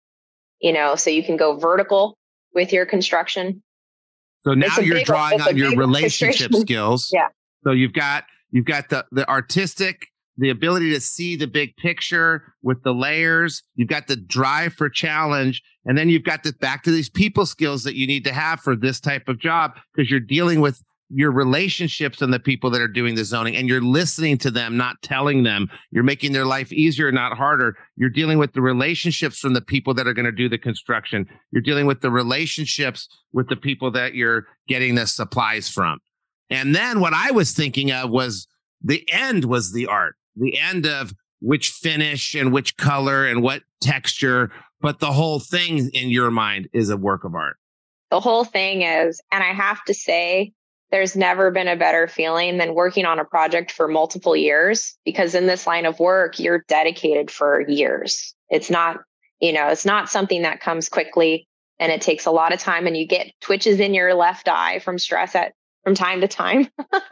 you 0.60 0.72
know 0.72 0.96
so 0.96 1.10
you 1.10 1.22
can 1.22 1.36
go 1.36 1.56
vertical 1.56 2.18
with 2.54 2.72
your 2.72 2.86
construction? 2.86 3.62
So 4.40 4.54
now 4.54 4.78
you're 4.78 4.96
big, 4.96 5.06
drawing 5.06 5.40
on 5.40 5.56
your 5.56 5.76
relationship 5.76 6.54
skills. 6.54 7.10
Yeah. 7.12 7.28
So 7.64 7.72
you've 7.72 7.92
got 7.92 8.24
you've 8.50 8.66
got 8.66 8.88
the 8.88 9.04
the 9.12 9.28
artistic 9.28 10.06
the 10.38 10.50
ability 10.50 10.92
to 10.92 11.00
see 11.00 11.34
the 11.34 11.48
big 11.48 11.76
picture 11.76 12.54
with 12.62 12.82
the 12.84 12.94
layers. 12.94 13.64
You've 13.74 13.88
got 13.88 14.06
the 14.06 14.16
drive 14.16 14.72
for 14.72 14.88
challenge. 14.88 15.62
And 15.84 15.98
then 15.98 16.08
you've 16.08 16.22
got 16.22 16.44
the 16.44 16.52
back 16.52 16.84
to 16.84 16.92
these 16.92 17.10
people 17.10 17.44
skills 17.44 17.82
that 17.82 17.96
you 17.96 18.06
need 18.06 18.24
to 18.24 18.32
have 18.32 18.60
for 18.60 18.76
this 18.76 19.00
type 19.00 19.28
of 19.28 19.40
job 19.40 19.72
because 19.92 20.10
you're 20.10 20.20
dealing 20.20 20.60
with 20.60 20.80
your 21.10 21.30
relationships 21.30 22.20
and 22.20 22.32
the 22.32 22.38
people 22.38 22.70
that 22.70 22.80
are 22.80 22.88
doing 22.88 23.14
the 23.14 23.24
zoning 23.24 23.56
and 23.56 23.68
you're 23.68 23.80
listening 23.80 24.36
to 24.38 24.50
them 24.50 24.76
not 24.76 25.00
telling 25.02 25.42
them. 25.42 25.68
You're 25.90 26.02
making 26.02 26.32
their 26.32 26.44
life 26.44 26.72
easier 26.72 27.10
not 27.10 27.36
harder. 27.36 27.76
You're 27.96 28.10
dealing 28.10 28.38
with 28.38 28.52
the 28.52 28.60
relationships 28.60 29.38
from 29.38 29.54
the 29.54 29.62
people 29.62 29.94
that 29.94 30.06
are 30.06 30.12
going 30.12 30.26
to 30.26 30.32
do 30.32 30.48
the 30.48 30.58
construction. 30.58 31.26
You're 31.50 31.62
dealing 31.62 31.86
with 31.86 32.02
the 32.02 32.10
relationships 32.10 33.08
with 33.32 33.48
the 33.48 33.56
people 33.56 33.90
that 33.92 34.14
you're 34.14 34.46
getting 34.66 34.94
the 34.94 35.06
supplies 35.06 35.68
from. 35.68 35.98
And 36.50 36.74
then 36.74 37.00
what 37.00 37.12
i 37.14 37.30
was 37.30 37.52
thinking 37.52 37.90
of 37.90 38.10
was 38.10 38.46
the 38.82 39.06
end 39.10 39.44
was 39.44 39.72
the 39.72 39.86
art. 39.86 40.14
The 40.36 40.58
end 40.58 40.86
of 40.86 41.12
which 41.40 41.70
finish 41.70 42.34
and 42.34 42.52
which 42.52 42.76
color 42.76 43.26
and 43.26 43.42
what 43.42 43.62
texture 43.80 44.50
but 44.80 45.00
the 45.00 45.10
whole 45.10 45.40
thing 45.40 45.90
in 45.92 46.08
your 46.08 46.30
mind 46.30 46.68
is 46.72 46.88
a 46.88 46.96
work 46.96 47.24
of 47.24 47.34
art. 47.34 47.56
The 48.10 48.20
whole 48.20 48.44
thing 48.44 48.82
is 48.82 49.20
and 49.32 49.42
i 49.42 49.52
have 49.52 49.84
to 49.84 49.94
say 49.94 50.52
there's 50.90 51.16
never 51.16 51.50
been 51.50 51.68
a 51.68 51.76
better 51.76 52.08
feeling 52.08 52.56
than 52.56 52.74
working 52.74 53.04
on 53.04 53.18
a 53.18 53.24
project 53.24 53.70
for 53.70 53.88
multiple 53.88 54.34
years 54.34 54.96
because 55.04 55.34
in 55.34 55.46
this 55.46 55.66
line 55.66 55.86
of 55.86 55.98
work, 55.98 56.38
you're 56.38 56.64
dedicated 56.66 57.30
for 57.30 57.60
years. 57.68 58.34
It's 58.48 58.70
not, 58.70 58.98
you 59.40 59.52
know, 59.52 59.68
it's 59.68 59.84
not 59.84 60.08
something 60.08 60.42
that 60.42 60.60
comes 60.60 60.88
quickly 60.88 61.46
and 61.78 61.92
it 61.92 62.00
takes 62.00 62.26
a 62.26 62.30
lot 62.30 62.52
of 62.52 62.60
time 62.60 62.86
and 62.86 62.96
you 62.96 63.06
get 63.06 63.32
twitches 63.40 63.80
in 63.80 63.94
your 63.94 64.14
left 64.14 64.48
eye 64.48 64.78
from 64.78 64.98
stress 64.98 65.34
at 65.34 65.52
from 65.84 65.94
time 65.94 66.22
to 66.22 66.28
time. 66.28 66.68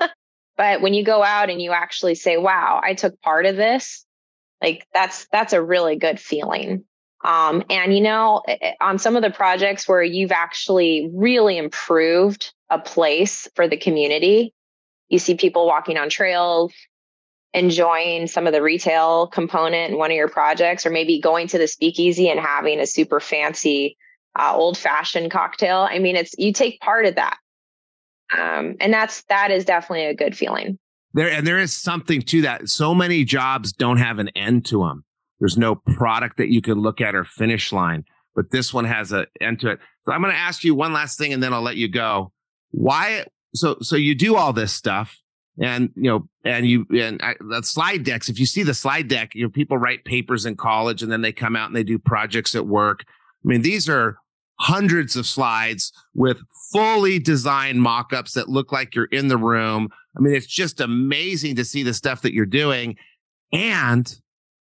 but 0.57 0.81
when 0.81 0.95
you 0.95 1.05
go 1.05 1.23
out 1.23 1.51
and 1.51 1.61
you 1.61 1.73
actually 1.73 2.15
say, 2.15 2.37
wow, 2.37 2.81
I 2.83 2.95
took 2.95 3.21
part 3.21 3.47
of 3.47 3.57
this, 3.57 4.07
like 4.63 4.87
that's 4.95 5.27
that's 5.31 5.53
a 5.53 5.63
really 5.63 5.97
good 5.97 6.19
feeling. 6.19 6.85
Um, 7.23 7.65
and 7.69 7.95
you 7.95 8.01
know, 8.01 8.43
on 8.81 8.99
some 8.99 9.17
of 9.17 9.23
the 9.23 9.31
projects 9.31 9.87
where 9.87 10.03
you've 10.03 10.33
actually 10.33 11.11
really 11.13 11.59
improved 11.59 12.53
a 12.71 12.79
place 12.79 13.49
for 13.55 13.69
the 13.69 13.77
community, 13.77 14.55
you 15.09 15.19
see 15.19 15.37
people 15.37 15.67
walking 15.67 15.97
on 15.97 16.09
trails, 16.09 16.73
enjoying 17.55 18.27
some 18.27 18.47
of 18.47 18.53
the 18.53 18.63
retail 18.63 19.29
component 19.29 19.93
in 19.93 19.99
one 19.99 20.11
of 20.11 20.17
your 20.17 20.29
projects, 20.29 20.85
or 20.85 20.91
maybe 20.91 21.21
going 21.21 21.47
to 21.49 21.59
the 21.59 21.69
speakeasy 21.69 22.29
and 22.29 22.41
having 22.41 22.81
a 22.81 22.87
super 22.87 23.21
fancy 23.21 23.97
uh, 24.39 24.53
old 24.55 24.77
fashioned 24.77 25.31
cocktail. 25.31 25.87
I 25.89 25.99
mean, 25.99 26.17
it's 26.17 26.35
you 26.39 26.53
take 26.53 26.81
part 26.81 27.07
of 27.07 27.15
that, 27.15 27.39
um, 28.37 28.77
and 28.81 28.93
that's 28.93 29.23
that 29.25 29.51
is 29.51 29.65
definitely 29.65 30.07
a 30.07 30.15
good 30.15 30.37
feeling. 30.37 30.79
There 31.15 31.31
and 31.31 31.47
there 31.47 31.59
is 31.59 31.75
something 31.75 32.21
to 32.23 32.43
that. 32.43 32.69
So 32.69 32.95
many 32.95 33.25
jobs 33.25 33.73
don't 33.73 33.97
have 33.99 34.19
an 34.19 34.29
end 34.31 34.67
to 34.67 34.81
them. 34.81 35.05
There's 35.41 35.57
no 35.57 35.75
product 35.75 36.39
that 36.39 36.49
you 36.49 36.61
can 36.61 36.81
look 36.81 37.01
at 37.01 37.15
or 37.15 37.25
finish 37.25 37.73
line, 37.73 38.05
but 38.35 38.51
this 38.51 38.73
one 38.75 38.85
has 38.85 39.13
an 39.13 39.27
end 39.41 39.61
to 39.61 39.71
it. 39.71 39.79
So 40.05 40.13
I'm 40.13 40.23
going 40.23 40.33
to 40.33 40.39
ask 40.39 40.65
you 40.65 40.75
one 40.75 40.93
last 40.93 41.19
thing 41.19 41.33
and 41.33 41.43
then 41.43 41.53
I'll 41.53 41.63
let 41.63 41.77
you 41.77 41.89
go. 41.89 42.33
Why? 42.71 43.25
So, 43.55 43.79
so 43.81 43.97
you 43.97 44.15
do 44.15 44.37
all 44.37 44.53
this 44.53 44.73
stuff 44.73 45.17
and, 45.59 45.91
you 45.97 46.11
know, 46.11 46.29
and 46.45 46.67
you, 46.67 46.87
and 46.91 47.21
I, 47.23 47.35
the 47.41 47.63
slide 47.63 48.05
decks, 48.05 48.29
if 48.29 48.39
you 48.39 48.47
see 48.47 48.63
the 48.63 48.75
slide 48.75 49.09
deck, 49.09 49.35
you 49.35 49.45
know, 49.45 49.51
people 49.51 49.79
write 49.79 50.05
papers 50.05 50.45
in 50.45 50.57
college 50.57 51.03
and 51.03 51.11
then 51.11 51.23
they 51.23 51.33
come 51.33 51.57
out 51.57 51.69
and 51.69 51.77
they 51.77 51.85
do 51.85 51.99
projects 51.99 52.55
at 52.55 52.67
work. 52.67 53.05
I 53.09 53.49
mean, 53.49 53.63
these 53.63 53.89
are 53.89 54.19
hundreds 54.59 55.17
of 55.17 55.27
slides 55.27 55.93
with 56.15 56.39
fully 56.73 57.19
designed 57.19 57.81
mock-ups 57.81 58.33
that 58.35 58.49
look 58.49 58.73
like 58.73 58.95
you're 58.95 59.07
in 59.07 59.29
the 59.29 59.37
room. 59.37 59.89
I 60.17 60.21
mean, 60.21 60.35
it's 60.35 60.47
just 60.47 60.81
amazing 60.81 61.57
to 61.57 61.65
see 61.65 61.83
the 61.83 61.95
stuff 61.95 62.23
that 62.23 62.35
you're 62.35 62.47
doing. 62.47 62.97
And 63.53 64.13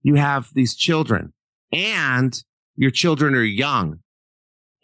you 0.03 0.15
have 0.15 0.51
these 0.55 0.75
children 0.75 1.33
and 1.73 2.43
your 2.77 2.91
children 2.91 3.35
are 3.35 3.43
young 3.43 4.01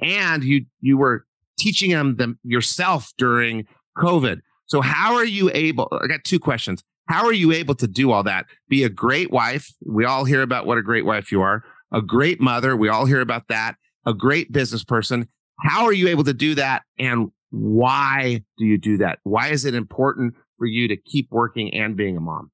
and 0.00 0.42
you 0.42 0.66
you 0.80 0.96
were 0.96 1.26
teaching 1.62 1.90
them, 1.90 2.16
them 2.16 2.38
yourself 2.44 3.12
during 3.18 3.66
covid. 3.96 4.40
So 4.66 4.80
how 4.80 5.14
are 5.14 5.24
you 5.24 5.50
able 5.54 5.88
i 6.02 6.06
got 6.06 6.24
two 6.24 6.40
questions. 6.40 6.82
How 7.08 7.26
are 7.26 7.32
you 7.32 7.52
able 7.52 7.74
to 7.76 7.86
do 7.86 8.10
all 8.12 8.22
that? 8.22 8.46
Be 8.68 8.84
a 8.84 8.88
great 8.88 9.30
wife. 9.30 9.72
We 9.84 10.04
all 10.04 10.24
hear 10.24 10.42
about 10.42 10.66
what 10.66 10.78
a 10.78 10.82
great 10.82 11.04
wife 11.04 11.32
you 11.32 11.42
are. 11.42 11.64
A 11.92 12.00
great 12.00 12.40
mother. 12.40 12.76
We 12.76 12.88
all 12.88 13.06
hear 13.06 13.20
about 13.20 13.48
that. 13.48 13.74
A 14.06 14.14
great 14.14 14.50
business 14.50 14.84
person. 14.84 15.28
How 15.60 15.84
are 15.84 15.92
you 15.92 16.08
able 16.08 16.24
to 16.24 16.32
do 16.32 16.54
that 16.54 16.82
and 16.98 17.30
why 17.50 18.42
do 18.56 18.64
you 18.64 18.78
do 18.78 18.96
that? 18.98 19.18
Why 19.24 19.48
is 19.48 19.64
it 19.64 19.74
important 19.74 20.34
for 20.58 20.66
you 20.66 20.88
to 20.88 20.96
keep 20.96 21.28
working 21.30 21.74
and 21.74 21.96
being 21.96 22.16
a 22.16 22.20
mom? 22.20 22.50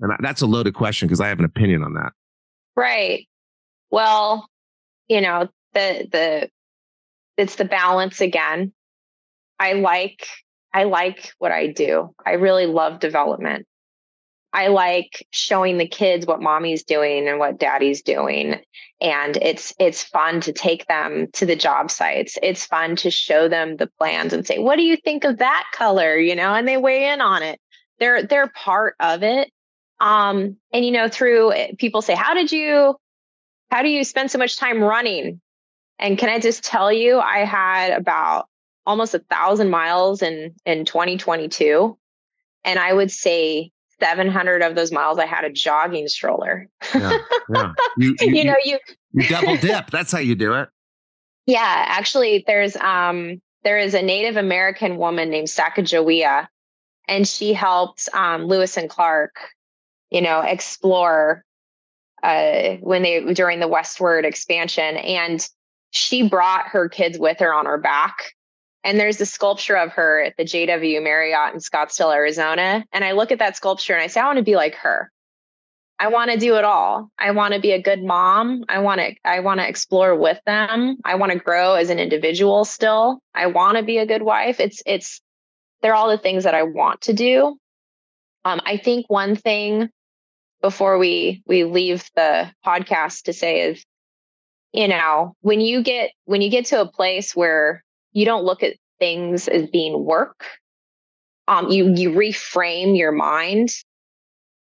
And 0.00 0.12
that's 0.20 0.42
a 0.42 0.46
loaded 0.46 0.74
question 0.74 1.06
because 1.06 1.20
I 1.20 1.28
have 1.28 1.38
an 1.38 1.44
opinion 1.44 1.82
on 1.82 1.94
that. 1.94 2.12
Right. 2.74 3.28
Well, 3.90 4.48
you 5.08 5.20
know, 5.20 5.48
the 5.74 6.08
the 6.10 6.50
it's 7.36 7.56
the 7.56 7.64
balance 7.64 8.20
again. 8.20 8.72
I 9.58 9.74
like 9.74 10.26
I 10.72 10.84
like 10.84 11.32
what 11.38 11.52
I 11.52 11.68
do. 11.68 12.14
I 12.24 12.32
really 12.32 12.66
love 12.66 13.00
development. 13.00 13.66
I 14.52 14.68
like 14.68 15.26
showing 15.30 15.78
the 15.78 15.88
kids 15.88 16.26
what 16.26 16.40
mommy's 16.40 16.84
doing 16.84 17.28
and 17.28 17.38
what 17.38 17.58
daddy's 17.58 18.02
doing. 18.02 18.60
And 19.00 19.36
it's 19.38 19.74
it's 19.78 20.02
fun 20.02 20.40
to 20.42 20.52
take 20.52 20.86
them 20.86 21.28
to 21.34 21.46
the 21.46 21.56
job 21.56 21.90
sites. 21.90 22.38
It's 22.42 22.66
fun 22.66 22.96
to 22.96 23.10
show 23.10 23.48
them 23.48 23.76
the 23.76 23.90
plans 23.98 24.32
and 24.32 24.46
say, 24.46 24.58
"What 24.58 24.76
do 24.76 24.82
you 24.82 24.96
think 24.96 25.24
of 25.24 25.38
that 25.38 25.64
color?" 25.72 26.16
you 26.16 26.34
know, 26.34 26.54
and 26.54 26.66
they 26.66 26.76
weigh 26.76 27.08
in 27.08 27.20
on 27.20 27.42
it. 27.42 27.60
They're 27.98 28.22
they're 28.22 28.48
part 28.48 28.94
of 29.00 29.22
it 29.22 29.50
um, 30.00 30.56
and 30.72 30.84
you 30.84 30.90
know, 30.90 31.08
through 31.08 31.52
eh, 31.52 31.72
people 31.78 32.02
say, 32.02 32.14
how 32.14 32.34
did 32.34 32.52
you, 32.52 32.96
how 33.70 33.82
do 33.82 33.88
you 33.88 34.04
spend 34.04 34.30
so 34.30 34.38
much 34.38 34.56
time 34.56 34.82
running? 34.82 35.40
And 35.98 36.18
can 36.18 36.28
I 36.28 36.38
just 36.38 36.64
tell 36.64 36.92
you, 36.92 37.18
I 37.18 37.38
had 37.38 37.92
about 37.92 38.48
almost 38.84 39.14
a 39.14 39.18
thousand 39.18 39.70
miles 39.70 40.22
in 40.22 40.54
in 40.64 40.84
2022, 40.84 41.96
and 42.64 42.78
I 42.78 42.92
would 42.92 43.10
say 43.10 43.70
700 44.00 44.62
of 44.62 44.74
those 44.74 44.92
miles 44.92 45.18
I 45.18 45.26
had 45.26 45.44
a 45.44 45.50
jogging 45.50 46.08
stroller. 46.08 46.68
Yeah, 46.94 47.18
yeah. 47.52 47.72
You, 47.96 48.14
you, 48.20 48.34
you 48.34 48.44
know, 48.44 48.56
you 48.64 48.78
you 49.12 49.28
double 49.28 49.56
dip. 49.56 49.90
That's 49.90 50.12
how 50.12 50.18
you 50.18 50.34
do 50.34 50.54
it. 50.54 50.68
Yeah, 51.46 51.84
actually, 51.88 52.44
there's 52.46 52.76
um 52.76 53.40
there 53.64 53.78
is 53.78 53.94
a 53.94 54.02
Native 54.02 54.36
American 54.36 54.98
woman 54.98 55.30
named 55.30 55.48
Sacagawea, 55.48 56.48
and 57.08 57.26
she 57.26 57.52
helped 57.52 58.08
um, 58.14 58.44
Lewis 58.44 58.76
and 58.76 58.88
Clark 58.88 59.34
you 60.10 60.20
know, 60.20 60.40
explore 60.40 61.44
uh, 62.22 62.76
when 62.80 63.02
they 63.02 63.34
during 63.34 63.60
the 63.60 63.68
westward 63.68 64.24
expansion. 64.24 64.96
And 64.96 65.46
she 65.96 66.28
brought 66.28 66.68
her 66.68 66.88
kids 66.88 67.18
with 67.18 67.38
her 67.40 67.52
on 67.52 67.66
her 67.66 67.78
back. 67.78 68.34
And 68.84 69.00
there's 69.00 69.20
a 69.20 69.26
sculpture 69.26 69.76
of 69.76 69.92
her 69.92 70.22
at 70.22 70.36
the 70.36 70.44
JW 70.44 71.02
Marriott 71.02 71.54
in 71.54 71.60
Scottsdale, 71.60 72.14
Arizona. 72.14 72.84
And 72.92 73.04
I 73.04 73.12
look 73.12 73.32
at 73.32 73.40
that 73.40 73.56
sculpture 73.56 73.94
and 73.94 74.02
I 74.02 74.06
say, 74.06 74.20
I 74.20 74.26
want 74.26 74.36
to 74.36 74.44
be 74.44 74.54
like 74.54 74.76
her. 74.76 75.10
I 75.98 76.08
want 76.08 76.30
to 76.30 76.38
do 76.38 76.56
it 76.56 76.64
all. 76.64 77.10
I 77.18 77.30
want 77.30 77.54
to 77.54 77.60
be 77.60 77.72
a 77.72 77.82
good 77.82 78.04
mom. 78.04 78.64
I 78.68 78.80
want 78.80 79.00
to 79.00 79.14
I 79.24 79.40
want 79.40 79.60
to 79.60 79.68
explore 79.68 80.14
with 80.14 80.38
them. 80.44 80.98
I 81.04 81.14
want 81.14 81.32
to 81.32 81.38
grow 81.38 81.74
as 81.74 81.88
an 81.88 81.98
individual 81.98 82.66
still. 82.66 83.18
I 83.34 83.46
want 83.46 83.78
to 83.78 83.82
be 83.82 83.98
a 83.98 84.06
good 84.06 84.22
wife. 84.22 84.60
It's 84.60 84.82
it's 84.84 85.22
they're 85.80 85.94
all 85.94 86.10
the 86.10 86.18
things 86.18 86.44
that 86.44 86.54
I 86.54 86.64
want 86.64 87.02
to 87.02 87.14
do. 87.14 87.56
Um, 88.44 88.60
I 88.64 88.76
think 88.76 89.06
one 89.08 89.36
thing 89.36 89.88
before 90.60 90.98
we 90.98 91.42
we 91.46 91.64
leave 91.64 92.08
the 92.14 92.52
podcast 92.64 93.22
to 93.22 93.32
say 93.32 93.62
is 93.62 93.84
you 94.76 94.86
know 94.86 95.34
when 95.40 95.60
you 95.60 95.82
get 95.82 96.10
when 96.26 96.42
you 96.42 96.50
get 96.50 96.66
to 96.66 96.80
a 96.80 96.90
place 96.90 97.34
where 97.34 97.82
you 98.12 98.24
don't 98.24 98.44
look 98.44 98.62
at 98.62 98.76
things 99.00 99.48
as 99.48 99.68
being 99.70 100.04
work 100.04 100.46
um 101.48 101.70
you 101.70 101.92
you 101.94 102.10
reframe 102.10 102.96
your 102.96 103.12
mind 103.12 103.70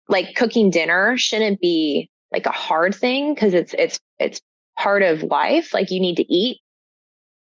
like 0.08 0.36
cooking 0.36 0.70
dinner 0.70 1.18
shouldn't 1.18 1.60
be 1.60 2.10
like 2.32 2.46
a 2.46 2.52
hard 2.52 2.96
thing 2.96 3.34
because 3.34 3.54
it's 3.54 3.74
it's 3.78 4.00
it's 4.20 4.40
part 4.78 5.02
of 5.02 5.24
life 5.24 5.74
like 5.74 5.92
you 5.92 6.00
need 6.00 6.18
to 6.18 6.34
eat 6.34 6.60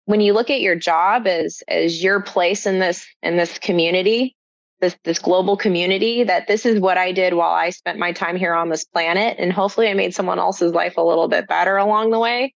when 0.05 0.19
you 0.19 0.33
look 0.33 0.49
at 0.49 0.61
your 0.61 0.75
job 0.75 1.27
as 1.27 1.63
as 1.67 2.03
your 2.03 2.21
place 2.21 2.65
in 2.65 2.79
this 2.79 3.05
in 3.21 3.37
this 3.37 3.57
community 3.59 4.35
this 4.83 4.97
this 5.03 5.19
global 5.19 5.57
community 5.57 6.23
that 6.23 6.47
this 6.47 6.65
is 6.65 6.79
what 6.79 6.97
I 6.97 7.11
did 7.11 7.33
while 7.33 7.53
I 7.53 7.69
spent 7.69 7.97
my 7.97 8.11
time 8.11 8.35
here 8.35 8.53
on 8.53 8.69
this 8.69 8.83
planet 8.83 9.37
and 9.39 9.51
hopefully 9.51 9.87
I 9.87 9.93
made 9.93 10.13
someone 10.13 10.39
else's 10.39 10.73
life 10.73 10.97
a 10.97 11.01
little 11.01 11.27
bit 11.27 11.47
better 11.47 11.77
along 11.77 12.11
the 12.11 12.19
way. 12.19 12.53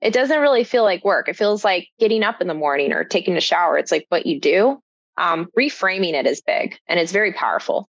It 0.00 0.12
doesn't 0.12 0.40
really 0.40 0.64
feel 0.64 0.82
like 0.82 1.04
work. 1.04 1.28
It 1.28 1.36
feels 1.36 1.64
like 1.64 1.88
getting 1.98 2.22
up 2.22 2.40
in 2.40 2.48
the 2.48 2.54
morning 2.54 2.92
or 2.92 3.04
taking 3.04 3.36
a 3.36 3.40
shower. 3.40 3.76
It's 3.76 3.92
like 3.92 4.06
what 4.08 4.26
you 4.26 4.40
do. 4.40 4.80
Um, 5.16 5.48
reframing 5.58 6.14
it 6.14 6.26
is 6.26 6.40
big 6.40 6.76
and 6.88 6.98
it's 6.98 7.12
very 7.12 7.32
powerful. 7.32 7.88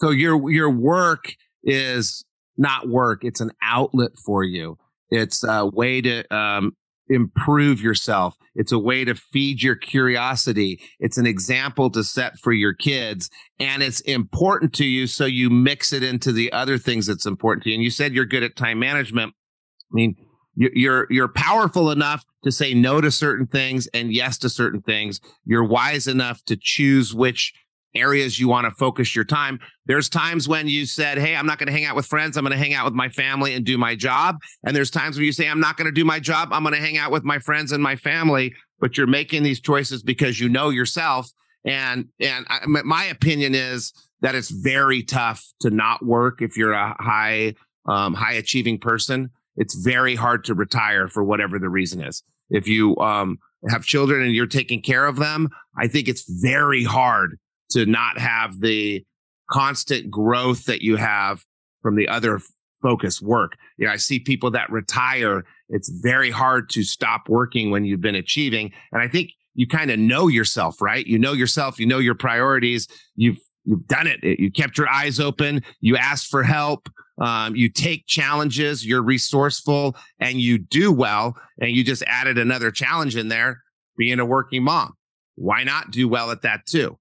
So 0.00 0.10
your 0.10 0.50
your 0.50 0.70
work 0.70 1.34
is 1.62 2.24
not 2.56 2.88
work; 2.88 3.24
it's 3.24 3.40
an 3.40 3.50
outlet 3.62 4.12
for 4.24 4.44
you. 4.44 4.76
It's 5.10 5.44
a 5.44 5.66
way 5.66 6.00
to 6.02 6.34
um, 6.34 6.72
improve 7.08 7.80
yourself. 7.80 8.36
It's 8.54 8.72
a 8.72 8.78
way 8.78 9.04
to 9.04 9.14
feed 9.14 9.62
your 9.62 9.74
curiosity. 9.74 10.80
It's 11.00 11.18
an 11.18 11.26
example 11.26 11.90
to 11.90 12.04
set 12.04 12.38
for 12.38 12.52
your 12.52 12.72
kids. 12.72 13.28
And 13.58 13.82
it's 13.82 14.00
important 14.00 14.72
to 14.74 14.84
you. 14.84 15.06
So 15.06 15.24
you 15.24 15.50
mix 15.50 15.92
it 15.92 16.02
into 16.02 16.32
the 16.32 16.52
other 16.52 16.78
things 16.78 17.06
that's 17.06 17.26
important 17.26 17.64
to 17.64 17.70
you. 17.70 17.74
And 17.74 17.84
you 17.84 17.90
said 17.90 18.12
you're 18.12 18.24
good 18.24 18.42
at 18.42 18.56
time 18.56 18.78
management. 18.78 19.34
I 19.34 19.94
mean, 19.94 20.16
you're 20.56 21.06
you're 21.10 21.28
powerful 21.28 21.90
enough 21.90 22.24
to 22.44 22.52
say 22.52 22.74
no 22.74 23.00
to 23.00 23.10
certain 23.10 23.46
things 23.46 23.86
and 23.88 24.12
yes 24.12 24.38
to 24.38 24.48
certain 24.48 24.82
things. 24.82 25.20
You're 25.44 25.64
wise 25.64 26.06
enough 26.06 26.44
to 26.44 26.56
choose 26.56 27.14
which 27.14 27.52
areas 27.94 28.38
you 28.38 28.48
want 28.48 28.66
to 28.66 28.70
focus 28.72 29.14
your 29.14 29.24
time. 29.24 29.58
There's 29.86 30.08
times 30.08 30.48
when 30.48 30.68
you 30.68 30.86
said, 30.86 31.18
Hey, 31.18 31.36
I'm 31.36 31.46
not 31.46 31.58
going 31.58 31.66
to 31.66 31.72
hang 31.72 31.84
out 31.84 31.96
with 31.96 32.06
friends. 32.06 32.36
I'm 32.36 32.44
going 32.44 32.52
to 32.52 32.58
hang 32.58 32.74
out 32.74 32.84
with 32.84 32.94
my 32.94 33.08
family 33.08 33.54
and 33.54 33.64
do 33.64 33.78
my 33.78 33.94
job. 33.94 34.36
And 34.66 34.74
there's 34.74 34.90
times 34.90 35.16
when 35.16 35.26
you 35.26 35.32
say, 35.32 35.48
I'm 35.48 35.60
not 35.60 35.76
going 35.76 35.86
to 35.86 35.92
do 35.92 36.04
my 36.04 36.20
job. 36.20 36.48
I'm 36.52 36.62
going 36.62 36.74
to 36.74 36.80
hang 36.80 36.98
out 36.98 37.10
with 37.12 37.24
my 37.24 37.38
friends 37.38 37.72
and 37.72 37.82
my 37.82 37.96
family. 37.96 38.54
But 38.80 38.96
you're 38.96 39.06
making 39.06 39.42
these 39.42 39.60
choices 39.60 40.02
because 40.02 40.40
you 40.40 40.48
know 40.48 40.70
yourself. 40.70 41.30
And, 41.64 42.08
and 42.20 42.44
I, 42.50 42.60
my 42.66 43.04
opinion 43.04 43.54
is 43.54 43.92
that 44.20 44.34
it's 44.34 44.50
very 44.50 45.02
tough 45.02 45.44
to 45.60 45.70
not 45.70 46.04
work 46.04 46.42
if 46.42 46.56
you're 46.56 46.72
a 46.72 46.94
high, 46.98 47.54
um, 47.86 48.14
high 48.14 48.34
achieving 48.34 48.78
person. 48.78 49.30
It's 49.56 49.74
very 49.74 50.14
hard 50.14 50.44
to 50.44 50.54
retire 50.54 51.08
for 51.08 51.24
whatever 51.24 51.58
the 51.58 51.68
reason 51.68 52.02
is. 52.02 52.22
If 52.50 52.66
you, 52.66 52.96
um, 52.98 53.38
have 53.68 53.84
children 53.84 54.22
and 54.22 54.34
you're 54.34 54.46
taking 54.46 54.82
care 54.82 55.06
of 55.06 55.16
them, 55.16 55.48
I 55.78 55.88
think 55.88 56.08
it's 56.08 56.24
very 56.28 56.84
hard 56.84 57.38
to 57.70 57.86
not 57.86 58.18
have 58.18 58.60
the 58.60 59.04
constant 59.50 60.10
growth 60.10 60.66
that 60.66 60.82
you 60.82 60.96
have 60.96 61.44
from 61.82 61.96
the 61.96 62.08
other 62.08 62.40
focus 62.82 63.20
work. 63.20 63.56
You 63.78 63.86
know, 63.86 63.92
I 63.92 63.96
see 63.96 64.18
people 64.18 64.50
that 64.52 64.70
retire. 64.70 65.44
It's 65.68 65.88
very 65.88 66.30
hard 66.30 66.68
to 66.70 66.82
stop 66.82 67.28
working 67.28 67.70
when 67.70 67.84
you've 67.84 68.00
been 68.00 68.14
achieving. 68.14 68.72
And 68.92 69.02
I 69.02 69.08
think 69.08 69.30
you 69.54 69.66
kind 69.66 69.90
of 69.90 69.98
know 69.98 70.28
yourself, 70.28 70.82
right? 70.82 71.06
You 71.06 71.18
know 71.18 71.32
yourself, 71.32 71.78
you 71.78 71.86
know 71.86 71.98
your 71.98 72.14
priorities. 72.14 72.88
You've 73.16 73.38
you've 73.64 73.86
done 73.86 74.06
it. 74.06 74.22
You 74.22 74.50
kept 74.50 74.76
your 74.76 74.88
eyes 74.88 75.18
open. 75.18 75.62
You 75.80 75.96
asked 75.96 76.26
for 76.26 76.42
help. 76.42 76.88
Um, 77.18 77.54
you 77.54 77.68
take 77.68 78.06
challenges. 78.06 78.84
You're 78.84 79.02
resourceful, 79.02 79.96
and 80.18 80.40
you 80.40 80.58
do 80.58 80.92
well. 80.92 81.36
And 81.60 81.70
you 81.70 81.84
just 81.84 82.02
added 82.06 82.38
another 82.38 82.70
challenge 82.70 83.16
in 83.16 83.28
there, 83.28 83.62
being 83.96 84.18
a 84.18 84.24
working 84.24 84.64
mom. 84.64 84.94
Why 85.36 85.64
not 85.64 85.90
do 85.90 86.08
well 86.08 86.30
at 86.30 86.42
that 86.42 86.66
too? 86.66 86.98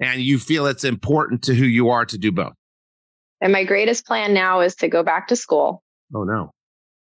And 0.00 0.20
you 0.20 0.38
feel 0.38 0.66
it's 0.66 0.84
important 0.84 1.42
to 1.44 1.54
who 1.54 1.64
you 1.64 1.88
are 1.90 2.04
to 2.04 2.18
do 2.18 2.30
both. 2.30 2.52
And 3.40 3.52
my 3.52 3.64
greatest 3.64 4.06
plan 4.06 4.34
now 4.34 4.60
is 4.60 4.74
to 4.76 4.88
go 4.88 5.02
back 5.02 5.28
to 5.28 5.36
school. 5.36 5.82
Oh 6.14 6.24
no. 6.24 6.50